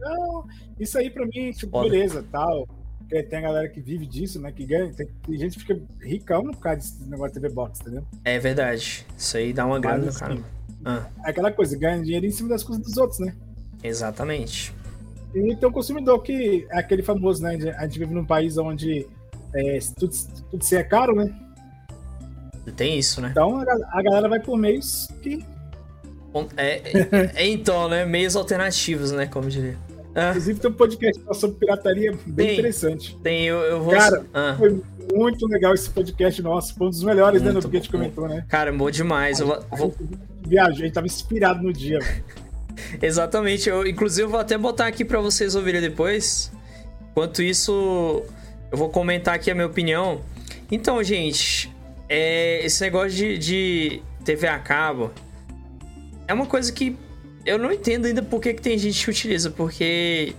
não, 0.00 0.44
isso 0.80 0.98
aí 0.98 1.08
pra 1.08 1.24
mim, 1.24 1.52
tipo, 1.52 1.70
Foda. 1.70 1.88
beleza, 1.88 2.24
tal. 2.32 2.66
Porque 3.08 3.22
tem 3.22 3.38
a 3.38 3.42
galera 3.42 3.68
que 3.70 3.80
vive 3.80 4.04
disso, 4.04 4.38
né? 4.38 4.52
Que 4.52 4.66
ganha. 4.66 4.92
Tem, 4.92 5.06
tem 5.06 5.38
gente 5.38 5.54
que 5.54 5.64
fica 5.64 5.80
ricão 5.98 6.42
por 6.42 6.58
causa 6.58 6.76
desse 6.76 7.02
negócio 7.08 7.34
de 7.34 7.40
TV 7.40 7.54
Box, 7.54 7.80
entendeu? 7.80 8.04
É 8.22 8.38
verdade. 8.38 9.06
Isso 9.16 9.36
aí 9.38 9.50
dá 9.54 9.64
uma 9.64 9.80
grana 9.80 9.98
no 9.98 10.08
assim, 10.10 10.18
cara. 10.18 10.38
Ah. 10.84 11.06
É 11.24 11.30
aquela 11.30 11.50
coisa, 11.50 11.76
ganha 11.76 12.02
dinheiro 12.02 12.26
em 12.26 12.30
cima 12.30 12.50
das 12.50 12.62
coisas 12.62 12.84
dos 12.84 12.98
outros, 12.98 13.18
né? 13.18 13.34
Exatamente. 13.82 14.74
E 15.34 15.56
tem 15.56 15.68
o 15.68 15.72
consumidor 15.72 16.22
que 16.22 16.66
é 16.70 16.78
aquele 16.78 17.02
famoso, 17.02 17.42
né? 17.42 17.56
A 17.78 17.84
gente 17.84 17.98
vive 17.98 18.12
num 18.12 18.26
país 18.26 18.58
onde 18.58 19.06
é, 19.54 19.78
tudo, 19.98 20.14
tudo 20.50 20.62
se 20.62 20.76
é 20.76 20.82
caro, 20.82 21.16
né? 21.16 21.34
Tem 22.76 22.98
isso, 22.98 23.22
né? 23.22 23.28
Então 23.30 23.58
a, 23.58 24.02
galera 24.02 24.28
vai 24.28 24.40
por 24.40 24.58
meios 24.58 25.08
que. 25.22 25.42
É, 26.58 26.74
é, 26.76 27.30
é, 27.36 27.46
então, 27.46 27.88
né? 27.88 28.04
Meios 28.04 28.36
alternativos, 28.36 29.12
né? 29.12 29.26
Como 29.26 29.48
diria. 29.48 29.78
Ah. 30.18 30.30
Inclusive 30.30 30.58
tem 30.58 30.70
um 30.70 30.74
podcast 30.74 31.22
sobre 31.34 31.56
pirataria 31.58 32.12
bem 32.26 32.46
tem, 32.46 32.54
interessante. 32.54 33.16
Tem, 33.22 33.46
eu, 33.46 33.58
eu 33.58 33.80
vou. 33.80 33.94
Cara, 33.94 34.26
ah. 34.34 34.56
foi 34.58 34.82
muito 35.14 35.46
legal 35.46 35.72
esse 35.74 35.88
podcast 35.90 36.42
nosso. 36.42 36.74
Foi 36.74 36.88
um 36.88 36.90
dos 36.90 37.04
melhores, 37.04 37.40
muito 37.40 37.54
né? 37.54 37.60
No 37.62 37.70
que 37.70 37.76
a 37.76 37.80
gente 37.80 37.90
comentou, 37.90 38.28
né? 38.28 38.44
Cara, 38.48 38.72
bom 38.72 38.90
demais. 38.90 39.38
Eu 39.38 39.46
vou... 39.46 39.94
Viajei, 40.44 40.82
a 40.82 40.86
gente 40.86 40.94
tava 40.94 41.06
inspirado 41.06 41.62
no 41.62 41.72
dia. 41.72 42.00
Exatamente. 43.00 43.68
Eu, 43.68 43.86
inclusive, 43.86 44.26
eu 44.26 44.30
vou 44.30 44.40
até 44.40 44.58
botar 44.58 44.88
aqui 44.88 45.04
para 45.04 45.20
vocês 45.20 45.54
ouvirem 45.54 45.80
depois. 45.80 46.50
Enquanto 47.12 47.40
isso, 47.40 48.24
eu 48.72 48.76
vou 48.76 48.88
comentar 48.88 49.36
aqui 49.36 49.52
a 49.52 49.54
minha 49.54 49.68
opinião. 49.68 50.20
Então, 50.68 51.00
gente, 51.04 51.72
é, 52.08 52.66
esse 52.66 52.82
negócio 52.82 53.10
de, 53.10 53.38
de 53.38 54.02
TV 54.24 54.48
a 54.48 54.58
cabo 54.58 55.12
é 56.26 56.34
uma 56.34 56.46
coisa 56.46 56.72
que 56.72 56.96
eu 57.48 57.58
não 57.58 57.72
entendo 57.72 58.06
ainda 58.06 58.22
por 58.22 58.40
que, 58.40 58.52
que 58.52 58.60
tem 58.60 58.76
gente 58.76 59.02
que 59.02 59.10
utiliza, 59.10 59.50
porque 59.50 60.34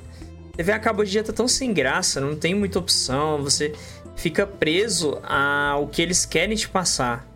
TV 0.55 0.71
a 0.71 0.79
cabo 0.79 1.03
dia 1.03 1.23
tá 1.23 1.33
tão 1.33 1.47
sem 1.47 1.73
graça, 1.73 2.21
não 2.21 2.35
tem 2.35 2.53
muita 2.53 2.77
opção, 2.77 3.41
você 3.41 3.73
fica 4.15 4.45
preso 4.45 5.19
ao 5.23 5.87
que 5.87 6.01
eles 6.01 6.25
querem 6.25 6.55
te 6.55 6.69
passar. 6.69 7.27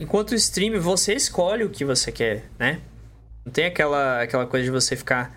Enquanto 0.00 0.32
o 0.32 0.34
stream, 0.34 0.80
você 0.80 1.14
escolhe 1.14 1.62
o 1.62 1.70
que 1.70 1.84
você 1.84 2.10
quer, 2.10 2.44
né? 2.58 2.80
Não 3.44 3.52
tem 3.52 3.66
aquela, 3.66 4.22
aquela 4.22 4.46
coisa 4.46 4.64
de 4.64 4.70
você 4.70 4.96
ficar. 4.96 5.32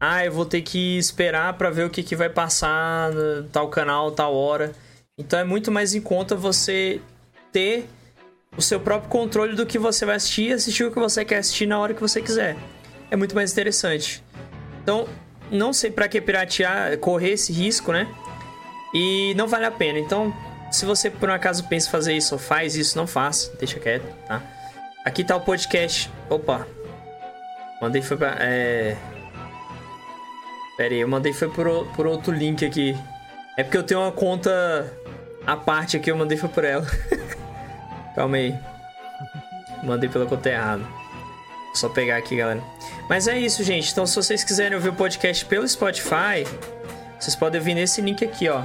Ah, 0.00 0.24
eu 0.24 0.32
vou 0.32 0.46
ter 0.46 0.62
que 0.62 0.96
esperar 0.96 1.54
para 1.58 1.68
ver 1.68 1.84
o 1.84 1.90
que, 1.90 2.02
que 2.02 2.16
vai 2.16 2.30
passar 2.30 3.12
tal 3.52 3.68
canal, 3.68 4.10
tal 4.12 4.34
hora. 4.34 4.72
Então 5.18 5.38
é 5.38 5.44
muito 5.44 5.70
mais 5.70 5.94
em 5.94 6.00
conta 6.00 6.34
você 6.34 7.00
ter 7.52 7.86
o 8.56 8.62
seu 8.62 8.80
próprio 8.80 9.10
controle 9.10 9.54
do 9.54 9.66
que 9.66 9.78
você 9.78 10.06
vai 10.06 10.16
assistir 10.16 10.48
e 10.48 10.52
assistir 10.54 10.84
o 10.84 10.90
que 10.90 10.98
você 10.98 11.24
quer 11.24 11.38
assistir 11.38 11.66
na 11.66 11.78
hora 11.78 11.92
que 11.92 12.00
você 12.00 12.22
quiser. 12.22 12.56
É 13.10 13.16
muito 13.16 13.34
mais 13.34 13.52
interessante. 13.52 14.22
Então, 14.82 15.06
não 15.50 15.72
sei 15.72 15.90
para 15.90 16.08
que 16.08 16.20
piratear, 16.20 16.96
correr 16.98 17.30
esse 17.30 17.52
risco, 17.52 17.92
né? 17.92 18.08
E 18.94 19.34
não 19.34 19.46
vale 19.46 19.66
a 19.66 19.70
pena. 19.70 19.98
Então, 19.98 20.34
se 20.70 20.84
você 20.84 21.10
por 21.10 21.28
um 21.28 21.32
acaso 21.32 21.64
pensa 21.68 21.88
em 21.88 21.90
fazer 21.90 22.12
isso 22.14 22.34
ou 22.34 22.38
faz 22.38 22.76
isso, 22.76 22.96
não 22.96 23.06
faça, 23.06 23.54
deixa 23.56 23.78
quieto, 23.78 24.06
tá? 24.26 24.42
Aqui 25.04 25.22
tá 25.22 25.36
o 25.36 25.40
podcast. 25.40 26.10
Opa. 26.28 26.66
Mandei 27.80 28.02
foi 28.02 28.16
pra. 28.16 28.36
É. 28.40 28.96
Pera 30.76 30.94
aí, 30.94 31.00
eu 31.00 31.08
mandei 31.08 31.32
foi 31.32 31.48
por, 31.48 31.86
por 31.94 32.06
outro 32.06 32.32
link 32.32 32.64
aqui. 32.64 32.96
É 33.56 33.62
porque 33.62 33.78
eu 33.78 33.82
tenho 33.82 34.00
uma 34.00 34.12
conta 34.12 34.92
a 35.46 35.56
parte 35.56 35.96
aqui, 35.96 36.10
eu 36.10 36.16
mandei 36.16 36.36
foi 36.36 36.48
por 36.48 36.64
ela. 36.64 36.86
Calma 38.14 38.36
aí. 38.36 38.58
Mandei 39.82 40.08
pela 40.08 40.26
conta 40.26 40.48
errada. 40.50 40.84
Só 41.76 41.90
pegar 41.90 42.16
aqui, 42.16 42.36
galera. 42.36 42.64
Mas 43.06 43.28
é 43.28 43.38
isso, 43.38 43.62
gente. 43.62 43.92
Então, 43.92 44.06
se 44.06 44.16
vocês 44.16 44.42
quiserem 44.42 44.74
ouvir 44.74 44.88
o 44.88 44.94
podcast 44.94 45.44
pelo 45.44 45.68
Spotify, 45.68 46.46
vocês 47.20 47.36
podem 47.36 47.60
vir 47.60 47.74
nesse 47.74 48.00
link 48.00 48.24
aqui, 48.24 48.48
ó. 48.48 48.62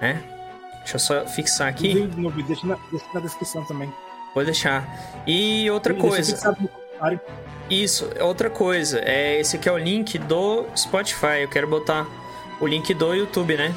É? 0.00 0.14
Deixa 0.78 0.96
eu 0.96 0.98
só 0.98 1.26
fixar 1.26 1.68
aqui. 1.68 2.06
Deixa 2.46 2.66
na, 2.66 2.78
deixa 2.90 3.06
na 3.12 3.20
descrição 3.20 3.64
também. 3.66 3.92
Vou 4.34 4.42
deixar. 4.46 5.22
E 5.26 5.70
outra 5.70 5.92
coisa. 5.92 6.56
Isso, 7.68 8.10
outra 8.18 8.48
coisa. 8.48 9.00
É, 9.00 9.38
esse 9.38 9.56
aqui 9.56 9.68
é 9.68 9.72
o 9.72 9.78
link 9.78 10.16
do 10.18 10.64
Spotify. 10.74 11.42
Eu 11.42 11.48
quero 11.48 11.68
botar 11.68 12.06
o 12.60 12.66
link 12.66 12.94
do 12.94 13.12
YouTube, 13.14 13.58
né? 13.58 13.74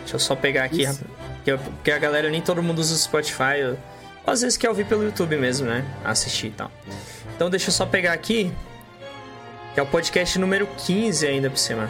Deixa 0.00 0.16
eu 0.16 0.20
só 0.20 0.36
pegar 0.36 0.64
aqui. 0.64 0.84
Porque 1.76 1.90
a 1.90 1.98
galera, 1.98 2.28
nem 2.28 2.42
todo 2.42 2.62
mundo 2.62 2.78
usa 2.78 2.94
o 2.94 2.98
Spotify. 2.98 3.58
Eu, 3.60 3.78
às 4.26 4.40
vezes 4.40 4.58
quer 4.58 4.68
ouvir 4.68 4.86
pelo 4.86 5.04
YouTube 5.04 5.36
mesmo, 5.36 5.68
né? 5.68 5.84
Assistir 6.04 6.48
e 6.48 6.50
tal. 6.50 6.70
Então 7.34 7.48
deixa 7.48 7.68
eu 7.68 7.72
só 7.72 7.86
pegar 7.86 8.12
aqui. 8.12 8.52
Que 9.72 9.80
é 9.80 9.82
o 9.82 9.86
podcast 9.86 10.38
número 10.38 10.66
15 10.78 11.26
ainda 11.26 11.48
por 11.48 11.58
cima. 11.58 11.88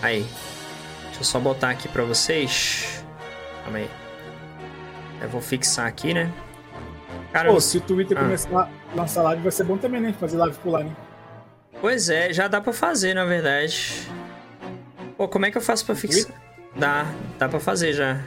Aí. 0.00 0.26
Deixa 1.04 1.20
eu 1.20 1.24
só 1.24 1.38
botar 1.38 1.70
aqui 1.70 1.88
pra 1.88 2.04
vocês. 2.04 3.04
Calma 3.62 3.78
aí. 3.78 3.90
Eu 5.20 5.28
vou 5.28 5.40
fixar 5.40 5.86
aqui, 5.86 6.14
né? 6.14 6.32
Cara, 7.32 7.52
Pô, 7.52 7.60
se 7.60 7.78
o 7.78 7.80
Twitter 7.80 8.16
ah. 8.16 8.22
começar 8.22 8.48
a 8.56 8.68
lançar 8.96 9.22
live, 9.22 9.42
vai 9.42 9.52
ser 9.52 9.64
bom 9.64 9.76
também, 9.76 10.00
né? 10.00 10.14
Fazer 10.18 10.38
live 10.38 10.56
por 10.58 10.70
lá, 10.70 10.84
né? 10.84 10.96
Pois 11.80 12.08
é, 12.08 12.32
já 12.32 12.48
dá 12.48 12.60
pra 12.60 12.72
fazer, 12.72 13.14
na 13.14 13.24
verdade. 13.24 14.08
Pô, 15.16 15.28
como 15.28 15.46
é 15.46 15.50
que 15.50 15.58
eu 15.58 15.62
faço 15.62 15.84
pra 15.84 15.94
fixar? 15.94 16.32
Dá, 16.74 17.06
dá 17.38 17.48
pra 17.48 17.60
fazer 17.60 17.92
já 17.92 18.20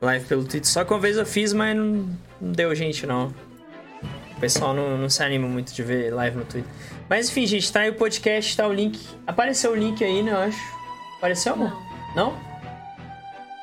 live 0.00 0.24
pelo 0.26 0.44
Twitter. 0.44 0.68
Só 0.68 0.84
que 0.84 0.92
uma 0.92 1.00
vez 1.00 1.16
eu 1.16 1.26
fiz, 1.26 1.52
mas 1.52 1.76
não, 1.76 2.08
não 2.40 2.52
deu 2.52 2.74
gente, 2.74 3.06
não. 3.06 3.34
O 4.36 4.40
pessoal 4.40 4.74
não, 4.74 4.98
não, 4.98 5.08
se 5.08 5.22
anima 5.22 5.48
muito 5.48 5.72
de 5.72 5.82
ver 5.82 6.12
live 6.12 6.36
no 6.36 6.44
Twitter. 6.44 6.70
Mas 7.08 7.28
enfim, 7.30 7.46
gente, 7.46 7.72
tá 7.72 7.80
aí 7.80 7.90
o 7.90 7.94
podcast, 7.94 8.56
tá 8.56 8.66
o 8.66 8.72
link. 8.72 9.00
Apareceu 9.26 9.72
o 9.72 9.74
link 9.74 10.02
aí, 10.04 10.22
né, 10.22 10.32
eu 10.32 10.38
acho. 10.38 10.60
Apareceu, 11.18 11.54
amor? 11.54 11.70
Não? 12.14 12.32
não? 12.32 12.38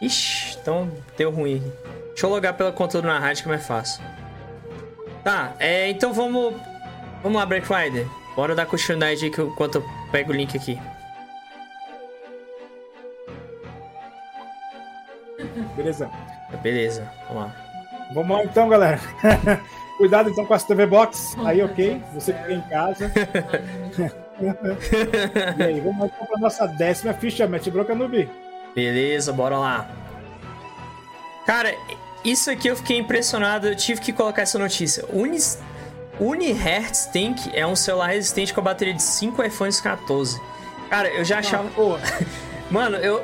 Ixi, 0.02 0.58
então 0.62 0.92
deu 1.18 1.30
ruim. 1.30 1.62
Deixa 2.10 2.26
eu 2.26 2.30
logar 2.30 2.56
pela 2.56 2.72
conta 2.72 3.02
do 3.02 3.08
Na 3.08 3.20
Rádio 3.20 3.44
que 3.44 3.50
é 3.50 3.52
mais 3.52 3.66
fácil. 3.66 4.04
Tá, 5.24 5.56
é, 5.60 5.90
então 5.90 6.14
vamos... 6.14 6.56
Vamos 7.22 7.38
lá, 7.38 7.46
Black 7.46 7.68
Friday. 7.68 8.08
Bora 8.36 8.56
dar 8.56 8.66
continuidade 8.66 9.26
aí 9.26 9.32
enquanto 9.32 9.76
eu 9.76 9.86
pego 10.12 10.32
o 10.32 10.36
link 10.36 10.58
aqui. 10.58 10.80
Beleza. 15.82 16.10
Beleza, 16.62 17.12
vamos 17.28 17.44
lá. 17.44 17.56
Vamos 18.14 18.38
lá 18.38 18.44
então, 18.44 18.70
galera. 18.70 19.00
Cuidado 19.98 20.30
então 20.30 20.46
com 20.46 20.54
as 20.54 20.64
TV 20.64 20.86
Box. 20.86 21.36
Aí, 21.46 21.62
ok? 21.64 22.02
Você 22.14 22.34
fica 22.34 22.54
em 22.54 22.62
casa. 22.62 23.12
e 25.58 25.64
aí, 25.64 25.80
vamos 25.80 26.00
lá 26.00 26.06
então 26.08 26.28
para 26.28 26.40
nossa 26.40 26.68
décima 26.68 27.14
ficha, 27.14 27.48
Match 27.48 27.68
Broca 27.70 27.96
Noob. 27.96 28.30
Beleza, 28.76 29.34
bora 29.34 29.58
lá. 29.58 29.90
Cara, 31.46 31.74
isso 32.24 32.50
aqui 32.50 32.68
eu 32.68 32.76
fiquei 32.76 32.98
impressionado. 32.98 33.68
Eu 33.68 33.76
tive 33.76 34.02
que 34.02 34.14
colocar 34.14 34.44
essa 34.44 34.60
notícia. 34.60 35.06
Unis... 35.12 35.60
Unihertz 36.20 37.08
Tank 37.08 37.50
é 37.52 37.66
um 37.66 37.76
celular 37.76 38.10
resistente 38.10 38.54
com 38.54 38.62
a 38.62 38.64
bateria 38.64 38.94
de 38.94 39.02
5 39.02 39.44
iPhones 39.44 39.82
14. 39.82 40.40
Cara, 40.90 41.10
eu 41.10 41.26
já 41.26 41.40
achava. 41.40 41.68
Ah, 41.68 42.26
Mano, 42.70 42.98
eu. 42.98 43.24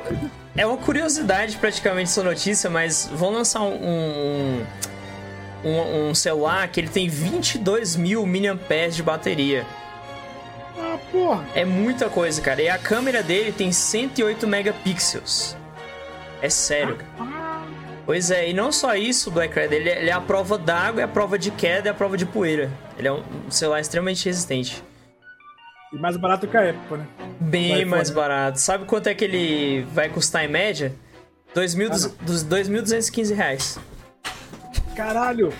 É 0.56 0.66
uma 0.66 0.76
curiosidade 0.76 1.56
praticamente 1.56 2.10
essa 2.10 2.22
notícia, 2.22 2.68
mas 2.68 3.08
vão 3.12 3.30
lançar 3.30 3.62
um, 3.62 3.74
um, 3.74 4.66
um, 5.64 6.08
um 6.10 6.14
celular 6.14 6.66
que 6.68 6.80
ele 6.80 6.88
tem 6.88 7.08
22 7.08 7.94
mil 7.96 8.26
mAh 8.26 8.88
de 8.90 9.02
bateria. 9.02 9.64
Ah, 10.78 10.98
porra. 11.12 11.44
É 11.54 11.64
muita 11.64 12.08
coisa, 12.08 12.40
cara. 12.40 12.60
E 12.62 12.68
a 12.68 12.78
câmera 12.78 13.22
dele 13.22 13.52
tem 13.52 13.70
108 13.70 14.46
megapixels. 14.46 15.56
É 16.42 16.48
sério, 16.48 16.96
cara. 16.96 17.10
Ah, 17.18 17.44
Pois 18.06 18.30
é, 18.30 18.48
e 18.48 18.54
não 18.54 18.72
só 18.72 18.94
isso, 18.94 19.30
Black 19.30 19.54
Red, 19.54 19.66
ele, 19.74 19.90
é- 19.90 20.00
ele 20.00 20.08
é 20.08 20.12
a 20.14 20.20
prova 20.20 20.56
d'água, 20.56 21.02
é 21.02 21.04
a 21.04 21.08
prova 21.08 21.38
de 21.38 21.50
queda 21.50 21.88
e 21.88 21.90
a 21.90 21.94
prova 21.94 22.16
de 22.16 22.24
poeira. 22.24 22.70
Ele 22.96 23.06
é 23.06 23.12
um 23.12 23.22
celular 23.50 23.80
extremamente 23.80 24.24
resistente. 24.24 24.82
E 25.92 25.96
mais 25.96 26.16
barato 26.16 26.46
que 26.46 26.56
a 26.56 26.70
Apple, 26.70 26.98
né? 26.98 27.06
Bem 27.40 27.84
mais 27.84 28.10
barato. 28.10 28.58
Sabe 28.60 28.84
quanto 28.84 29.06
é 29.08 29.14
que 29.14 29.24
ele 29.24 29.82
vai 29.92 30.08
custar 30.08 30.44
em 30.44 30.48
média? 30.48 30.94
Ah, 31.50 31.54
2.200 31.60 32.16
dos 32.24 32.44
2.215 32.44 33.34
reais. 33.34 33.78
Caralho. 34.94 35.52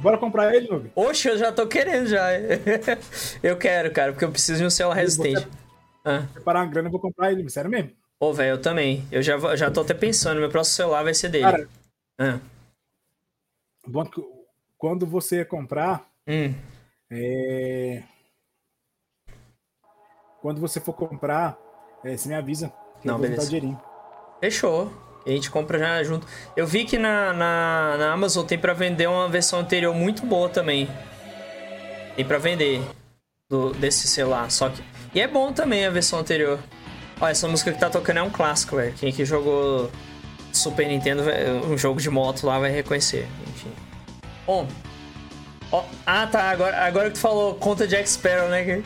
Bora 0.00 0.16
comprar 0.18 0.54
ele, 0.54 0.68
Noob? 0.68 0.90
Oxe, 0.94 1.28
eu 1.28 1.38
já 1.38 1.50
tô 1.52 1.66
querendo 1.66 2.06
já. 2.06 2.28
eu 3.42 3.56
quero, 3.56 3.90
cara, 3.92 4.12
porque 4.12 4.24
eu 4.24 4.30
preciso 4.30 4.58
de 4.60 4.66
um 4.66 4.70
celular 4.70 4.94
resistente. 4.96 5.46
Ah. 6.04 6.24
Separar 6.34 6.60
uma 6.60 6.70
grana, 6.70 6.88
eu 6.88 6.92
vou 6.92 7.00
comprar 7.00 7.32
ele. 7.32 7.48
Sério 7.50 7.70
mesmo? 7.70 7.90
Ô, 8.20 8.32
velho, 8.32 8.50
eu 8.50 8.60
também. 8.62 9.06
Eu 9.10 9.22
já, 9.22 9.36
vou- 9.36 9.56
já 9.56 9.70
tô 9.70 9.80
até 9.82 9.94
pensando, 9.94 10.40
meu 10.40 10.48
próximo 10.50 10.76
celular 10.76 11.02
vai 11.02 11.14
ser 11.14 11.28
dele. 11.28 11.44
Cara, 11.44 11.68
Ah. 12.18 12.38
bom 13.86 14.04
quando 14.76 15.04
você 15.06 15.44
comprar, 15.44 16.06
Hum. 16.26 16.54
é... 17.10 18.02
quando 20.40 20.60
você 20.60 20.80
for 20.80 20.92
comprar, 20.92 21.56
é, 22.04 22.16
você 22.16 22.28
me 22.28 22.34
avisa. 22.34 22.72
Que 23.00 23.06
Não, 23.06 23.14
eu 23.14 23.20
vou 23.20 23.30
botar 23.30 23.50
beleza. 23.50 23.80
Fechou. 24.40 24.92
A 25.26 25.30
gente 25.30 25.50
compra 25.50 25.78
já 25.78 26.02
junto. 26.02 26.26
Eu 26.56 26.66
vi 26.66 26.84
que 26.84 26.96
na, 26.96 27.32
na, 27.32 27.96
na 27.98 28.12
Amazon 28.12 28.46
tem 28.46 28.58
pra 28.58 28.72
vender 28.72 29.06
uma 29.08 29.28
versão 29.28 29.60
anterior 29.60 29.94
muito 29.94 30.24
boa 30.24 30.48
também. 30.48 30.88
Tem 32.16 32.24
pra 32.24 32.38
vender 32.38 32.82
do, 33.48 33.72
desse 33.74 34.08
celular. 34.08 34.50
Só 34.50 34.70
que. 34.70 34.82
E 35.14 35.20
é 35.20 35.28
bom 35.28 35.52
também 35.52 35.84
a 35.84 35.90
versão 35.90 36.18
anterior. 36.18 36.58
Ó, 37.20 37.28
essa 37.28 37.46
música 37.46 37.72
que 37.72 37.78
tá 37.78 37.90
tocando 37.90 38.18
é 38.18 38.22
um 38.22 38.30
clássico, 38.30 38.76
velho. 38.76 38.94
Quem 38.94 39.12
que 39.12 39.24
jogou 39.24 39.90
Super 40.52 40.86
Nintendo, 40.86 41.22
um 41.66 41.76
jogo 41.76 42.00
de 42.00 42.08
moto 42.08 42.46
lá, 42.46 42.58
vai 42.58 42.70
reconhecer. 42.70 43.28
Enfim. 43.48 43.72
Bom. 44.46 44.66
Ó, 45.70 45.84
ah, 46.06 46.26
tá. 46.26 46.50
Agora, 46.50 46.76
agora 46.84 47.08
que 47.08 47.14
tu 47.14 47.20
falou 47.20 47.54
conta 47.56 47.86
de 47.86 47.96
Jack 47.96 48.08
Sparrow, 48.08 48.48
né? 48.48 48.82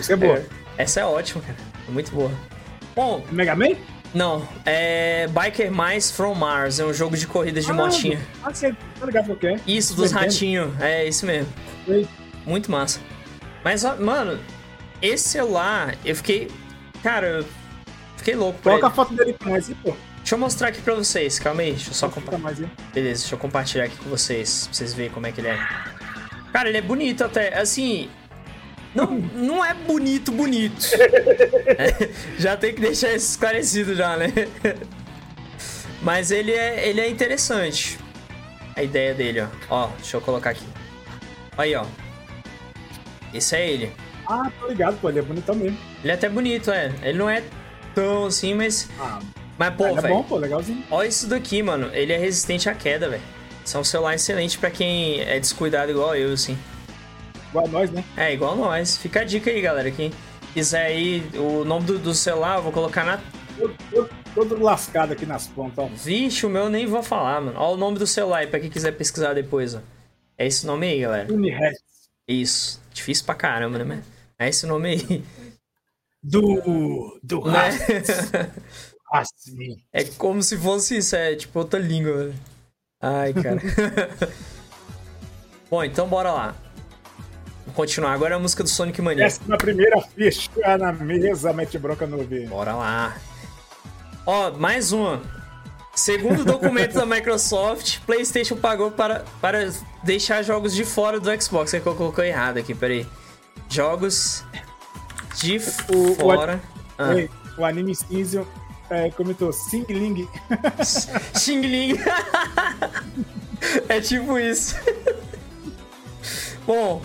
Isso 0.00 0.12
é 0.12 0.16
boa. 0.16 0.42
Essa 0.76 1.00
é 1.00 1.04
ótima, 1.04 1.42
cara. 1.42 1.56
É 1.88 1.90
muito 1.90 2.10
boa. 2.12 2.30
Bom, 2.94 3.24
Mega 3.30 3.54
Man? 3.54 3.76
não, 4.14 4.46
é 4.64 5.26
Biker 5.28 5.70
Mice 5.70 6.12
from 6.12 6.34
Mars, 6.34 6.80
é 6.80 6.84
um 6.84 6.92
jogo 6.94 7.16
de 7.16 7.26
corridas 7.26 7.64
de 7.64 7.70
Ah, 7.70 7.74
motinha. 7.74 8.20
Ah, 8.42 8.52
você 8.52 8.72
tá 8.98 9.06
ligado 9.06 9.36
que 9.36 9.46
é? 9.46 9.60
Isso, 9.66 9.94
dos 9.94 10.12
ratinhos, 10.12 10.72
é 10.80 11.06
isso 11.06 11.26
mesmo. 11.26 11.52
Nintendo. 11.86 12.08
Muito 12.46 12.70
massa. 12.70 13.00
Mas, 13.62 13.84
ó, 13.84 13.96
mano, 13.96 14.38
esse 15.02 15.28
celular, 15.28 15.94
eu 16.04 16.16
fiquei. 16.16 16.50
Cara, 17.02 17.26
eu 17.26 17.44
fiquei 18.16 18.34
louco 18.34 18.58
Coloca 18.62 18.86
a 18.86 18.90
foto 18.90 19.14
dele 19.14 19.34
pra 19.34 19.50
nós 19.50 19.68
aí, 19.68 19.74
pô. 19.76 19.94
Deixa 20.18 20.34
eu 20.34 20.38
mostrar 20.38 20.68
aqui 20.68 20.80
pra 20.82 20.94
vocês, 20.94 21.38
calma 21.38 21.62
aí, 21.62 21.70
deixa 21.72 21.90
eu 21.90 21.94
só 21.94 22.08
compartilhar. 22.08 22.42
mais. 22.42 22.58
Beleza, 22.92 23.20
deixa 23.20 23.34
eu 23.34 23.38
compartilhar 23.38 23.84
aqui 23.84 23.96
com 23.96 24.10
vocês, 24.10 24.66
pra 24.66 24.74
vocês 24.74 24.94
verem 24.94 25.10
como 25.12 25.26
é 25.26 25.32
que 25.32 25.40
ele 25.40 25.48
é. 25.48 25.58
Cara, 26.52 26.68
ele 26.68 26.78
é 26.78 26.82
bonito 26.82 27.24
até, 27.24 27.58
assim. 27.58 28.10
Não, 28.94 29.06
não 29.34 29.64
é 29.64 29.74
bonito, 29.74 30.32
bonito. 30.32 30.86
É, 31.68 32.08
já 32.38 32.56
tem 32.56 32.74
que 32.74 32.80
deixar 32.80 33.08
isso 33.14 33.30
esclarecido 33.32 33.94
já, 33.94 34.16
né? 34.16 34.32
Mas 36.02 36.30
ele 36.30 36.52
é, 36.52 36.88
ele 36.88 37.00
é 37.00 37.08
interessante. 37.08 37.98
A 38.74 38.82
ideia 38.82 39.12
dele, 39.12 39.42
ó. 39.42 39.48
Ó, 39.68 39.86
deixa 39.98 40.16
eu 40.16 40.20
colocar 40.20 40.50
aqui. 40.50 40.64
Aí, 41.58 41.74
ó. 41.74 41.84
Esse 43.34 43.54
é 43.56 43.68
ele. 43.70 43.92
Ah, 44.26 44.50
tô 44.60 44.68
ligado, 44.68 44.98
pô. 45.00 45.08
Ele 45.10 45.18
é 45.18 45.22
bonitão 45.22 45.54
mesmo. 45.54 45.76
Ele 46.02 46.10
é 46.10 46.14
até 46.14 46.28
bonito, 46.28 46.70
é. 46.70 46.92
Ele 47.02 47.18
não 47.18 47.28
é 47.28 47.42
tão 47.94 48.26
assim, 48.26 48.54
mas. 48.54 48.88
Ah, 48.98 49.18
Mas, 49.58 49.74
pô, 49.74 49.86
é 49.86 50.00
velho. 50.00 50.14
bom, 50.14 50.22
pô. 50.22 50.36
Legalzinho. 50.36 50.82
Olha 50.90 51.08
isso 51.08 51.26
daqui, 51.26 51.62
mano. 51.62 51.90
Ele 51.92 52.12
é 52.12 52.16
resistente 52.16 52.68
à 52.68 52.74
queda, 52.74 53.08
velho. 53.10 53.22
Isso 53.64 53.76
é 53.76 53.80
um 53.80 53.84
celular 53.84 54.14
excelente 54.14 54.56
pra 54.58 54.70
quem 54.70 55.20
é 55.20 55.38
descuidado 55.38 55.90
igual 55.90 56.16
eu, 56.16 56.32
assim. 56.32 56.56
Igual 57.50 57.66
a 57.66 57.68
nós, 57.68 57.90
né? 57.90 58.04
É, 58.16 58.32
igual 58.32 58.56
nós. 58.56 58.96
Fica 58.96 59.20
a 59.20 59.24
dica 59.24 59.50
aí, 59.50 59.60
galera. 59.60 59.90
Quem 59.90 60.12
quiser 60.52 60.86
aí 60.86 61.22
o 61.34 61.64
nome 61.64 61.86
do, 61.86 61.98
do 61.98 62.14
celular, 62.14 62.56
eu 62.56 62.62
vou 62.62 62.72
colocar 62.72 63.04
na. 63.04 63.20
Todo, 63.58 63.74
todo, 63.90 64.10
todo 64.34 64.62
lascado 64.62 65.12
aqui 65.12 65.26
nas 65.26 65.46
pontas, 65.46 65.78
ó. 65.78 65.88
Vixe, 65.88 66.46
o 66.46 66.50
meu 66.50 66.64
eu 66.64 66.70
nem 66.70 66.86
vou 66.86 67.02
falar, 67.02 67.40
mano. 67.40 67.58
Olha 67.58 67.74
o 67.74 67.76
nome 67.76 67.98
do 67.98 68.06
celular 68.06 68.38
aí 68.38 68.46
pra 68.46 68.60
quem 68.60 68.70
quiser 68.70 68.92
pesquisar 68.92 69.34
depois, 69.34 69.74
ó. 69.74 69.80
É 70.36 70.46
esse 70.46 70.66
nome 70.66 70.86
aí, 70.86 71.00
galera. 71.00 71.32
Unirex. 71.32 71.78
Isso. 72.26 72.80
Difícil 72.92 73.24
pra 73.24 73.34
caramba, 73.34 73.84
né? 73.84 74.02
É 74.38 74.48
esse 74.48 74.66
nome 74.66 74.90
aí. 74.90 75.24
Do. 76.22 77.18
Do 77.22 77.44
Né? 77.44 77.70
Assim. 79.12 79.76
É 79.90 80.04
como 80.04 80.42
se 80.42 80.56
fosse 80.58 80.98
isso, 80.98 81.16
é 81.16 81.34
tipo 81.34 81.58
outra 81.58 81.80
língua, 81.80 82.14
velho. 82.14 82.34
Ai, 83.00 83.32
cara. 83.32 83.60
Bom, 85.70 85.82
então 85.82 86.06
bora 86.08 86.30
lá. 86.30 86.56
Vamos 87.68 87.74
continuar. 87.74 88.12
Agora 88.12 88.34
é 88.34 88.36
a 88.36 88.40
música 88.40 88.62
do 88.62 88.68
Sonic 88.68 89.00
Mania. 89.02 89.24
Décima 89.24 89.56
primeira 89.58 90.00
ficha 90.00 90.50
na 90.78 90.90
mesa, 90.92 91.52
mete 91.52 91.78
bronca 91.78 92.06
no 92.06 92.18
V. 92.24 92.46
Bora 92.46 92.74
lá. 92.74 93.16
Ó, 94.26 94.52
mais 94.52 94.90
uma. 94.92 95.20
Segundo 95.94 96.40
o 96.42 96.44
documento 96.44 96.94
da 96.94 97.04
Microsoft, 97.04 97.98
PlayStation 98.06 98.56
pagou 98.56 98.90
para, 98.90 99.24
para 99.40 99.70
deixar 100.02 100.42
jogos 100.42 100.74
de 100.74 100.84
fora 100.84 101.18
do 101.20 101.42
Xbox. 101.42 101.74
É 101.74 101.80
que 101.80 101.86
eu 101.86 101.94
coloquei 101.94 102.28
errado 102.28 102.58
aqui, 102.58 102.74
peraí. 102.74 103.06
Jogos 103.68 104.44
de 105.36 105.58
O- 105.92 106.12
o- 106.12 106.14
fora. 106.14 106.60
Ah. 106.96 107.14
Ei, 107.14 107.28
O 107.58 107.64
anime 107.64 107.94
cinza 107.94 108.46
é, 108.88 109.10
comentou 109.10 109.52
Sing 109.52 109.84
Ling. 109.88 110.26
Xing 111.36 111.60
Ling. 111.62 111.98
é 113.88 114.00
tipo 114.00 114.38
isso. 114.38 114.76
Bom, 116.66 117.02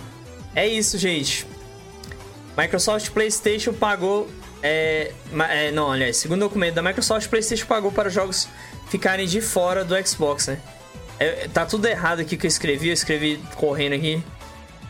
é 0.55 0.67
isso, 0.67 0.97
gente. 0.97 1.45
Microsoft 2.57 3.09
PlayStation 3.11 3.73
pagou. 3.73 4.29
É, 4.61 5.11
é, 5.49 5.71
não, 5.71 5.91
aliás, 5.91 6.17
segundo 6.17 6.41
documento 6.41 6.75
da 6.75 6.81
Microsoft, 6.81 7.27
PlayStation 7.27 7.65
pagou 7.65 7.91
para 7.91 8.07
os 8.07 8.13
jogos 8.13 8.47
ficarem 8.89 9.25
de 9.25 9.41
fora 9.41 9.83
do 9.83 9.95
Xbox, 10.07 10.47
né? 10.47 10.61
É, 11.19 11.47
tá 11.47 11.65
tudo 11.65 11.85
errado 11.85 12.19
aqui 12.19 12.37
que 12.37 12.45
eu 12.45 12.49
escrevi, 12.49 12.87
eu 12.87 12.93
escrevi 12.93 13.41
correndo 13.55 13.93
aqui. 13.93 14.23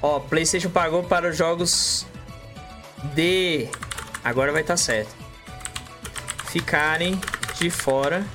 Ó, 0.01 0.19
PlayStation 0.19 0.69
pagou 0.69 1.03
para 1.03 1.29
os 1.29 1.37
jogos 1.37 2.05
de. 3.15 3.67
Agora 4.23 4.51
vai 4.51 4.61
estar 4.61 4.77
certo. 4.77 5.15
Ficarem 6.51 7.19
de 7.59 7.69
fora 7.69 8.25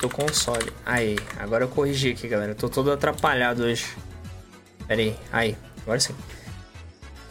do 0.00 0.08
console. 0.08 0.72
Aí, 0.84 1.18
agora 1.38 1.64
eu 1.64 1.68
corrigi 1.68 2.10
aqui, 2.10 2.26
galera. 2.28 2.52
Eu 2.52 2.56
tô 2.56 2.68
todo 2.68 2.90
atrapalhado 2.90 3.64
hoje. 3.64 3.86
Pera 4.86 5.00
aí, 5.00 5.16
aí, 5.32 5.56
agora 5.82 6.00
sim. 6.00 6.14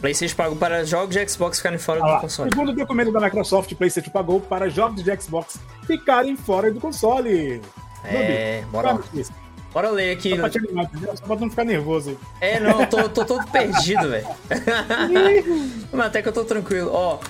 PlayStation 0.00 0.34
pagou 0.34 0.56
para 0.56 0.82
jogos 0.84 1.14
de 1.14 1.28
Xbox 1.28 1.58
ficarem 1.58 1.78
fora 1.78 2.00
Ah 2.00 2.06
do 2.06 2.12
lá. 2.12 2.20
console. 2.20 2.50
Segundo 2.50 2.72
documento 2.72 3.12
da 3.12 3.20
Microsoft, 3.20 3.74
PlayStation 3.74 4.10
pagou 4.10 4.40
para 4.40 4.70
jogos 4.70 5.04
de 5.04 5.20
Xbox 5.20 5.60
ficarem 5.86 6.36
fora 6.36 6.72
do 6.72 6.80
console. 6.80 7.60
É, 8.04 8.64
bora 8.70 8.92
lá. 8.92 8.98
fala 8.98 9.20
isso. 9.20 9.32
Bora 9.74 9.90
ler 9.90 10.16
aqui. 10.16 10.30
Só 10.30 10.36
pra 10.36 10.50
te 10.50 10.58
animar, 10.58 10.84
entendeu? 10.84 11.16
Só 11.16 11.24
pra 11.26 11.36
tu 11.36 11.42
não 11.42 11.50
ficar 11.50 11.64
nervoso. 11.64 12.18
É, 12.40 12.58
não, 12.58 12.86
tô, 12.86 13.08
tô 13.08 13.24
todo 13.24 13.46
perdido, 13.50 14.08
velho. 14.08 14.26
Mas 15.92 16.06
até 16.06 16.22
que 16.22 16.28
eu 16.28 16.32
tô 16.32 16.44
tranquilo. 16.44 16.90
Ó, 16.92 17.20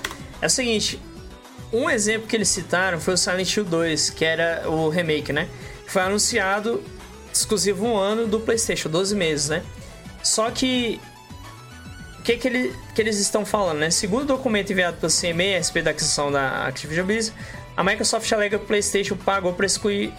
é 0.41 0.47
o 0.47 0.51
seguinte. 0.51 1.01
Um 1.73 1.89
exemplo 1.89 2.27
que 2.27 2.37
eles 2.37 2.49
citaram 2.49 3.01
foi 3.01 3.15
o 3.15 3.17
Silent 3.17 3.57
Hill 3.57 3.65
2, 3.65 4.11
que 4.11 4.25
era 4.25 4.69
o 4.69 4.89
remake, 4.89 5.33
né? 5.33 5.49
Foi 5.87 6.03
anunciado 6.03 6.83
exclusivo 7.33 7.87
um 7.87 7.97
ano 7.97 8.27
do 8.27 8.41
PlayStation, 8.41 8.89
12 8.89 9.15
meses, 9.15 9.49
né? 9.49 9.63
Só 10.23 10.51
que. 10.51 11.01
O 12.19 12.23
que, 12.23 12.37
que, 12.37 12.49
ele, 12.49 12.75
que 12.95 13.01
eles 13.01 13.19
estão 13.19 13.47
falando, 13.47 13.79
né? 13.79 13.91
Segundo 13.91 14.23
o 14.25 14.27
documento 14.27 14.71
enviado 14.71 14.99
pelo 14.99 15.11
CME 15.11 15.55
a 15.55 15.59
respeito 15.59 15.87
da 15.87 15.91
aquisição 15.93 16.31
da 16.31 16.67
Activision 16.67 17.07
Blizzard, 17.07 17.37
a 17.75 17.83
Microsoft 17.83 18.31
alega 18.31 18.59
que 18.59 18.65
o 18.65 18.67
PlayStation 18.67 19.17
pagou 19.17 19.55
para 19.55 19.65
excluir 19.65 20.13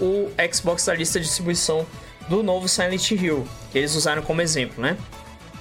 o 0.00 0.28
Xbox 0.52 0.84
da 0.84 0.94
lista 0.94 1.20
de 1.20 1.26
distribuição 1.26 1.86
do 2.28 2.42
novo 2.42 2.68
Silent 2.68 3.12
Hill, 3.12 3.46
que 3.70 3.78
eles 3.78 3.94
usaram 3.94 4.22
como 4.22 4.42
exemplo, 4.42 4.82
né? 4.82 4.96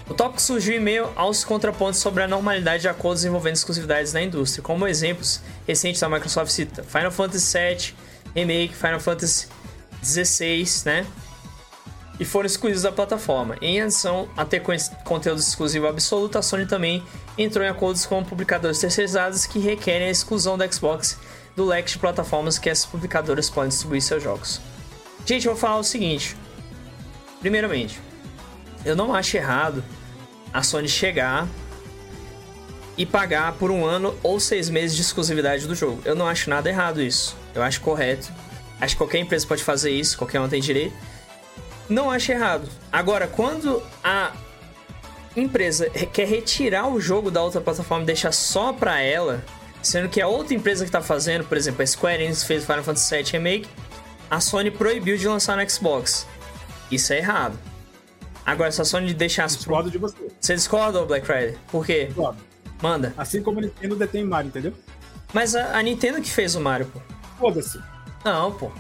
O 0.07 0.13
tópico 0.13 0.41
surgiu 0.41 0.75
em 0.75 0.79
meio 0.79 1.09
aos 1.15 1.43
contrapontos 1.43 1.99
sobre 1.99 2.21
a 2.21 2.27
normalidade 2.27 2.81
de 2.81 2.87
acordos 2.87 3.25
envolvendo 3.25 3.55
exclusividades 3.55 4.13
na 4.13 4.21
indústria. 4.21 4.61
Como 4.61 4.87
exemplos 4.87 5.41
recentes 5.67 5.99
da 5.99 6.07
Microsoft 6.07 6.51
cita 6.51 6.83
Final 6.83 7.11
Fantasy 7.11 7.57
VII 7.57 7.95
Remake, 8.35 8.75
Final 8.75 8.99
Fantasy 8.99 9.47
XVI, 10.03 10.67
né? 10.85 11.07
E 12.19 12.23
foram 12.23 12.45
excluídos 12.45 12.83
da 12.83 12.91
plataforma. 12.91 13.57
Em 13.61 13.81
adição 13.81 14.29
a 14.37 14.45
ter 14.45 14.59
con- 14.61 14.75
conteúdo 15.03 15.39
exclusivo 15.39 15.87
absoluto, 15.87 16.37
a 16.37 16.41
Sony 16.41 16.65
também 16.67 17.03
entrou 17.37 17.65
em 17.65 17.67
acordos 17.67 18.05
com 18.05 18.23
publicadores 18.23 18.79
terceirizados 18.79 19.45
que 19.45 19.59
requerem 19.59 20.07
a 20.07 20.11
exclusão 20.11 20.57
da 20.57 20.71
Xbox 20.71 21.17
do 21.55 21.65
leque 21.65 21.91
de 21.93 21.97
plataformas 21.99 22.59
que 22.59 22.69
essas 22.69 22.85
publicadoras 22.85 23.49
podem 23.49 23.69
distribuir 23.69 24.01
seus 24.01 24.21
jogos. 24.23 24.61
Gente, 25.25 25.45
eu 25.47 25.53
vou 25.53 25.59
falar 25.59 25.77
o 25.79 25.83
seguinte. 25.83 26.37
Primeiramente, 27.41 27.99
eu 28.86 28.95
não 28.95 29.13
acho 29.13 29.36
errado 29.36 29.83
a 30.53 30.63
Sony 30.63 30.88
chegar 30.88 31.47
e 32.97 33.05
pagar 33.05 33.53
por 33.53 33.71
um 33.71 33.83
ano 33.83 34.15
ou 34.23 34.39
seis 34.39 34.69
meses 34.69 34.95
de 34.95 35.01
exclusividade 35.01 35.67
do 35.67 35.75
jogo. 35.75 36.01
Eu 36.05 36.15
não 36.15 36.27
acho 36.27 36.49
nada 36.49 36.69
errado 36.69 37.01
isso. 37.01 37.36
Eu 37.53 37.61
acho 37.61 37.81
correto. 37.81 38.31
Acho 38.79 38.95
que 38.95 38.99
qualquer 38.99 39.19
empresa 39.19 39.45
pode 39.45 39.63
fazer 39.63 39.91
isso, 39.91 40.17
qualquer 40.17 40.39
um 40.39 40.47
tem 40.47 40.61
direito. 40.61 40.95
Não 41.89 42.09
acho 42.09 42.31
errado. 42.31 42.69
Agora, 42.91 43.27
quando 43.27 43.81
a 44.03 44.31
empresa 45.36 45.89
quer 45.89 46.27
retirar 46.27 46.88
o 46.88 46.99
jogo 46.99 47.29
da 47.29 47.41
outra 47.41 47.59
plataforma 47.59 48.03
e 48.03 48.07
deixar 48.07 48.31
só 48.31 48.71
pra 48.71 49.01
ela, 49.01 49.43
sendo 49.81 50.09
que 50.09 50.21
a 50.21 50.27
outra 50.27 50.53
empresa 50.53 50.86
que 50.86 50.91
tá 50.91 51.01
fazendo, 51.01 51.45
por 51.45 51.57
exemplo, 51.57 51.83
a 51.83 51.88
Square 51.88 52.23
Enix 52.23 52.43
fez 52.43 52.65
Final 52.65 52.83
Fantasy 52.83 53.15
VII 53.15 53.31
Remake, 53.31 53.67
a 54.29 54.39
Sony 54.39 54.71
proibiu 54.71 55.17
de 55.17 55.27
lançar 55.27 55.57
no 55.57 55.69
Xbox. 55.69 56.25
Isso 56.89 57.13
é 57.13 57.17
errado. 57.17 57.57
Agora, 58.45 58.71
se 58.71 58.81
a 58.81 58.85
Sony 58.85 59.13
deixasse... 59.13 59.57
Discordo 59.57 59.89
de 59.89 59.97
você. 59.97 60.15
Você 60.39 60.55
discorda, 60.55 61.03
Black 61.05 61.25
Friday? 61.25 61.57
Por 61.71 61.85
quê? 61.85 62.05
Discordo. 62.05 62.37
Manda. 62.81 63.13
Assim 63.17 63.41
como 63.41 63.59
a 63.59 63.61
Nintendo 63.63 63.95
detém 63.95 64.23
Mario, 64.23 64.49
entendeu? 64.49 64.73
Mas 65.33 65.55
a, 65.55 65.77
a 65.77 65.81
Nintendo 65.81 66.21
que 66.21 66.29
fez 66.29 66.55
o 66.55 66.61
Mario, 66.61 66.85
pô. 66.87 66.99
Foda-se. 67.39 67.79
Não, 68.23 68.51
pô. 68.51 68.71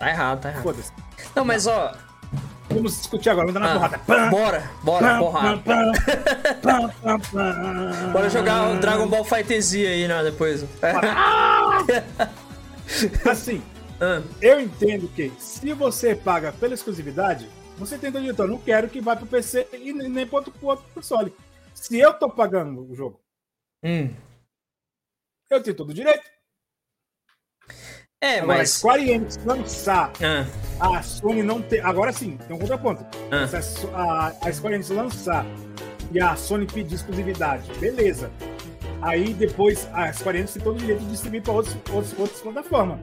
Tá 0.00 0.10
errado, 0.10 0.40
tá 0.40 0.48
errado. 0.50 0.62
Foda-se. 0.62 0.92
Não, 1.34 1.44
mas 1.44 1.66
ó... 1.66 1.92
Vamos 2.70 2.96
discutir 2.96 3.28
agora, 3.30 3.46
vamos 3.52 3.60
dar 3.60 3.68
na 3.68 3.74
ah, 3.86 3.88
porrada. 3.88 4.30
Bora, 4.30 4.70
bora, 4.82 5.18
porrada. 5.18 5.58
pã. 5.58 5.92
Bora 8.12 8.30
jogar 8.30 8.70
o 8.70 8.80
Dragon 8.80 9.06
Ball 9.06 9.24
FighterZ 9.24 9.74
aí, 9.74 10.08
né, 10.08 10.22
depois. 10.24 10.64
Assim, 13.30 13.62
Ah, 14.00 14.22
eu 14.40 14.60
entendo 14.60 15.08
que 15.08 15.32
se 15.38 15.72
você 15.72 16.14
paga 16.14 16.52
pela 16.52 16.74
exclusividade, 16.74 17.48
você 17.78 17.98
tem 17.98 18.10
direito. 18.10 18.40
Eu 18.42 18.48
não 18.48 18.58
quero 18.58 18.88
que 18.88 19.00
vá 19.00 19.14
pro 19.16 19.26
PC 19.26 19.68
e 19.72 19.92
nem 19.92 20.26
pro 20.26 20.36
outro, 20.36 20.52
outro 20.62 20.84
console. 20.94 21.34
Se 21.74 21.98
eu 21.98 22.14
tô 22.14 22.30
pagando 22.30 22.90
o 22.90 22.94
jogo, 22.94 23.20
hum. 23.84 24.10
eu 25.50 25.62
tenho 25.62 25.76
todo 25.76 25.90
o 25.90 25.94
direito. 25.94 26.24
É, 28.22 28.38
Agora, 28.40 28.58
mas... 28.58 28.70
Square 28.70 29.10
Enix 29.10 29.36
lançar, 29.44 30.10
Ah, 30.80 30.96
a 30.98 31.02
Sony 31.02 31.42
não 31.42 31.60
tem. 31.60 31.80
Agora 31.80 32.10
sim, 32.12 32.38
tem 32.38 32.56
um 32.56 32.58
contraponto. 32.58 33.04
Ah. 33.30 33.46
Se 33.46 33.86
a 33.92 34.32
a, 34.48 34.52
Square 34.52 34.76
Enix 34.76 34.88
lançar 34.88 35.44
e 36.10 36.18
a 36.20 36.34
Sony 36.34 36.66
pedir 36.66 36.94
exclusividade, 36.94 37.70
beleza. 37.78 38.30
Aí 39.02 39.34
depois 39.34 39.86
a 39.92 40.10
Square 40.12 40.38
Enix 40.38 40.54
tem 40.54 40.62
todo 40.62 40.76
o 40.76 40.78
direito 40.78 41.00
de 41.00 41.10
distribuir 41.10 41.42
para 41.42 41.52
outros, 41.52 41.76
outros, 41.92 42.18
outras 42.18 42.40
plataformas. 42.40 42.98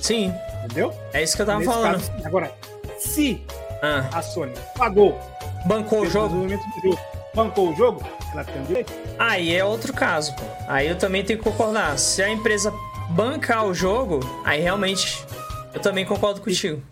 sim, 0.00 0.32
Entendeu? 0.64 0.92
é 1.12 1.22
isso 1.22 1.36
que 1.36 1.42
eu 1.42 1.46
tava 1.46 1.58
Nesse 1.60 1.70
falando. 1.70 1.92
caso. 1.92 2.26
Agora, 2.26 2.52
se 2.98 3.46
Ah, 3.82 4.08
a 4.12 4.22
Sony 4.22 4.54
pagou 4.76 5.18
bancou 5.64 6.02
o 6.02 6.06
jogo? 6.06 6.46
do 6.46 6.98
bancou 7.34 7.72
o 7.72 7.76
jogo, 7.76 8.00
ela 8.32 8.44
tem 8.44 8.62
o 8.62 8.66
direito. 8.66 8.92
Aí 9.18 9.54
é 9.54 9.64
outro 9.64 9.92
caso, 9.92 10.34
pô. 10.36 10.42
Aí 10.68 10.86
eu 10.86 10.96
também 10.96 11.24
tenho 11.24 11.38
que 11.38 11.44
concordar. 11.44 11.98
Se 11.98 12.22
a 12.22 12.30
empresa 12.30 12.72
bancar 13.10 13.66
o 13.66 13.74
jogo, 13.74 14.20
aí 14.44 14.60
realmente 14.60 15.24
eu 15.72 15.80
também 15.80 16.04
concordo 16.04 16.40
contigo. 16.40 16.82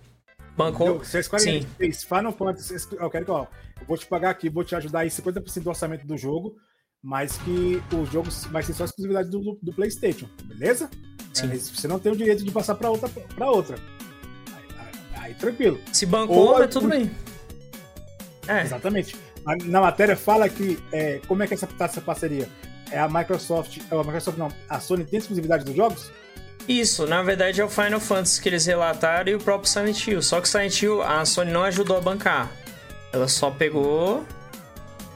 Bancou? 0.57 0.89
Entendeu? 0.89 1.05
Se 1.05 1.19
a 1.19 1.23
Square 1.23 1.43
Sim. 1.43 1.67
Fez 1.79 2.03
Final 2.03 2.33
Fantasy, 2.33 2.75
eu 2.99 3.11
quero 3.11 3.25
que, 3.25 3.31
ó, 3.31 3.47
eu 3.81 3.87
vou 3.87 3.97
te 3.97 4.07
pagar 4.07 4.31
aqui, 4.31 4.51
vou 4.51 4.65
te 4.65 4.75
ajudar 4.75 5.01
aí 5.01 5.09
50% 5.09 5.63
do 5.63 5.69
orçamento 5.69 6.07
do 6.07 6.17
jogo, 6.17 6.57
mas 7.03 7.39
que 7.39 7.83
o 7.95 8.05
jogo 8.05 8.29
vai 8.51 8.63
ser 8.63 8.75
só 8.75 8.85
exclusividade 8.85 9.31
do, 9.31 9.59
do 9.63 9.73
PlayStation, 9.73 10.29
beleza? 10.45 10.91
Sim. 11.33 11.51
Aí 11.51 11.59
você 11.59 11.89
não 11.89 11.99
tem 11.99 12.13
o 12.13 12.17
direito 12.17 12.45
de 12.45 12.51
passar 12.51 12.75
para 12.75 12.91
outra, 12.91 13.09
para 13.09 13.51
outra. 13.51 13.77
Aí, 15.33 15.35
tranquilo. 15.35 15.81
Se 15.93 16.07
bancou, 16.07 16.37
Ou- 16.37 16.63
é 16.63 16.67
tudo 16.67 16.89
bem. 16.89 17.11
É, 18.47 18.63
Exatamente. 18.63 19.17
Na, 19.65 19.81
matéria 19.81 20.17
fala 20.17 20.49
que 20.49 20.79
é, 20.93 21.21
como 21.27 21.43
é 21.43 21.47
que 21.47 21.55
essa, 21.55 21.67
tá 21.67 21.87
essa 21.87 22.01
parceria? 22.01 22.49
É 22.91 22.99
a 22.99 23.09
Microsoft, 23.09 23.79
é 23.91 23.95
a 23.95 23.99
Microsoft 23.99 24.39
não, 24.39 24.49
a 24.69 24.79
Sony 24.79 25.05
tem 25.05 25.19
exclusividade 25.19 25.65
dos 25.65 25.75
jogos? 25.75 26.11
isso, 26.69 27.09
na 27.09 27.25
verdade 27.25 27.61
é 27.61 27.65
o 27.65 27.69
Final 27.69 27.99
Fantasy 27.99 28.41
que 28.41 28.49
eles 28.49 28.67
relataram 28.67 29.33
e 29.33 29.35
o 29.35 29.39
próprio 29.41 29.69
Silent 29.69 30.07
Hill. 30.07 30.23
Só 30.23 30.41
que 30.41 30.47
o 30.47 30.51
Silent 30.51 30.81
Hill, 30.81 31.03
a 31.03 31.25
Sony 31.25 31.51
não 31.51 31.65
ajudou 31.65 31.97
a 31.97 32.01
bancar. 32.01 32.53
Ela 33.13 33.27
só 33.27 33.51
pegou 33.51 34.25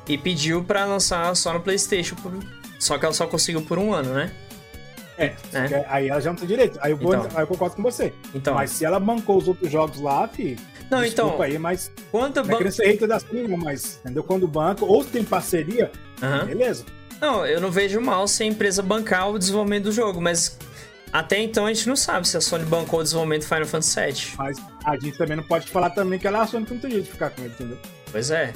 e 0.09 0.19
pediu 0.19 0.65
pra 0.65 0.85
lançar 0.85 1.35
só 1.37 1.53
no 1.53 1.61
PlayStation. 1.61 2.17
Só 2.81 2.99
que 2.99 3.05
ela 3.05 3.15
só 3.15 3.29
conseguiu 3.29 3.63
por 3.63 3.79
um 3.79 3.93
ano, 3.95 4.13
né? 4.13 4.33
É. 5.19 5.35
É. 5.53 5.87
Aí 5.89 6.09
ela 6.09 6.21
já 6.21 6.31
não 6.31 6.37
tem 6.37 6.47
direito. 6.47 6.79
Aí 6.83 6.93
eu, 6.93 6.97
vou, 6.97 7.15
Então. 7.15 7.29
aí 7.35 7.43
eu 7.43 7.47
concordo 7.47 7.77
com 7.77 7.83
você. 7.83 8.13
Então, 8.35 8.55
Mas 8.55 8.71
se 8.71 8.85
ela 8.85 9.01
bancou 9.01 9.39
os 9.39 9.49
outros 9.49 9.71
jogos 9.71 10.01
lá, 10.01 10.29
fi, 10.29 10.57
não, 10.91 11.05
então, 11.05 11.41
aí, 11.43 11.59
mas 11.59 11.91
quando 12.11 12.37
não 12.37 12.43
é 12.43 12.47
ban... 12.47 12.57
querendo 12.59 12.73
ser 12.73 12.87
hater 12.87 13.09
da 13.09 13.19
Sony, 13.19 13.49
não, 13.49 13.57
mas 13.57 13.99
entendeu? 14.05 14.23
Quando 14.23 14.45
o 14.45 14.49
banco 14.49 14.87
ou 14.87 15.05
tem 15.05 15.25
parceria, 15.25 15.91
beleza. 16.47 16.85
Não, 17.21 17.47
eu 17.47 17.61
não 17.61 17.71
vejo 17.71 18.01
mal 18.01 18.29
se 18.29 18.43
a 18.43 18.47
empresa 18.47 18.83
bancar 18.83 19.31
o 19.31 19.39
desenvolvimento 19.39 19.85
do 19.85 19.93
jogo, 19.93 20.21
mas 20.21 20.59
até 21.13 21.39
então 21.41 21.67
a 21.67 21.73
gente 21.73 21.89
não 21.89 21.97
sabe 21.97 22.29
se 22.29 22.37
a 22.37 22.41
Sony 22.41 22.65
bancou 22.65 23.01
o 23.01 23.03
desenvolvimento 23.03 23.43
do 23.43 23.49
Final 23.49 23.67
Fantasy 23.67 24.01
VII. 24.01 24.35
Mas 24.39 24.59
a 24.85 24.97
gente 24.99 25.17
também 25.19 25.37
não 25.37 25.45
pode 25.45 25.69
falar 25.69 25.91
também 25.91 26.19
que 26.19 26.27
ela 26.27 26.39
é 26.39 26.43
a 26.43 26.47
Sony 26.47 26.67
que 26.67 26.75
não 26.75 26.81
tem 26.81 26.91
jeito 26.91 27.05
de 27.07 27.11
ficar 27.11 27.31
com 27.31 27.43
ele, 27.43 27.53
entendeu? 27.55 27.79
Pois 28.13 28.31
é. 28.31 28.53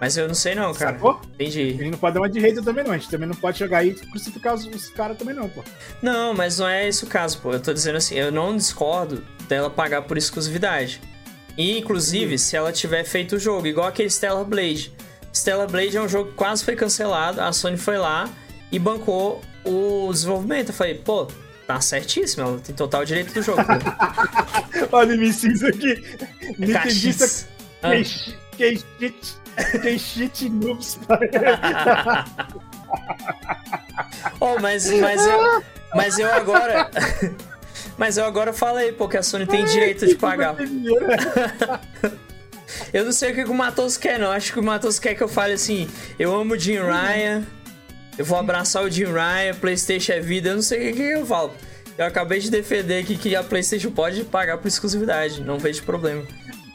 Mas 0.00 0.16
eu 0.16 0.28
não 0.28 0.34
sei 0.34 0.54
não, 0.54 0.72
cara. 0.72 0.92
Sacou? 0.92 1.10
A 1.10 1.34
Entendi. 1.34 1.72
gente 1.72 1.90
não 1.90 1.98
pode 1.98 2.14
dar 2.14 2.20
uma 2.20 2.28
de 2.28 2.38
hater 2.38 2.62
também, 2.62 2.84
não. 2.84 2.92
A 2.92 2.98
gente 2.98 3.10
também 3.10 3.28
não 3.28 3.34
pode 3.34 3.58
chegar 3.58 3.78
aí 3.78 3.88
e 3.88 3.94
crucificar 3.94 4.54
os, 4.54 4.64
os 4.66 4.88
caras 4.90 5.16
também, 5.16 5.34
não, 5.34 5.48
pô. 5.48 5.62
Não, 6.00 6.32
mas 6.34 6.58
não 6.58 6.68
é 6.68 6.86
esse 6.86 7.04
o 7.04 7.06
caso, 7.06 7.38
pô. 7.40 7.52
Eu 7.52 7.60
tô 7.60 7.72
dizendo 7.72 7.96
assim, 7.96 8.14
eu 8.14 8.30
não 8.30 8.56
discordo 8.56 9.24
dela 9.48 9.68
pagar 9.68 10.02
por 10.02 10.16
exclusividade. 10.16 11.00
E, 11.56 11.76
inclusive, 11.78 12.38
se 12.38 12.54
ela 12.56 12.70
tiver 12.72 13.02
feito 13.02 13.34
o 13.34 13.38
jogo, 13.38 13.66
igual 13.66 13.88
aquele 13.88 14.08
Stellar 14.08 14.44
Blade. 14.44 14.92
Stellar 15.34 15.68
Blade 15.68 15.96
é 15.96 16.00
um 16.00 16.08
jogo 16.08 16.30
que 16.30 16.36
quase 16.36 16.64
foi 16.64 16.76
cancelado, 16.76 17.40
a 17.40 17.52
Sony 17.52 17.76
foi 17.76 17.98
lá 17.98 18.28
e 18.70 18.78
bancou 18.78 19.42
o 19.64 20.08
desenvolvimento. 20.12 20.68
Eu 20.68 20.74
falei, 20.74 20.94
pô, 20.94 21.26
tá 21.66 21.80
certíssimo, 21.80 22.44
ela 22.44 22.58
tem 22.60 22.74
total 22.74 23.04
direito 23.04 23.34
do 23.34 23.42
jogo. 23.42 23.60
Olha 24.92 25.10
o 25.10 25.14
MC 25.14 25.48
aqui. 25.66 26.02
Nintendista 26.56 27.26
Caxias. 27.26 27.48
Ah. 27.82 27.90
Que 29.80 29.98
shit, 29.98 30.28
que 30.30 30.38
shit 30.38 30.48
noobs. 30.48 30.98
Oh, 34.40 34.58
mas, 34.60 34.90
mas, 34.90 35.26
eu, 35.26 35.62
mas 35.94 36.18
eu 36.18 36.32
agora. 36.32 36.90
Mas 37.96 38.16
eu 38.16 38.24
agora 38.24 38.52
falei, 38.52 38.92
pô, 38.92 39.08
que 39.08 39.16
a 39.16 39.22
Sony 39.24 39.44
tem 39.44 39.64
direito 39.64 40.06
de 40.06 40.14
pagar. 40.14 40.54
Eu 42.92 43.04
não 43.04 43.12
sei 43.12 43.32
o 43.32 43.34
que 43.34 43.44
o 43.44 43.54
Matos 43.54 43.96
quer, 43.96 44.20
não. 44.20 44.30
Acho 44.30 44.52
que 44.52 44.60
o 44.60 44.62
Matos 44.62 44.98
quer 44.98 45.14
que 45.14 45.22
eu 45.22 45.28
fale 45.28 45.54
assim: 45.54 45.88
eu 46.18 46.34
amo 46.34 46.54
o 46.54 46.58
Jim 46.58 46.76
Ryan, 46.76 47.44
eu 48.16 48.24
vou 48.24 48.38
abraçar 48.38 48.84
o 48.84 48.90
Jim 48.90 49.06
Ryan, 49.06 49.54
PlayStation 49.58 50.12
é 50.12 50.20
vida. 50.20 50.50
Eu 50.50 50.56
não 50.56 50.62
sei 50.62 50.78
o 50.78 50.82
que, 50.82 50.92
que 50.92 51.02
eu 51.02 51.26
falo. 51.26 51.54
Eu 51.96 52.04
acabei 52.04 52.38
de 52.38 52.50
defender 52.50 53.02
aqui 53.02 53.16
que 53.16 53.34
a 53.34 53.42
PlayStation 53.42 53.90
pode 53.90 54.22
pagar 54.24 54.58
por 54.58 54.68
exclusividade, 54.68 55.42
não 55.42 55.58
vejo 55.58 55.82
problema. 55.82 56.24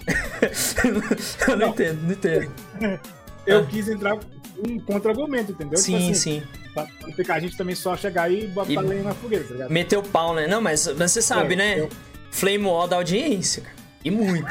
eu 1.47 1.57
não, 1.57 1.57
Não. 1.57 1.69
entendo, 1.69 2.01
não 2.03 2.11
entendo. 2.11 2.51
Eu 3.45 3.65
quis 3.65 3.89
entrar 3.89 4.15
um 4.15 4.79
contra-argumento, 4.79 5.51
entendeu? 5.51 5.71
Tipo 5.77 5.81
Sim, 5.83 6.11
assim, 6.11 6.13
sim. 6.13 6.43
Pra 6.73 6.87
ficar 7.15 7.35
a 7.35 7.39
gente 7.41 7.57
também 7.57 7.75
só 7.75 7.95
chegar 7.97 8.23
aí 8.23 8.45
e 8.45 8.47
botar 8.47 8.71
E- 8.71 8.77
lenha 8.77 9.03
na 9.03 9.13
fogueira, 9.13 9.43
tá 9.43 9.51
ligado? 9.53 9.69
Meteu 9.69 9.99
o 9.99 10.07
pau, 10.07 10.33
né? 10.33 10.47
Não, 10.47 10.61
mas, 10.61 10.87
mas 10.97 11.11
você 11.11 11.21
sabe, 11.21 11.53
É, 11.55 11.57
né? 11.57 11.79
eu- 11.81 11.89
Flame 12.31 12.65
Wall 12.65 12.87
da 12.87 12.95
audiência, 12.95 13.61
cara. 13.63 13.75
E 14.03 14.09
muito. 14.09 14.45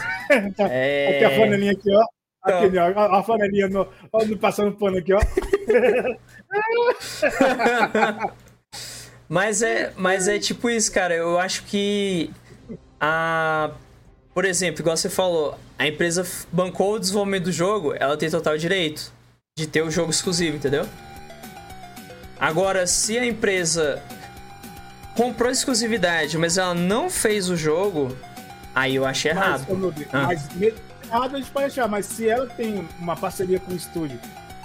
Tá- 0.56 0.68
É. 0.70 1.16
Aqui 1.16 1.24
a 1.24 1.30
flanelinha 1.36 1.72
aqui, 1.72 1.90
ó. 1.94 2.04
Então. 2.64 2.92
Ó. 2.96 3.00
ó, 3.00 3.18
A 3.18 3.22
flanelinha 3.22 3.68
no, 3.68 3.88
ó, 4.12 4.24
no- 4.24 4.36
passando 4.36 4.72
pano 4.72 4.98
aqui, 4.98 5.12
ó. 5.14 5.20
Mas 9.28 9.62
é, 9.62 9.92
mas 9.96 10.28
é 10.28 10.38
tipo 10.38 10.68
isso, 10.68 10.92
cara. 10.92 11.14
Eu 11.14 11.38
acho 11.38 11.64
que 11.64 12.30
a 13.00 13.70
por 14.34 14.44
exemplo, 14.44 14.80
igual 14.82 14.96
você 14.96 15.10
falou, 15.10 15.58
a 15.78 15.86
empresa 15.86 16.26
bancou 16.50 16.94
o 16.94 16.98
desenvolvimento 16.98 17.44
do 17.44 17.52
jogo, 17.52 17.94
ela 17.98 18.16
tem 18.16 18.30
total 18.30 18.56
direito 18.56 19.12
de 19.58 19.66
ter 19.66 19.82
o 19.82 19.90
jogo 19.90 20.10
exclusivo, 20.10 20.56
entendeu? 20.56 20.86
Agora, 22.40 22.86
se 22.86 23.18
a 23.18 23.24
empresa 23.26 24.02
comprou 25.16 25.50
exclusividade, 25.50 26.36
mas 26.38 26.58
ela 26.58 26.74
não 26.74 27.08
fez 27.10 27.48
o 27.48 27.56
jogo, 27.56 28.16
aí 28.74 28.96
eu 28.96 29.04
acho 29.04 29.28
errado. 29.28 29.66
Mas, 29.70 30.08
Ah. 30.12 30.22
mas 30.26 30.48
errado 31.06 31.36
a 31.36 31.38
gente 31.38 31.50
pode 31.50 31.66
achar, 31.66 31.86
mas 31.88 32.06
se 32.06 32.28
ela 32.28 32.46
tem 32.46 32.88
uma 32.98 33.14
parceria 33.14 33.60
com 33.60 33.72
o 33.72 33.76
estúdio 33.76 34.18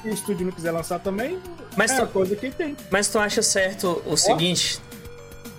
e 0.03 0.09
o 0.09 0.13
estúdio 0.13 0.45
não 0.45 0.53
quiser 0.53 0.71
lançar 0.71 0.99
também, 0.99 1.39
Mas 1.75 1.91
é 1.91 1.99
tu- 2.01 2.07
coisa 2.07 2.35
que 2.35 2.49
tem. 2.49 2.75
Mas 2.89 3.07
tu 3.09 3.19
acha 3.19 3.41
certo 3.43 4.01
o 4.05 4.17
seguinte? 4.17 4.79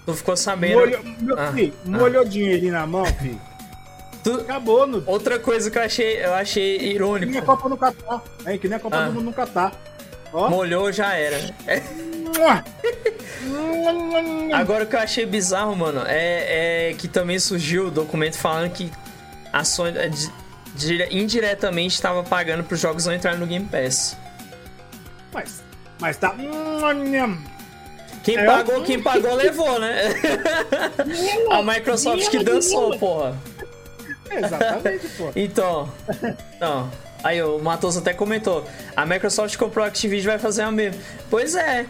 Tu 0.04 0.14
ficou 0.14 0.36
sabendo. 0.36 0.78
Molhou, 0.80 1.04
meu 1.20 1.38
Ah, 1.38 1.52
filho, 1.52 1.74
ah. 1.84 1.88
molhou 1.90 2.22
o 2.24 2.28
dinheirinho 2.28 2.72
na 2.72 2.86
mão, 2.86 3.04
filho. 3.04 3.40
Tu- 4.28 4.40
Acabou, 4.42 4.86
no... 4.86 5.02
Outra 5.06 5.38
coisa 5.38 5.70
que 5.70 5.78
eu 5.78 5.82
achei, 5.82 6.22
eu 6.24 6.34
achei 6.34 6.76
que 6.78 6.82
nem 6.84 6.90
a 6.90 6.94
irônico. 6.94 7.42
Copa 7.46 7.68
no 7.68 7.76
Catar. 7.78 8.22
É, 8.44 8.58
que 8.58 8.68
nem 8.68 8.76
a 8.76 8.80
Copa 8.80 8.96
Ah. 8.98 9.04
do 9.06 9.12
Mundo 9.12 9.24
no 9.24 9.32
Catar. 9.32 9.72
Ó, 10.32 10.50
Molhou 10.50 10.92
já 10.92 11.14
era. 11.14 11.36
É. 11.66 11.80
Agora 14.52 14.84
o 14.84 14.86
que 14.86 14.94
eu 14.94 15.00
achei 15.00 15.24
bizarro, 15.24 15.74
mano, 15.74 16.02
é, 16.06 16.90
é 16.90 16.94
que 16.94 17.08
também 17.08 17.38
surgiu 17.38 17.86
o 17.86 17.90
documento 17.90 18.36
falando 18.36 18.70
que 18.70 18.90
a 19.50 19.64
Sony 19.64 19.96
é, 19.96 20.10
indiretamente 21.10 21.94
estava 21.94 22.22
pagando 22.22 22.64
para 22.64 22.74
os 22.74 22.80
jogos 22.80 23.06
não 23.06 23.14
entrarem 23.14 23.40
no 23.40 23.46
Game 23.46 23.64
Pass. 23.66 24.14
Mas, 25.32 25.62
mas 25.98 26.16
tá. 26.18 26.34
Quem 28.22 28.36
é 28.36 28.44
pagou, 28.44 28.82
quem 28.82 29.02
pagou 29.02 29.34
levou, 29.34 29.80
né? 29.80 30.02
a 31.50 31.62
Microsoft 31.62 32.28
que 32.28 32.44
dançou, 32.44 32.98
porra. 32.98 33.34
Exatamente, 34.30 35.08
porra. 35.08 35.32
Então, 35.36 35.92
então, 36.56 36.90
aí 37.22 37.42
o 37.42 37.58
Matos 37.58 37.96
até 37.96 38.12
comentou, 38.12 38.66
a 38.96 39.06
Microsoft 39.06 39.56
comprou 39.56 39.84
a 39.84 39.88
Activision 39.88 40.32
vai 40.32 40.38
fazer 40.38 40.62
a 40.62 40.70
mesma. 40.70 41.00
Pois 41.30 41.54
é. 41.54 41.86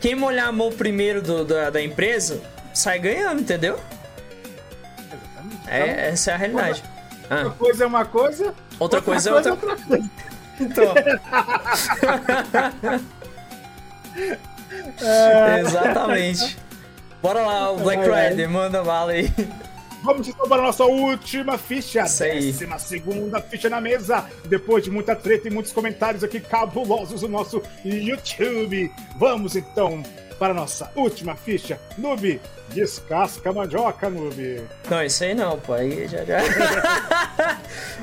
Quem 0.00 0.14
molhar 0.14 0.48
a 0.48 0.52
mão 0.52 0.72
primeiro 0.72 1.20
do, 1.20 1.44
da, 1.44 1.68
da 1.68 1.82
empresa 1.82 2.40
sai 2.72 2.98
ganhando, 2.98 3.42
entendeu? 3.42 3.78
Exatamente. 5.12 5.68
É, 5.68 5.82
então, 5.82 6.04
essa 6.04 6.30
é 6.30 6.34
a 6.34 6.36
realidade. 6.36 6.82
Uma 7.30 7.40
ah. 7.42 7.50
coisa 7.50 7.84
é 7.84 7.86
uma 7.86 8.04
coisa, 8.04 8.44
outra, 8.78 8.98
outra 8.98 9.02
coisa, 9.02 9.30
coisa 9.30 9.48
é 9.48 9.52
outra, 9.52 9.70
outra 9.70 9.86
coisa. 9.86 10.10
Então. 10.58 10.94
é... 15.02 15.60
Exatamente. 15.60 16.58
Bora 17.22 17.42
lá, 17.42 17.70
o 17.70 17.76
Black 17.78 18.02
Rider, 18.02 18.48
manda 18.48 18.82
bala 18.82 19.12
aí. 19.12 19.30
Vamos 20.02 20.28
então 20.28 20.48
para 20.48 20.62
a 20.62 20.66
nossa 20.66 20.84
última 20.84 21.58
ficha, 21.58 22.02
décima 22.02 22.78
segunda 22.78 23.40
ficha 23.40 23.68
na 23.68 23.80
mesa. 23.80 24.28
Depois 24.46 24.82
de 24.82 24.90
muita 24.90 25.14
treta 25.14 25.48
e 25.48 25.50
muitos 25.50 25.72
comentários 25.72 26.24
aqui 26.24 26.40
cabulosos 26.40 27.22
no 27.22 27.28
nosso 27.28 27.62
YouTube. 27.84 28.90
Vamos 29.16 29.56
então 29.56 30.02
para 30.38 30.52
a 30.52 30.54
nossa 30.54 30.90
última 30.96 31.36
ficha. 31.36 31.78
Noob, 31.98 32.40
descasca 32.70 33.50
a 33.50 33.52
mandioca, 33.52 34.08
Noob. 34.08 34.62
Não, 34.88 35.04
isso 35.04 35.22
aí 35.22 35.34
não, 35.34 35.58
pô. 35.60 35.74
Aí 35.74 36.08
já. 36.08 36.24
já... 36.24 36.38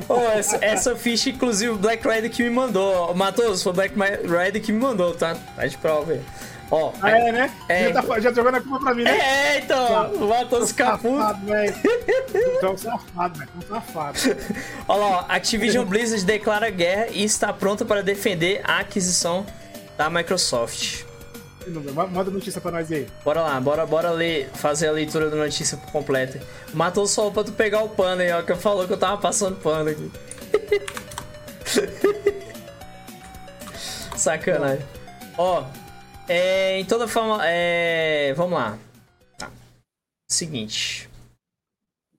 oh, 0.08 0.20
essa, 0.30 0.64
essa, 0.64 0.96
ficha, 0.96 1.32
inclusive, 1.32 1.72
o 1.72 1.78
Black 1.78 2.08
Rider 2.08 2.30
que 2.30 2.44
me 2.44 2.52
mandou. 2.52 3.14
Matos, 3.16 3.64
foi 3.64 3.72
o 3.72 3.76
Black 3.76 3.96
Rider 3.96 4.62
que 4.62 4.72
me 4.72 4.80
mandou, 4.80 5.16
tá? 5.16 5.36
Tá 5.56 5.66
de 5.66 5.78
prova 5.78 6.14
aí. 6.14 6.22
Ó, 6.70 6.92
ah, 7.02 7.10
é, 7.10 7.32
né? 7.32 7.52
É, 7.70 7.94
já, 7.94 8.04
tá, 8.04 8.20
já 8.20 8.34
jogando 8.34 8.56
a 8.56 8.62
culpa 8.62 8.80
pra 8.80 8.94
mim, 8.94 9.04
né? 9.04 9.18
É, 9.18 9.60
então, 9.60 10.14
o 10.16 10.28
Matos 10.28 10.72
Caputo. 10.74 11.08
Então, 12.58 12.78
safado, 12.78 13.40
velho. 13.40 13.52
Então, 13.58 13.82
safado. 13.82 14.20
Olha 14.88 15.00
lá, 15.00 15.08
ó, 15.08 15.26
Activision 15.30 15.86
Blizzard 15.86 16.26
declara 16.26 16.70
guerra 16.70 17.08
e 17.12 17.24
está 17.24 17.54
pronta 17.54 17.86
para 17.86 18.04
defender 18.04 18.62
a 18.66 18.80
aquisição 18.80 19.46
da 19.98 20.10
Microsoft. 20.10 21.06
Manda 22.12 22.32
notícia 22.32 22.62
pra 22.62 22.72
nós 22.72 22.92
aí. 22.92 23.08
Bora 23.24 23.42
lá, 23.42 23.60
bora, 23.60 23.86
bora 23.86 24.12
ler, 24.12 24.50
fazer 24.54 24.88
a 24.88 24.92
leitura 24.92 25.30
da 25.30 25.38
notícia 25.38 25.78
completa. 25.92 26.42
Matou 26.74 27.06
só 27.08 27.30
pra 27.30 27.44
tu 27.44 27.52
pegar 27.54 27.82
o 27.82 27.90
pano 27.90 28.22
aí, 28.22 28.32
ó, 28.32 28.42
que 28.42 28.52
eu 28.52 28.58
falou 28.58 28.88
que 28.88 28.94
eu 28.94 28.98
tava 28.98 29.18
passando 29.18 29.56
pano 29.58 29.90
aqui. 29.90 30.12
Sacanagem. 34.16 34.86
Ó, 35.38 35.64
é, 36.28 36.80
em 36.80 36.86
toda 36.86 37.08
forma, 37.08 37.40
é, 37.44 38.34
vamos 38.36 38.60
lá. 38.60 38.78
Tá. 39.38 39.50
Seguinte. 40.30 41.10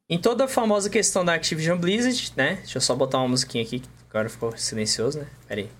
Em 0.09 0.19
toda 0.19 0.45
a 0.45 0.49
famosa 0.49 0.89
questão 0.89 1.25
da 1.25 1.35
Activision 1.35 1.79
Blizzard, 1.79 2.33
né? 2.35 2.55
Deixa 2.57 2.79
eu 2.79 2.83
só 2.83 2.95
botar 2.95 3.19
uma 3.19 3.29
musiquinha 3.29 3.63
aqui, 3.63 3.81
que 3.81 3.89
agora 4.09 4.29
ficou 4.29 4.57
silencioso, 4.57 5.19
né? 5.19 5.27
Pera 5.47 5.61
aí. 5.61 5.71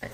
É. 0.00 0.10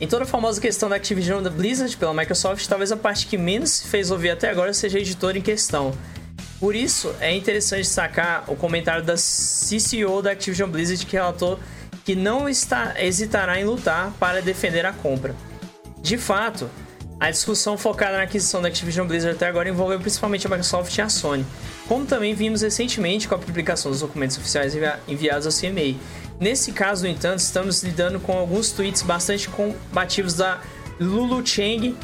Em 0.00 0.06
toda 0.06 0.22
a 0.22 0.26
famosa 0.26 0.60
questão 0.60 0.88
da 0.88 0.96
Activision 0.96 1.42
da 1.42 1.50
Blizzard 1.50 1.96
pela 1.96 2.14
Microsoft, 2.14 2.66
talvez 2.68 2.92
a 2.92 2.96
parte 2.96 3.26
que 3.26 3.36
menos 3.36 3.70
se 3.70 3.88
fez 3.88 4.10
ouvir 4.12 4.30
até 4.30 4.48
agora 4.48 4.72
seja 4.72 4.98
a 4.98 5.00
editora 5.00 5.36
em 5.36 5.42
questão. 5.42 5.92
Por 6.60 6.74
isso, 6.74 7.14
é 7.20 7.34
interessante 7.34 7.82
destacar 7.82 8.44
o 8.50 8.54
comentário 8.54 9.02
da 9.04 9.14
CCO 9.14 10.22
da 10.22 10.30
Activision 10.30 10.70
Blizzard 10.70 11.04
que 11.04 11.12
relatou 11.12 11.58
que 12.06 12.14
não 12.14 12.48
está, 12.48 12.94
hesitará 12.96 13.60
em 13.60 13.64
lutar 13.64 14.12
para 14.12 14.40
defender 14.40 14.86
a 14.86 14.92
compra. 14.92 15.34
De 16.00 16.16
fato, 16.16 16.70
a 17.18 17.32
discussão 17.32 17.76
focada 17.76 18.16
na 18.16 18.22
aquisição 18.22 18.62
da 18.62 18.68
Activision 18.68 19.08
Blizzard 19.08 19.34
até 19.34 19.48
agora 19.48 19.68
envolveu 19.68 19.98
principalmente 19.98 20.46
a 20.46 20.50
Microsoft 20.50 20.96
e 20.96 21.02
a 21.02 21.08
Sony, 21.08 21.44
como 21.88 22.06
também 22.06 22.32
vimos 22.32 22.62
recentemente 22.62 23.26
com 23.26 23.34
a 23.34 23.38
publicação 23.38 23.90
dos 23.90 24.00
documentos 24.00 24.38
oficiais 24.38 24.72
enviados 25.08 25.46
ao 25.46 25.52
CMA. 25.52 25.98
Nesse 26.38 26.70
caso, 26.70 27.02
no 27.02 27.08
entanto, 27.08 27.40
estamos 27.40 27.82
lidando 27.82 28.20
com 28.20 28.38
alguns 28.38 28.70
tweets 28.70 29.02
bastante 29.02 29.48
combativos 29.48 30.34
da 30.34 30.60
Lulu 31.00 31.44
Cheng 31.44 31.96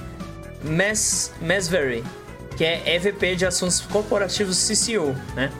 Mes 0.64 1.32
Mesvery, 1.40 2.02
que 2.56 2.64
é 2.64 2.96
EVP 2.96 3.36
de 3.36 3.46
Assuntos 3.46 3.80
Corporativos 3.80 4.68
CCO, 4.68 5.14
né? 5.36 5.52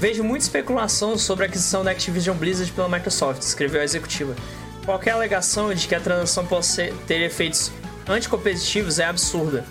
Vejo 0.00 0.24
muita 0.24 0.46
especulação 0.46 1.18
sobre 1.18 1.44
a 1.44 1.46
aquisição 1.46 1.84
da 1.84 1.90
Activision 1.90 2.34
Blizzard 2.34 2.72
pela 2.72 2.88
Microsoft, 2.88 3.42
escreveu 3.42 3.82
a 3.82 3.84
executiva. 3.84 4.34
Qualquer 4.82 5.10
alegação 5.10 5.74
de 5.74 5.86
que 5.86 5.94
a 5.94 6.00
transação 6.00 6.46
possa 6.46 6.88
ter 7.06 7.20
efeitos 7.20 7.70
anticompetitivos 8.08 8.98
é 8.98 9.04
absurda. 9.04 9.62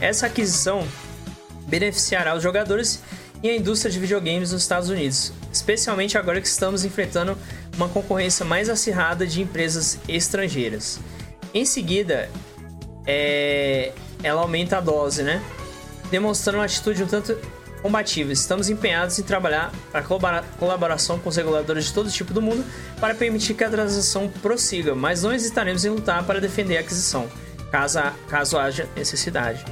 Essa 0.00 0.26
aquisição 0.26 0.86
beneficiará 1.66 2.36
os 2.36 2.42
jogadores 2.44 3.02
e 3.42 3.50
a 3.50 3.56
indústria 3.56 3.90
de 3.90 3.98
videogames 3.98 4.52
nos 4.52 4.62
Estados 4.62 4.90
Unidos, 4.90 5.32
especialmente 5.52 6.16
agora 6.16 6.40
que 6.40 6.46
estamos 6.46 6.84
enfrentando 6.84 7.36
uma 7.74 7.88
concorrência 7.88 8.44
mais 8.44 8.68
acirrada 8.68 9.26
de 9.26 9.42
empresas 9.42 9.98
estrangeiras. 10.06 11.00
Em 11.52 11.64
seguida, 11.64 12.30
é... 13.04 13.92
ela 14.22 14.40
aumenta 14.42 14.78
a 14.78 14.80
dose, 14.80 15.24
né? 15.24 15.42
Demonstrando 16.12 16.58
uma 16.58 16.64
atitude 16.64 17.02
um 17.02 17.08
tanto 17.08 17.36
combatíveis. 17.84 18.40
Estamos 18.40 18.70
empenhados 18.70 19.18
em 19.18 19.22
trabalhar 19.22 19.70
para 19.92 20.02
colaboração 20.58 21.18
com 21.18 21.28
os 21.28 21.36
reguladores 21.36 21.84
de 21.84 21.92
todo 21.92 22.10
tipo 22.10 22.32
do 22.32 22.40
mundo 22.40 22.64
para 22.98 23.14
permitir 23.14 23.52
que 23.52 23.62
a 23.62 23.68
transação 23.68 24.26
prossiga, 24.40 24.94
mas 24.94 25.22
não 25.22 25.34
hesitaremos 25.34 25.84
em 25.84 25.90
lutar 25.90 26.24
para 26.24 26.40
defender 26.40 26.78
a 26.78 26.80
aquisição, 26.80 27.28
caso, 27.70 28.00
caso 28.26 28.56
haja 28.56 28.88
necessidade. 28.96 29.62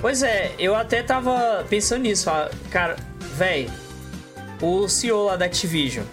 Pois 0.00 0.24
é, 0.24 0.56
eu 0.58 0.74
até 0.74 1.04
tava 1.04 1.64
pensando 1.70 2.02
nisso, 2.02 2.28
cara, 2.68 2.96
velho, 3.36 3.70
o 4.60 4.88
CEO 4.88 5.26
lá 5.26 5.36
da 5.36 5.44
Activision, 5.44 6.04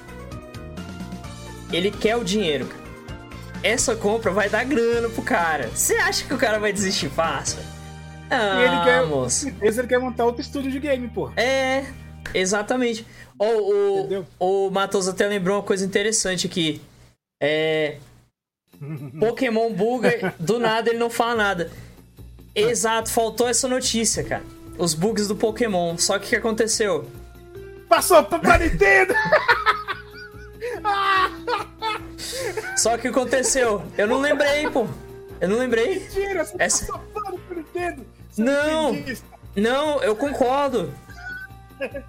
ele 1.72 1.90
quer 1.90 2.16
o 2.16 2.24
dinheiro, 2.24 2.70
Essa 3.64 3.96
compra 3.96 4.30
vai 4.30 4.50
dar 4.50 4.66
grana 4.66 5.10
pro 5.10 5.24
cara. 5.24 5.70
Você 5.74 5.96
acha 5.96 6.26
que 6.26 6.34
o 6.34 6.38
cara 6.38 6.60
vai 6.60 6.72
desistir 6.72 7.10
fácil? 7.10 7.73
Ah, 8.34 8.60
e 8.60 8.66
ele 8.66 8.84
quer, 8.84 9.06
moço. 9.06 9.48
ele 9.62 9.88
quer 9.88 10.00
montar 10.00 10.26
outro 10.26 10.42
estúdio 10.42 10.72
de 10.72 10.80
game, 10.80 11.08
pô. 11.10 11.32
É, 11.38 11.86
exatamente. 12.34 13.06
Oh, 13.38 14.26
o, 14.40 14.68
o 14.68 14.72
Matos 14.72 15.08
até 15.08 15.28
lembrou 15.28 15.58
uma 15.58 15.64
coisa 15.64 15.86
interessante 15.86 16.48
aqui. 16.48 16.82
É. 17.42 17.98
Pokémon 19.20 19.72
buga, 19.74 20.34
do 20.40 20.60
nada 20.60 20.90
ele 20.90 21.00
não 21.00 21.10
fala 21.10 21.36
nada. 21.36 21.72
Exato, 22.56 23.10
faltou 23.10 23.48
essa 23.48 23.68
notícia, 23.68 24.24
cara. 24.24 24.44
Os 24.78 24.94
bugs 24.94 25.28
do 25.28 25.36
Pokémon. 25.36 25.98
Só 25.98 26.18
que 26.20 26.26
o 26.26 26.30
que 26.30 26.36
aconteceu? 26.36 27.08
Passou 27.90 28.24
pra 28.24 28.58
Nintendo! 28.58 29.14
Só 32.78 32.98
que 32.98 33.08
aconteceu? 33.08 33.84
Eu 33.98 34.08
não 34.08 34.20
lembrei, 34.20 34.70
pô. 34.70 34.88
Eu 35.40 35.50
não 35.50 35.58
lembrei. 35.58 36.00
Mentira, 36.00 36.46
você 36.46 36.56
Essa... 36.58 36.86
passou 36.86 37.00
pano 37.14 37.38
pro 37.40 37.58
Nintendo! 37.58 38.06
Não! 38.38 38.96
Não, 39.56 40.04
eu 40.04 40.16
concordo. 40.16 40.94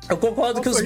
Eu 0.08 0.16
concordo 0.16 0.60
que 0.60 0.68
os. 0.68 0.76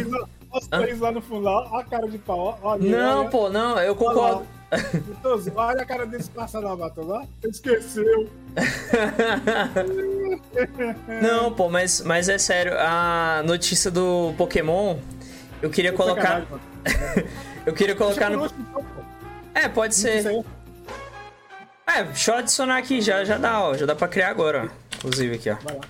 Olha 0.72 0.95
o 0.95 0.99
lá 0.99 1.12
no 1.12 1.20
fundo, 1.20 1.47
olha 1.47 1.80
a 1.80 1.84
cara 1.84 2.09
de 2.09 2.18
pau. 2.18 2.59
Olha, 2.62 2.82
não, 2.82 3.20
olha. 3.20 3.30
pô, 3.30 3.51
não, 3.51 3.78
eu 3.78 3.95
concordo. 3.95 4.47
Olha, 4.70 5.53
olha 5.57 5.82
a 5.82 5.86
cara 5.86 6.07
desse 6.07 6.30
passado 6.30 6.64
lá, 6.64 6.93
lá. 6.97 7.26
Esqueceu. 7.45 8.28
não, 11.22 11.53
pô, 11.53 11.68
mas, 11.68 12.01
mas 12.01 12.28
é 12.28 12.39
sério, 12.39 12.74
a 12.78 13.43
notícia 13.45 13.91
do 13.91 14.34
Pokémon, 14.36 14.97
eu 15.62 15.70
queria 15.70 15.93
colocar. 15.93 16.47
eu 17.64 17.72
queria 17.72 17.95
colocar 17.95 18.30
no. 18.30 18.47
Então, 18.47 18.84
é, 19.55 19.68
pode 19.68 19.95
ser. 19.95 20.45
É, 21.86 22.05
deixa 22.05 22.32
eu 22.32 22.36
adicionar 22.36 22.78
aqui, 22.78 23.01
já, 23.01 23.24
já 23.24 23.39
dá, 23.39 23.62
ó. 23.62 23.74
Já 23.74 23.86
dá 23.86 23.95
pra 23.95 24.09
criar 24.09 24.28
agora, 24.28 24.66
ó. 24.66 24.88
Inclusive 24.99 25.36
aqui, 25.36 25.51
ó. 25.51 25.55
Vai 25.62 25.74
lá. 25.74 25.80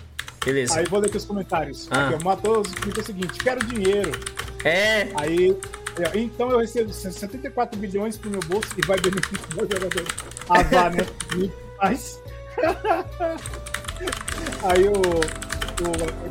Beleza. 0.45 0.79
Aí 0.79 0.85
vou 0.87 1.01
ler 1.01 1.09
aqui 1.09 1.17
os 1.17 1.25
comentários. 1.25 1.89
Ah. 1.91 2.09
Aqui, 2.09 2.23
o 3.01 3.05
seguinte: 3.05 3.41
quero 3.41 3.65
dinheiro. 3.67 4.13
É. 4.65 5.09
Aí. 5.15 5.57
Então 6.15 6.49
eu 6.51 6.61
recebo 6.61 6.93
74 6.93 7.77
bilhões 7.79 8.17
pro 8.17 8.31
meu 8.31 8.39
bolso 8.41 8.69
e 8.77 8.87
vai 8.87 9.01
beneficiar 9.01 9.57
o 9.57 9.63
jogador. 9.63 10.05
Ah, 10.49 10.63
vá, 10.63 10.91
né? 10.91 11.05
Mas. 11.81 12.21
Aí 14.63 14.89
o. 14.89 14.93
o 14.93 15.21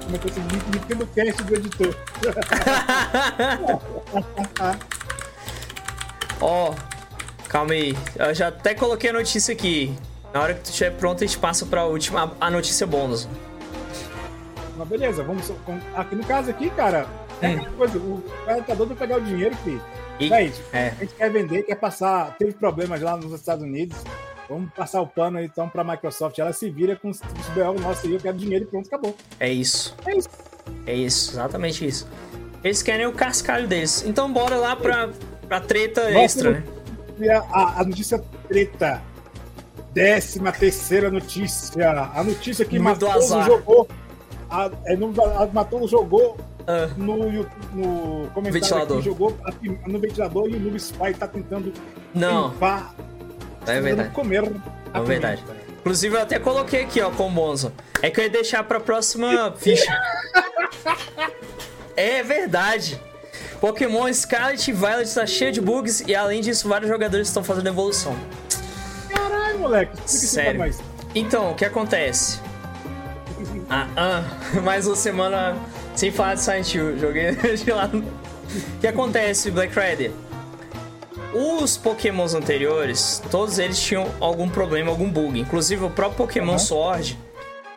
comentou 0.06 0.32
assim: 0.32 0.42
Nintendo 0.74 1.06
Cast 1.08 1.44
do 1.44 1.56
editor. 1.56 1.94
Ó. 6.40 6.74
Calma 7.50 7.74
aí. 7.74 7.98
Eu 8.18 8.34
já 8.36 8.50
até 8.50 8.76
coloquei 8.76 9.10
a 9.10 9.14
notícia 9.14 9.54
aqui. 9.54 9.98
Na 10.34 10.42
hora 10.42 10.54
que 10.54 10.62
tu 10.62 10.70
estiver 10.70 10.92
pronto, 10.92 11.24
a 11.24 11.28
gente 11.28 11.38
passa 11.38 11.66
pra 11.66 11.86
última, 11.86 12.36
a 12.40 12.50
notícia 12.50 12.86
bônus. 12.86 13.28
Mas 14.76 14.88
beleza, 14.88 15.24
vamos. 15.24 15.52
Aqui 15.96 16.16
no 16.16 16.24
caso 16.26 16.50
aqui, 16.50 16.70
cara, 16.70 17.08
é 17.42 17.50
hum. 17.50 17.66
coisa, 17.78 17.98
o 17.98 18.24
cara 18.46 18.62
tá 18.62 18.74
doido 18.74 18.96
pra 18.96 19.08
pegar 19.08 19.22
o 19.22 19.26
dinheiro, 19.26 19.56
filho. 19.58 19.82
E, 20.20 20.34
é. 20.34 20.52
É. 20.74 20.88
A 20.88 21.00
gente 21.02 21.14
quer 21.14 21.32
vender, 21.32 21.64
quer 21.64 21.76
passar. 21.76 22.36
Teve 22.38 22.54
problemas 22.54 23.02
lá 23.02 23.16
nos 23.16 23.32
Estados 23.34 23.64
Unidos. 23.64 23.98
Vamos 24.50 24.72
passar 24.74 25.02
o 25.02 25.08
pano 25.08 25.42
então 25.42 25.68
pra 25.68 25.84
Microsoft. 25.84 26.38
Ela 26.40 26.54
se 26.54 26.70
vira 26.70 26.96
com 26.96 27.10
os 27.10 27.20
BO 27.20 27.82
nosso 27.82 28.08
aí, 28.08 28.14
eu 28.14 28.20
quero 28.20 28.38
dinheiro 28.38 28.64
e 28.64 28.68
pronto, 28.68 28.88
acabou. 28.88 29.16
É 29.40 29.52
isso. 29.52 29.96
É 30.06 30.18
isso. 30.18 30.30
É 30.86 30.94
isso, 30.94 31.32
exatamente 31.32 31.86
isso. 31.86 32.08
Eles 32.64 32.82
querem 32.82 33.06
o 33.06 33.12
cascalho 33.12 33.68
deles. 33.68 34.04
Então 34.06 34.32
bora 34.32 34.56
lá 34.56 34.76
pra, 34.76 35.10
pra 35.48 35.60
treta 35.60 36.10
Nossa, 36.10 36.20
extra, 36.20 36.52
né? 36.52 36.64
A, 37.52 37.82
a 37.82 37.84
notícia 37.84 38.24
treta. 38.48 39.02
Décima 39.98 40.52
terceira 40.52 41.10
notícia. 41.10 42.12
A 42.14 42.24
notícia 42.24 42.64
que 42.64 42.78
Matoso 42.78 43.42
jogou. 43.42 43.88
A, 44.48 44.70
é, 44.86 44.94
a, 44.94 45.48
Matoso 45.52 45.88
jogou 45.88 46.38
ah. 46.68 46.88
no, 46.96 47.18
no 47.74 48.28
comentário 48.28 48.62
ventilador. 48.62 49.02
jogou 49.02 49.36
no 49.88 50.00
ventilador 50.00 50.50
e 50.50 50.56
o 50.56 50.60
Noob 50.60 50.78
Spy 50.78 51.16
tá 51.16 51.28
tentando 51.28 51.74
Não. 52.14 52.50
limpar. 52.50 52.94
É 53.66 53.82
verdade. 53.82 54.10
Comer 54.12 54.52
é 54.94 55.02
verdade. 55.02 55.44
Inclusive 55.80 56.16
eu 56.16 56.22
até 56.22 56.38
coloquei 56.38 56.84
aqui, 56.84 57.02
ó, 57.02 57.10
com 57.10 57.26
o 57.26 57.32
Monzo. 57.32 57.74
É 58.00 58.12
que 58.12 58.20
eu 58.20 58.26
ia 58.26 58.30
deixar 58.30 58.64
pra 58.66 58.80
próxima 58.80 59.52
ficha. 59.58 59.92
é 61.98 62.22
verdade. 62.22 63.02
Pokémon 63.60 64.14
Scarlet 64.14 64.70
e 64.70 64.74
Violet 64.74 65.08
está 65.08 65.26
cheio 65.26 65.52
de 65.52 65.60
bugs 65.60 66.04
e 66.06 66.14
além 66.14 66.42
disso, 66.42 66.70
vários 66.70 66.88
jogadores 66.88 67.28
estão 67.28 67.44
fazendo 67.44 67.66
evolução. 67.66 68.16
Caralho, 69.18 69.60
moleque. 69.60 69.98
Sério. 70.06 70.60
Mais. 70.60 70.80
Então, 71.16 71.52
o 71.52 71.56
que 71.56 71.66
acontece? 71.66 72.40
Ah, 73.70 73.88
ah, 73.96 74.24
mais 74.64 74.86
uma 74.88 74.96
semana 74.96 75.58
sem 75.96 76.12
falar 76.12 76.36
de 76.36 76.42
Silent 76.42 76.74
Hill. 76.74 77.00
Joguei 77.00 77.32
de 77.58 77.72
lá. 77.72 77.90
O 77.94 78.80
que 78.80 78.88
acontece, 78.88 79.52
Black 79.52 79.74
Rider? 79.78 80.12
Os 81.34 81.76
Pokémons 81.76 82.34
anteriores, 82.34 83.22
todos 83.30 83.60
eles 83.60 83.80
tinham 83.80 84.10
algum 84.20 84.48
problema, 84.48 84.90
algum 84.90 85.10
bug. 85.10 85.40
Inclusive 85.40 85.84
o 85.84 85.90
próprio 85.90 86.26
Pokémon 86.26 86.54
uhum. 86.54 86.60
Sword 86.60 87.18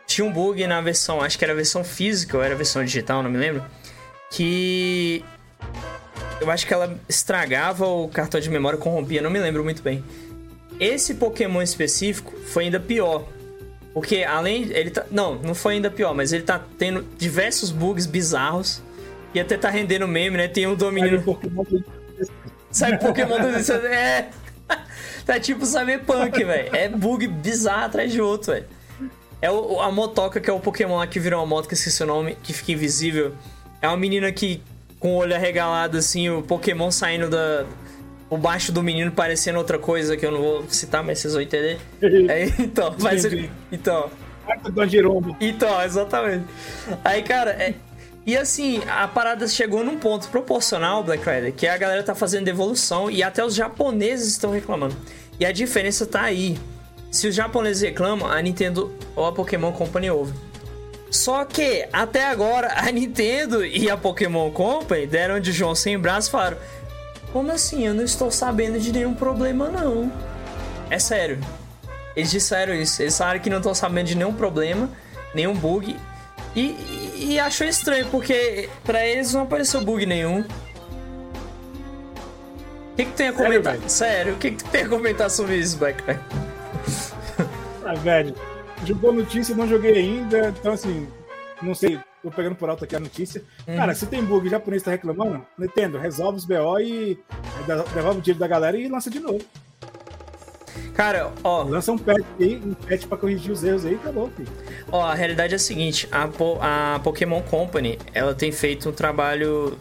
tinha 0.07 0.27
um 0.27 0.33
bug 0.33 0.67
na 0.67 0.81
versão, 0.81 1.21
acho 1.21 1.39
que 1.39 1.45
era 1.45 1.53
a 1.53 1.57
versão 1.57 1.85
física 1.85 2.37
ou 2.37 2.43
era 2.43 2.55
a 2.55 2.57
versão 2.57 2.85
digital, 2.85 3.23
não 3.23 3.31
me 3.31 3.39
lembro. 3.39 3.65
Que 4.31 5.25
eu 6.41 6.51
acho 6.51 6.67
que 6.67 6.73
ela 6.73 6.99
estragava 7.09 7.87
o 7.87 8.09
cartão 8.09 8.41
de 8.41 8.49
memória, 8.49 8.79
corrompia, 8.79 9.21
não 9.21 9.31
me 9.31 9.39
lembro 9.39 9.63
muito 9.63 9.83
bem. 9.83 10.03
Esse 10.81 11.15
Pokémon 11.15 11.63
específico 11.63 12.33
foi 12.47 12.65
ainda 12.65 12.81
pior. 12.81 13.29
Porque 13.93 14.25
além. 14.25 14.63
Ele 14.71 14.91
tá. 14.91 15.05
Não, 15.11 15.35
não 15.37 15.55
foi 15.55 15.75
ainda 15.75 15.91
pior, 15.91 16.15
mas 16.15 16.33
ele 16.33 16.43
tá 16.43 16.61
tendo 16.79 17.07
diversos 17.19 17.71
bugs 17.71 18.07
bizarros. 18.07 18.83
E 19.35 19.39
até 19.39 19.57
tá 19.57 19.69
rendendo 19.69 20.09
meme, 20.09 20.37
né? 20.37 20.49
Tem 20.49 20.67
um 20.67 20.75
domínio. 20.75 21.23
Sabe 22.71 22.99
Pokémon 22.99 23.37
do 23.39 23.87
É. 23.87 24.31
Tá 25.27 25.39
tipo 25.39 25.65
Cyberpunk, 25.65 26.43
velho. 26.43 26.75
É 26.75 26.89
bug 26.89 27.29
bizarro 27.29 27.85
atrás 27.85 28.11
de 28.11 28.21
outro, 28.21 28.53
velho. 28.53 28.67
É 29.43 29.51
o, 29.51 29.81
a 29.81 29.91
motoca, 29.91 30.41
que 30.41 30.51
é 30.51 30.53
o 30.53 30.59
Pokémon 30.59 30.97
lá 30.97 31.07
que 31.07 31.21
virou 31.21 31.41
uma 31.41 31.47
moto, 31.47 31.69
que 31.69 31.75
esqueci 31.75 32.03
o 32.03 32.07
nome, 32.07 32.37
que 32.43 32.53
fica 32.53 32.73
invisível. 32.73 33.35
É 33.81 33.87
uma 33.87 33.97
menina 33.97 34.31
que, 34.33 34.63
com 34.99 35.15
o 35.15 35.17
olho 35.17 35.35
arregalado, 35.35 35.97
assim, 35.97 36.29
o 36.29 36.43
Pokémon 36.43 36.91
saindo 36.91 37.29
da. 37.29 37.65
O 38.31 38.39
baixo 38.39 38.71
do 38.71 38.83
menino 38.83 39.11
parecendo 39.11 39.59
outra 39.59 39.79
coisa 39.79 40.17
que 40.17 40.25
eu 40.25 40.31
não 40.31 40.41
vou 40.41 40.65
citar, 40.69 41.03
mas 41.03 41.19
vocês 41.19 41.35
vão 41.35 41.43
entender. 41.43 41.79
É, 42.01 42.45
então, 42.59 42.95
mas. 43.01 43.25
Então. 43.71 44.11
Então, 45.41 45.83
exatamente. 45.83 46.45
Aí, 47.05 47.23
cara, 47.23 47.51
é, 47.51 47.75
e 48.27 48.37
assim, 48.37 48.81
a 48.87 49.09
parada 49.09 49.49
chegou 49.49 49.83
num 49.83 49.99
ponto 49.99 50.29
proporcional, 50.29 51.03
Black 51.03 51.29
Rider, 51.29 51.53
que 51.53 51.67
a 51.67 51.77
galera 51.77 52.03
tá 52.03 52.15
fazendo 52.15 52.45
devolução 52.45 53.11
e 53.11 53.23
até 53.23 53.45
os 53.45 53.55
japoneses 53.55 54.29
estão 54.29 54.51
reclamando. 54.51 54.95
E 55.39 55.45
a 55.45 55.53
diferença 55.53 56.07
tá 56.07 56.23
aí. 56.23 56.59
Se 57.11 57.27
os 57.27 57.35
japoneses 57.35 57.83
reclamam, 57.83 58.31
a 58.31 58.41
Nintendo 58.41 58.95
ou 59.17 59.27
a 59.27 59.33
Pokémon 59.33 59.73
Company 59.73 60.11
ouve. 60.11 60.33
Só 61.11 61.45
que, 61.45 61.89
até 61.93 62.27
agora, 62.27 62.73
a 62.77 62.93
Nintendo 62.93 63.65
e 63.67 63.91
a 63.91 63.97
Pokémon 63.97 64.51
Company 64.51 65.07
deram 65.07 65.41
de 65.41 65.51
João 65.51 65.75
sem 65.75 65.99
braço 65.99 66.29
e 66.29 66.31
falaram: 66.31 66.59
Como 67.33 67.51
assim? 67.53 67.87
Eu 67.87 67.95
não 67.95 68.05
estou 68.05 68.31
sabendo 68.31 68.79
de 68.79 68.93
nenhum 68.93 69.15
problema, 69.15 69.69
não. 69.69 70.11
É 70.89 70.99
sério. 70.99 71.39
Eles 72.17 72.31
disseram 72.31 72.75
isso. 72.75 73.03
Eles 73.03 73.17
falaram 73.17 73.41
que 73.41 73.49
não 73.49 73.59
estão 73.59 73.75
sabendo 73.75 74.07
de 74.07 74.17
nenhum 74.17 74.35
problema, 74.35 74.91
nenhum 75.35 75.55
bug. 75.55 75.97
E, 76.55 77.15
e, 77.17 77.39
achou 77.39 77.67
estranho, 77.67 78.07
porque 78.11 78.69
pra 78.85 79.07
eles 79.07 79.33
não 79.33 79.43
apareceu 79.43 79.81
bug 79.81 80.05
nenhum. 80.05 80.41
O 80.41 80.47
que, 82.97 83.05
que 83.05 83.13
tem 83.13 83.29
a 83.29 83.33
comentar? 83.33 83.75
Sério, 83.75 83.91
Sério 83.91 84.35
o 84.35 84.37
que, 84.37 84.51
que 84.51 84.65
tem 84.65 84.83
a 84.83 84.89
comentar 84.89 85.31
sobre 85.31 85.57
isso, 85.57 85.77
Black? 85.79 86.03
ah, 87.87 87.95
velho. 87.95 88.35
Jogou 88.85 89.13
notícia, 89.13 89.55
não 89.55 89.69
joguei 89.69 89.97
ainda, 89.97 90.53
então 90.59 90.73
assim, 90.73 91.07
não 91.63 91.75
sei, 91.75 92.01
tô 92.23 92.31
pegando 92.31 92.55
por 92.57 92.69
alto 92.69 92.85
aqui 92.85 92.97
a 92.97 93.01
notícia. 93.01 93.43
Uhum. 93.67 93.77
Cara, 93.77 93.95
se 93.95 94.07
tem 94.07 94.25
bug 94.25 94.45
e 94.45 94.49
o 94.49 94.51
japonês 94.51 94.83
tá 94.83 94.91
reclamando, 94.91 95.45
Nintendo, 95.59 95.99
resolve 95.99 96.39
os 96.39 96.45
BO 96.45 96.79
e 96.81 97.19
devolve 97.95 98.19
o 98.19 98.23
dinheiro 98.23 98.41
da 98.41 98.49
galera 98.49 98.77
e 98.77 98.89
lança 98.89 99.11
de 99.11 99.21
novo. 99.21 99.41
Cara, 100.95 101.33
ó. 101.43 101.63
Lança 101.63 101.93
um 101.93 101.99
patch 101.99 102.27
aí, 102.39 102.57
um 102.57 102.75
patch 102.75 103.07
pra 103.07 103.17
corrigir 103.17 103.51
os 103.51 103.65
erros 103.65 103.87
aí, 103.87 103.95
acabou, 103.95 104.31
filho. 104.31 104.49
Ó, 104.93 105.03
a 105.03 105.15
realidade 105.15 105.55
é 105.55 105.57
a 105.57 105.59
seguinte: 105.59 106.09
a, 106.13 106.29
po 106.29 106.59
a 106.61 107.01
Pokémon 107.03 107.41
Company, 107.43 107.99
ela 108.13 108.35
tem 108.35 108.53
feito 108.53 108.89
um 108.89 108.93
trabalho 108.93 109.79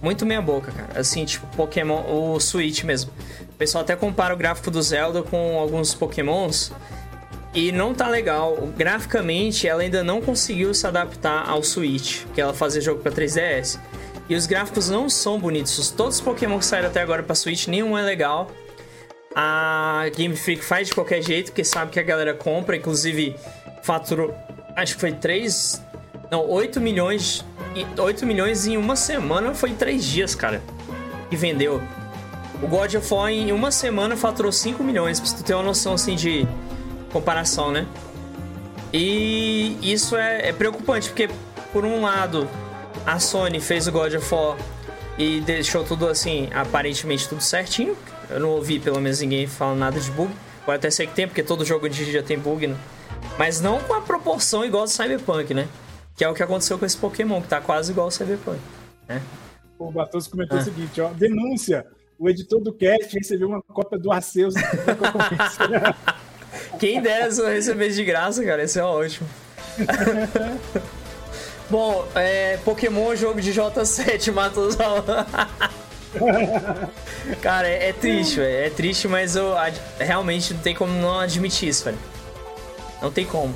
muito 0.00 0.24
meia-boca, 0.26 0.70
cara. 0.70 1.00
Assim, 1.00 1.24
tipo, 1.24 1.46
Pokémon, 1.56 2.04
o 2.08 2.38
Switch 2.38 2.84
mesmo. 2.84 3.10
O 3.40 3.54
pessoal 3.54 3.82
até 3.82 3.96
compara 3.96 4.34
o 4.34 4.36
gráfico 4.36 4.70
do 4.70 4.82
Zelda 4.82 5.22
com 5.22 5.58
alguns 5.58 5.94
Pokémons. 5.94 6.72
E 7.54 7.70
não 7.70 7.94
tá 7.94 8.08
legal. 8.08 8.56
Graficamente, 8.76 9.68
ela 9.68 9.82
ainda 9.82 10.02
não 10.02 10.20
conseguiu 10.22 10.72
se 10.72 10.86
adaptar 10.86 11.48
ao 11.48 11.62
Switch, 11.62 12.24
que 12.34 12.40
ela 12.40 12.54
fazia 12.54 12.80
jogo 12.80 13.00
para 13.02 13.12
3DS. 13.12 13.78
E 14.28 14.34
os 14.34 14.46
gráficos 14.46 14.88
não 14.88 15.10
são 15.10 15.38
bonitos. 15.38 15.90
Todos 15.90 16.16
os 16.16 16.20
Pokémon 16.20 16.58
que 16.58 16.64
saíram 16.64 16.88
até 16.88 17.02
agora 17.02 17.22
para 17.22 17.34
Switch, 17.34 17.66
nenhum 17.66 17.98
é 17.98 18.02
legal. 18.02 18.50
A 19.34 20.04
Game 20.14 20.36
Freak 20.36 20.64
faz 20.64 20.88
de 20.88 20.94
qualquer 20.94 21.22
jeito, 21.22 21.46
porque 21.46 21.64
sabe 21.64 21.90
que 21.90 22.00
a 22.00 22.02
galera 22.02 22.34
compra, 22.34 22.76
inclusive 22.76 23.34
faturou, 23.82 24.34
acho 24.76 24.94
que 24.94 25.00
foi 25.00 25.12
3, 25.12 25.82
não, 26.30 26.48
8 26.48 26.80
milhões, 26.80 27.44
8 27.98 28.26
milhões 28.26 28.66
em 28.66 28.76
uma 28.76 28.94
semana, 28.94 29.54
foi 29.54 29.70
em 29.70 29.74
3 29.74 30.04
dias, 30.04 30.34
cara, 30.34 30.62
e 31.30 31.36
vendeu. 31.36 31.82
O 32.62 32.68
God 32.68 32.94
of 32.94 33.12
War 33.12 33.30
em 33.30 33.52
uma 33.52 33.70
semana 33.70 34.16
faturou 34.16 34.52
5 34.52 34.84
milhões, 34.84 35.18
pra 35.18 35.30
tu 35.30 35.42
ter 35.42 35.54
uma 35.54 35.62
noção 35.62 35.94
assim 35.94 36.14
de 36.14 36.46
comparação, 37.12 37.70
né? 37.70 37.86
E 38.92 39.78
isso 39.82 40.16
é, 40.16 40.48
é 40.48 40.52
preocupante, 40.52 41.08
porque 41.08 41.28
por 41.72 41.84
um 41.84 42.02
lado 42.02 42.48
a 43.06 43.18
Sony 43.18 43.60
fez 43.60 43.86
o 43.86 43.92
God 43.92 44.14
of 44.14 44.34
War 44.34 44.56
e 45.18 45.40
deixou 45.40 45.84
tudo 45.84 46.08
assim, 46.08 46.48
aparentemente 46.52 47.28
tudo 47.28 47.42
certinho, 47.42 47.96
eu 48.30 48.40
não 48.40 48.50
ouvi 48.50 48.78
pelo 48.78 49.00
menos 49.00 49.20
ninguém 49.20 49.46
falando 49.46 49.78
nada 49.78 50.00
de 50.00 50.10
bug. 50.10 50.32
Pode 50.64 50.76
até 50.76 50.90
ser 50.90 51.06
que 51.06 51.14
tem, 51.14 51.26
porque 51.26 51.42
todo 51.42 51.64
jogo 51.64 51.88
de 51.88 52.10
já 52.10 52.22
tem 52.22 52.38
bug, 52.38 52.66
né? 52.66 52.76
Mas 53.38 53.60
não 53.60 53.80
com 53.80 53.94
a 53.94 54.00
proporção 54.00 54.64
igual 54.64 54.84
do 54.84 54.90
Cyberpunk, 54.90 55.52
né? 55.52 55.68
Que 56.16 56.24
é 56.24 56.28
o 56.28 56.34
que 56.34 56.42
aconteceu 56.42 56.78
com 56.78 56.86
esse 56.86 56.96
Pokémon, 56.96 57.40
que 57.40 57.48
tá 57.48 57.60
quase 57.60 57.92
igual 57.92 58.06
ao 58.06 58.10
Cyberpunk. 58.10 58.60
Né? 59.08 59.20
O 59.78 59.90
Batoso 59.90 60.30
comentou 60.30 60.58
ah. 60.58 60.60
o 60.60 60.64
seguinte, 60.64 61.00
ó. 61.00 61.08
Denúncia! 61.08 61.84
O 62.18 62.28
editor 62.28 62.60
do 62.60 62.72
cast 62.72 63.12
recebeu 63.18 63.48
uma 63.48 63.60
cópia 63.62 63.98
do 63.98 64.12
Arceus 64.12 64.54
Quem 66.78 67.00
dera 67.00 67.30
se 67.30 67.40
eu 67.40 67.46
recebesse 67.46 67.96
de 67.96 68.04
graça, 68.04 68.44
cara. 68.44 68.62
Esse 68.62 68.78
é 68.78 68.84
ótimo. 68.84 69.28
Bom, 71.70 72.06
é, 72.14 72.58
Pokémon 72.64 73.16
jogo 73.16 73.40
de 73.40 73.52
J7 73.52 74.30
matou 74.34 74.66
os 74.66 74.76
Cara, 77.40 77.66
é, 77.66 77.88
é 77.88 77.92
triste, 77.92 78.36
velho. 78.36 78.66
É 78.66 78.70
triste, 78.70 79.08
mas 79.08 79.36
eu 79.36 79.54
realmente 79.98 80.52
não 80.52 80.60
tem 80.60 80.74
como 80.74 80.92
não 80.92 81.20
admitir 81.20 81.70
isso, 81.70 81.84
velho. 81.84 81.98
Não 83.00 83.10
tem 83.10 83.24
como. 83.24 83.54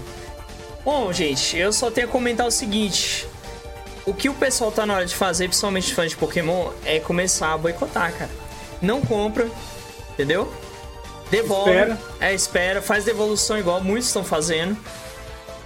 Bom, 0.84 1.12
gente, 1.12 1.56
eu 1.58 1.72
só 1.72 1.90
tenho 1.90 2.06
a 2.06 2.10
comentar 2.10 2.46
o 2.46 2.50
seguinte. 2.50 3.26
O 4.06 4.14
que 4.14 4.28
o 4.28 4.34
pessoal 4.34 4.70
tá 4.70 4.86
na 4.86 4.94
hora 4.94 5.04
de 5.04 5.14
fazer, 5.14 5.48
principalmente 5.48 5.92
fãs 5.92 6.10
de 6.10 6.16
Pokémon, 6.16 6.70
é 6.84 7.00
começar 7.00 7.52
a 7.52 7.58
boicotar, 7.58 8.12
cara. 8.12 8.30
Não 8.80 9.00
compra, 9.00 9.48
entendeu? 10.12 10.50
Devolve. 11.30 11.70
Espera. 11.70 11.98
É, 12.20 12.34
espera. 12.34 12.82
Faz 12.82 13.04
devolução 13.04 13.58
igual 13.58 13.80
muitos 13.82 14.08
estão 14.08 14.24
fazendo. 14.24 14.76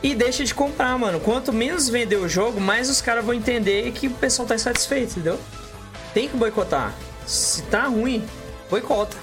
E 0.02 0.14
deixa 0.14 0.44
de 0.44 0.54
comprar, 0.54 0.96
mano. 0.98 1.20
Quanto 1.20 1.52
menos 1.52 1.88
vender 1.88 2.16
o 2.16 2.28
jogo, 2.28 2.60
mais 2.60 2.88
os 2.88 3.00
caras 3.00 3.24
vão 3.24 3.34
entender 3.34 3.90
que 3.92 4.06
o 4.06 4.10
pessoal 4.12 4.48
tá 4.48 4.54
insatisfeito, 4.54 5.12
entendeu? 5.12 5.38
tem 6.12 6.28
que 6.28 6.36
boicotar. 6.36 6.94
Se 7.26 7.62
tá 7.62 7.84
ruim, 7.84 8.24
boicota. 8.68 9.16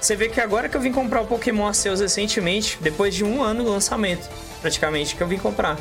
Você 0.00 0.16
vê 0.16 0.28
que 0.28 0.40
agora 0.40 0.68
que 0.68 0.76
eu 0.76 0.80
vim 0.80 0.92
comprar 0.92 1.20
o 1.20 1.26
Pokémon 1.26 1.66
Arceus 1.66 2.00
recentemente, 2.00 2.78
depois 2.80 3.14
de 3.14 3.24
um 3.24 3.42
ano 3.42 3.64
do 3.64 3.70
lançamento, 3.70 4.28
praticamente, 4.60 5.14
que 5.14 5.22
eu 5.22 5.28
vim 5.28 5.38
comprar. 5.38 5.78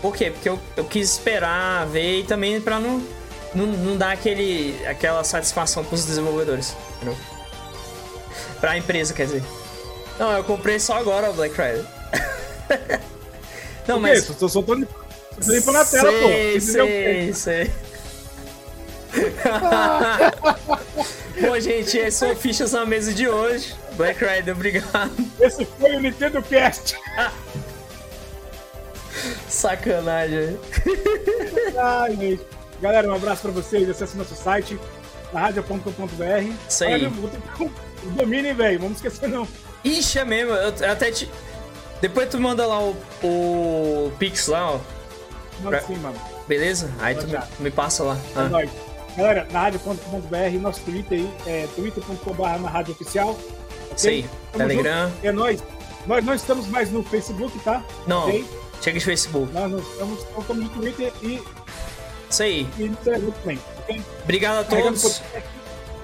Por 0.00 0.14
quê? 0.14 0.30
Porque 0.30 0.48
eu, 0.48 0.58
eu 0.76 0.84
quis 0.84 1.12
esperar, 1.12 1.86
ver 1.86 2.20
e 2.20 2.24
também 2.24 2.60
pra 2.60 2.78
não, 2.78 3.02
não, 3.54 3.66
não 3.66 3.96
dar 3.96 4.12
aquele, 4.12 4.76
aquela 4.86 5.24
satisfação 5.24 5.84
pros 5.84 6.04
desenvolvedores. 6.04 6.76
Entendeu? 6.96 7.16
Pra 8.62 8.78
empresa, 8.78 9.12
quer 9.12 9.26
dizer. 9.26 9.42
Não, 10.20 10.36
eu 10.36 10.44
comprei 10.44 10.78
só 10.78 10.96
agora 10.96 11.30
o 11.30 11.34
Black 11.34 11.52
Friday. 11.52 11.84
não, 13.88 13.98
mas. 13.98 14.20
Isso? 14.20 14.36
Eu 14.40 14.48
só 14.48 14.62
tô 14.62 14.74
limpando 14.74 15.78
a 15.78 15.84
tela, 15.84 16.12
pô. 16.12 16.28
Sei, 16.60 17.34
sei. 17.34 17.72
Bom, 21.40 21.58
gente, 21.58 21.98
essas 21.98 22.14
são 22.14 22.36
fichas 22.36 22.70
na 22.70 22.86
mesa 22.86 23.12
de 23.12 23.28
hoje. 23.28 23.74
Black 23.94 24.24
Rider, 24.24 24.54
obrigado. 24.54 25.10
Esse 25.40 25.64
foi 25.64 25.96
o 25.96 26.00
Nintendo 26.00 26.40
Cast. 26.40 26.96
Sacanagem. 29.48 30.56
Ai, 31.76 32.14
gente. 32.14 32.46
Galera, 32.80 33.08
um 33.08 33.14
abraço 33.14 33.42
pra 33.42 33.50
vocês. 33.50 33.90
Acesse 33.90 34.16
nosso 34.16 34.36
site, 34.36 34.78
radio.com.br. 35.32 36.54
Isso 36.68 36.84
aí. 36.84 37.10
O 38.04 38.10
domínio, 38.10 38.54
velho. 38.54 38.80
Vamos 38.80 38.96
esquecer, 38.96 39.28
não. 39.28 39.46
Ixi, 39.84 40.18
é 40.18 40.24
mesmo. 40.24 40.52
Eu 40.52 40.90
até 40.90 41.10
te. 41.10 41.28
Depois 42.00 42.28
tu 42.28 42.40
manda 42.40 42.66
lá 42.66 42.80
o, 42.80 42.96
o 43.22 44.12
Pix 44.18 44.48
lá, 44.48 44.72
ó. 44.72 44.80
Manda 45.60 45.78
pra... 45.78 45.86
sim, 45.86 45.96
mano. 45.96 46.16
Beleza? 46.48 46.90
Aí 47.00 47.14
tu 47.14 47.26
me, 47.28 47.38
me, 47.60 47.70
passa 47.70 48.02
lá. 48.02 48.16
É 48.36 48.40
ah. 48.40 48.48
nóis. 48.48 48.70
Galera, 49.16 49.46
na 49.52 49.60
rádio.com.br, 49.60 50.58
nosso 50.60 50.80
Twitter 50.80 51.18
aí 51.18 51.30
é 51.46 51.66
twitter.com.br 51.74 52.42
na 52.60 52.68
rádio 52.68 52.92
oficial. 52.92 53.30
Okay? 53.30 53.94
Isso 53.96 54.08
aí, 54.08 54.30
Telegram. 54.52 55.08
Junto. 55.08 55.26
É 55.26 55.32
nóis. 55.32 55.62
Nós 56.06 56.24
não 56.24 56.34
estamos 56.34 56.66
mais 56.66 56.90
no 56.90 57.02
Facebook, 57.04 57.56
tá? 57.60 57.84
Não. 58.06 58.28
Okay? 58.28 58.44
Chega 58.80 58.98
de 58.98 59.04
Facebook. 59.04 59.52
Nós, 59.52 59.70
nós 59.70 59.86
estamos, 59.86 60.18
estamos 60.18 60.64
no 60.64 60.68
Twitter 60.70 61.12
e. 61.22 61.40
Isso 62.28 62.42
aí. 62.42 62.68
E 62.78 62.84
no 62.84 62.96
Telegram 62.96 63.30
também. 63.30 63.60
Okay? 63.82 64.02
Obrigado 64.24 64.60
a 64.60 64.64
todos. 64.64 65.22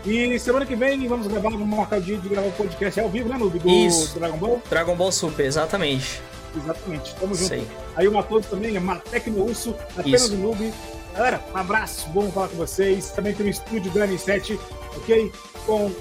E 0.05 0.39
semana 0.39 0.65
que 0.65 0.77
vem 0.77 1.07
vamos 1.09 1.27
gravar, 1.27 1.51
vamos 1.51 1.69
marcar 1.69 1.99
o 1.99 2.03
dia 2.03 2.17
de 2.17 2.29
gravar 2.29 2.49
o 2.49 2.53
podcast 2.53 3.01
ao 3.01 3.09
vivo, 3.09 3.29
né, 3.29 3.37
Noob? 3.37 3.59
Do 3.59 3.69
Isso. 3.69 4.19
Dragon 4.19 4.37
Ball? 4.37 4.63
Dragon 4.71 4.97
Ball 4.97 5.13
Super, 5.13 5.45
exatamente. 5.45 6.21
Exatamente, 6.57 7.15
tamo 7.17 7.35
junto. 7.35 7.55
Aí. 7.55 7.69
aí 7.97 8.09
o 8.09 8.13
Matoso 8.13 8.49
também, 8.49 8.77
é 8.77 8.81
Matec 8.81 9.29
no 9.31 9.45
Urso, 9.45 9.75
apenas 9.97 10.23
Isso. 10.23 10.35
o 10.35 10.39
Noob. 10.39 10.73
Galera, 11.15 11.45
um 11.53 11.57
abraço, 11.57 12.09
bom 12.11 12.31
falar 12.31 12.49
com 12.49 12.57
vocês. 12.57 13.11
Também 13.11 13.35
tem 13.35 13.47
o 13.47 13.49
estúdio 13.49 13.91
do 13.91 13.99
N7, 13.99 14.59
ok? 14.97 15.33
Com, 15.67 15.93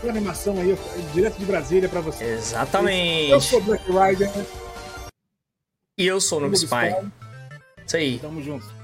com 0.00 0.08
animação 0.08 0.58
aí, 0.58 0.76
direto 1.12 1.38
de 1.38 1.44
Brasília 1.44 1.88
pra 1.88 2.00
vocês. 2.00 2.48
Exatamente. 2.48 3.30
Eu 3.30 3.40
sou 3.40 3.60
Black 3.60 3.84
Rider. 3.84 4.30
E 5.98 6.06
eu 6.06 6.20
sou 6.20 6.38
o 6.38 6.40
Noob 6.40 6.56
Spy. 6.56 6.96
Isso 7.86 7.96
aí. 7.96 8.18
Tamo 8.18 8.42
junto. 8.42 8.81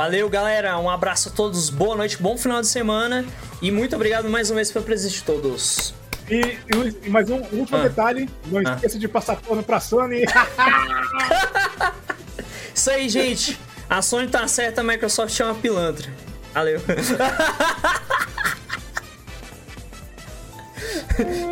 Valeu, 0.00 0.30
galera. 0.30 0.78
Um 0.78 0.88
abraço 0.88 1.28
a 1.28 1.32
todos. 1.32 1.68
Boa 1.68 1.94
noite, 1.94 2.16
bom 2.16 2.34
final 2.34 2.62
de 2.62 2.68
semana. 2.68 3.22
E 3.60 3.70
muito 3.70 3.94
obrigado 3.94 4.30
mais 4.30 4.48
uma 4.48 4.56
vez 4.56 4.72
pelo 4.72 4.82
presente 4.82 5.16
de 5.16 5.24
todos. 5.24 5.92
E, 6.26 6.56
e 7.04 7.10
mais 7.10 7.28
um 7.28 7.42
último 7.52 7.76
ah. 7.76 7.82
detalhe: 7.82 8.26
não 8.46 8.60
ah. 8.60 8.76
esqueça 8.76 8.98
de 8.98 9.06
passar 9.06 9.36
pano 9.36 9.62
pra 9.62 9.78
Sony. 9.78 10.24
Isso 12.74 12.90
aí, 12.90 13.10
gente. 13.10 13.60
A 13.90 14.00
Sony 14.00 14.26
tá 14.26 14.48
certa, 14.48 14.80
a 14.80 14.84
Microsoft 14.84 15.38
é 15.38 15.44
uma 15.44 15.54
pilantra. 15.54 16.10
Valeu. 16.54 16.80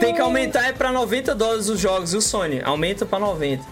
Tem 0.01 0.15
que 0.15 0.21
aumentar 0.23 0.65
é 0.65 0.73
pra 0.73 0.91
90 0.91 1.35
dólares 1.35 1.69
os 1.69 1.79
jogos, 1.79 2.13
viu, 2.13 2.23
Sony? 2.23 2.63
Aumenta 2.65 3.05
pra 3.05 3.19
90. 3.19 3.63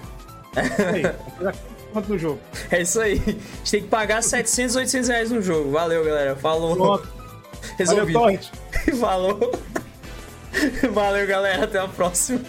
Quanto 1.96 2.10
no 2.10 2.18
jogo? 2.18 2.38
É 2.70 2.82
isso 2.82 3.00
aí. 3.00 3.14
A 3.14 3.30
gente 3.30 3.70
tem 3.70 3.82
que 3.82 3.88
pagar 3.88 4.22
700, 4.22 4.76
800 4.76 5.08
reais 5.08 5.30
no 5.30 5.40
jogo. 5.40 5.70
Valeu, 5.70 6.04
galera. 6.04 6.36
Falou. 6.36 6.76
Pronto. 6.76 7.08
Resolvido. 7.78 8.20
Valeu, 8.20 8.40
Falou. 9.00 9.52
Valeu, 10.92 11.26
galera. 11.26 11.64
Até 11.64 11.78
a 11.78 11.88
próxima. 11.88 12.40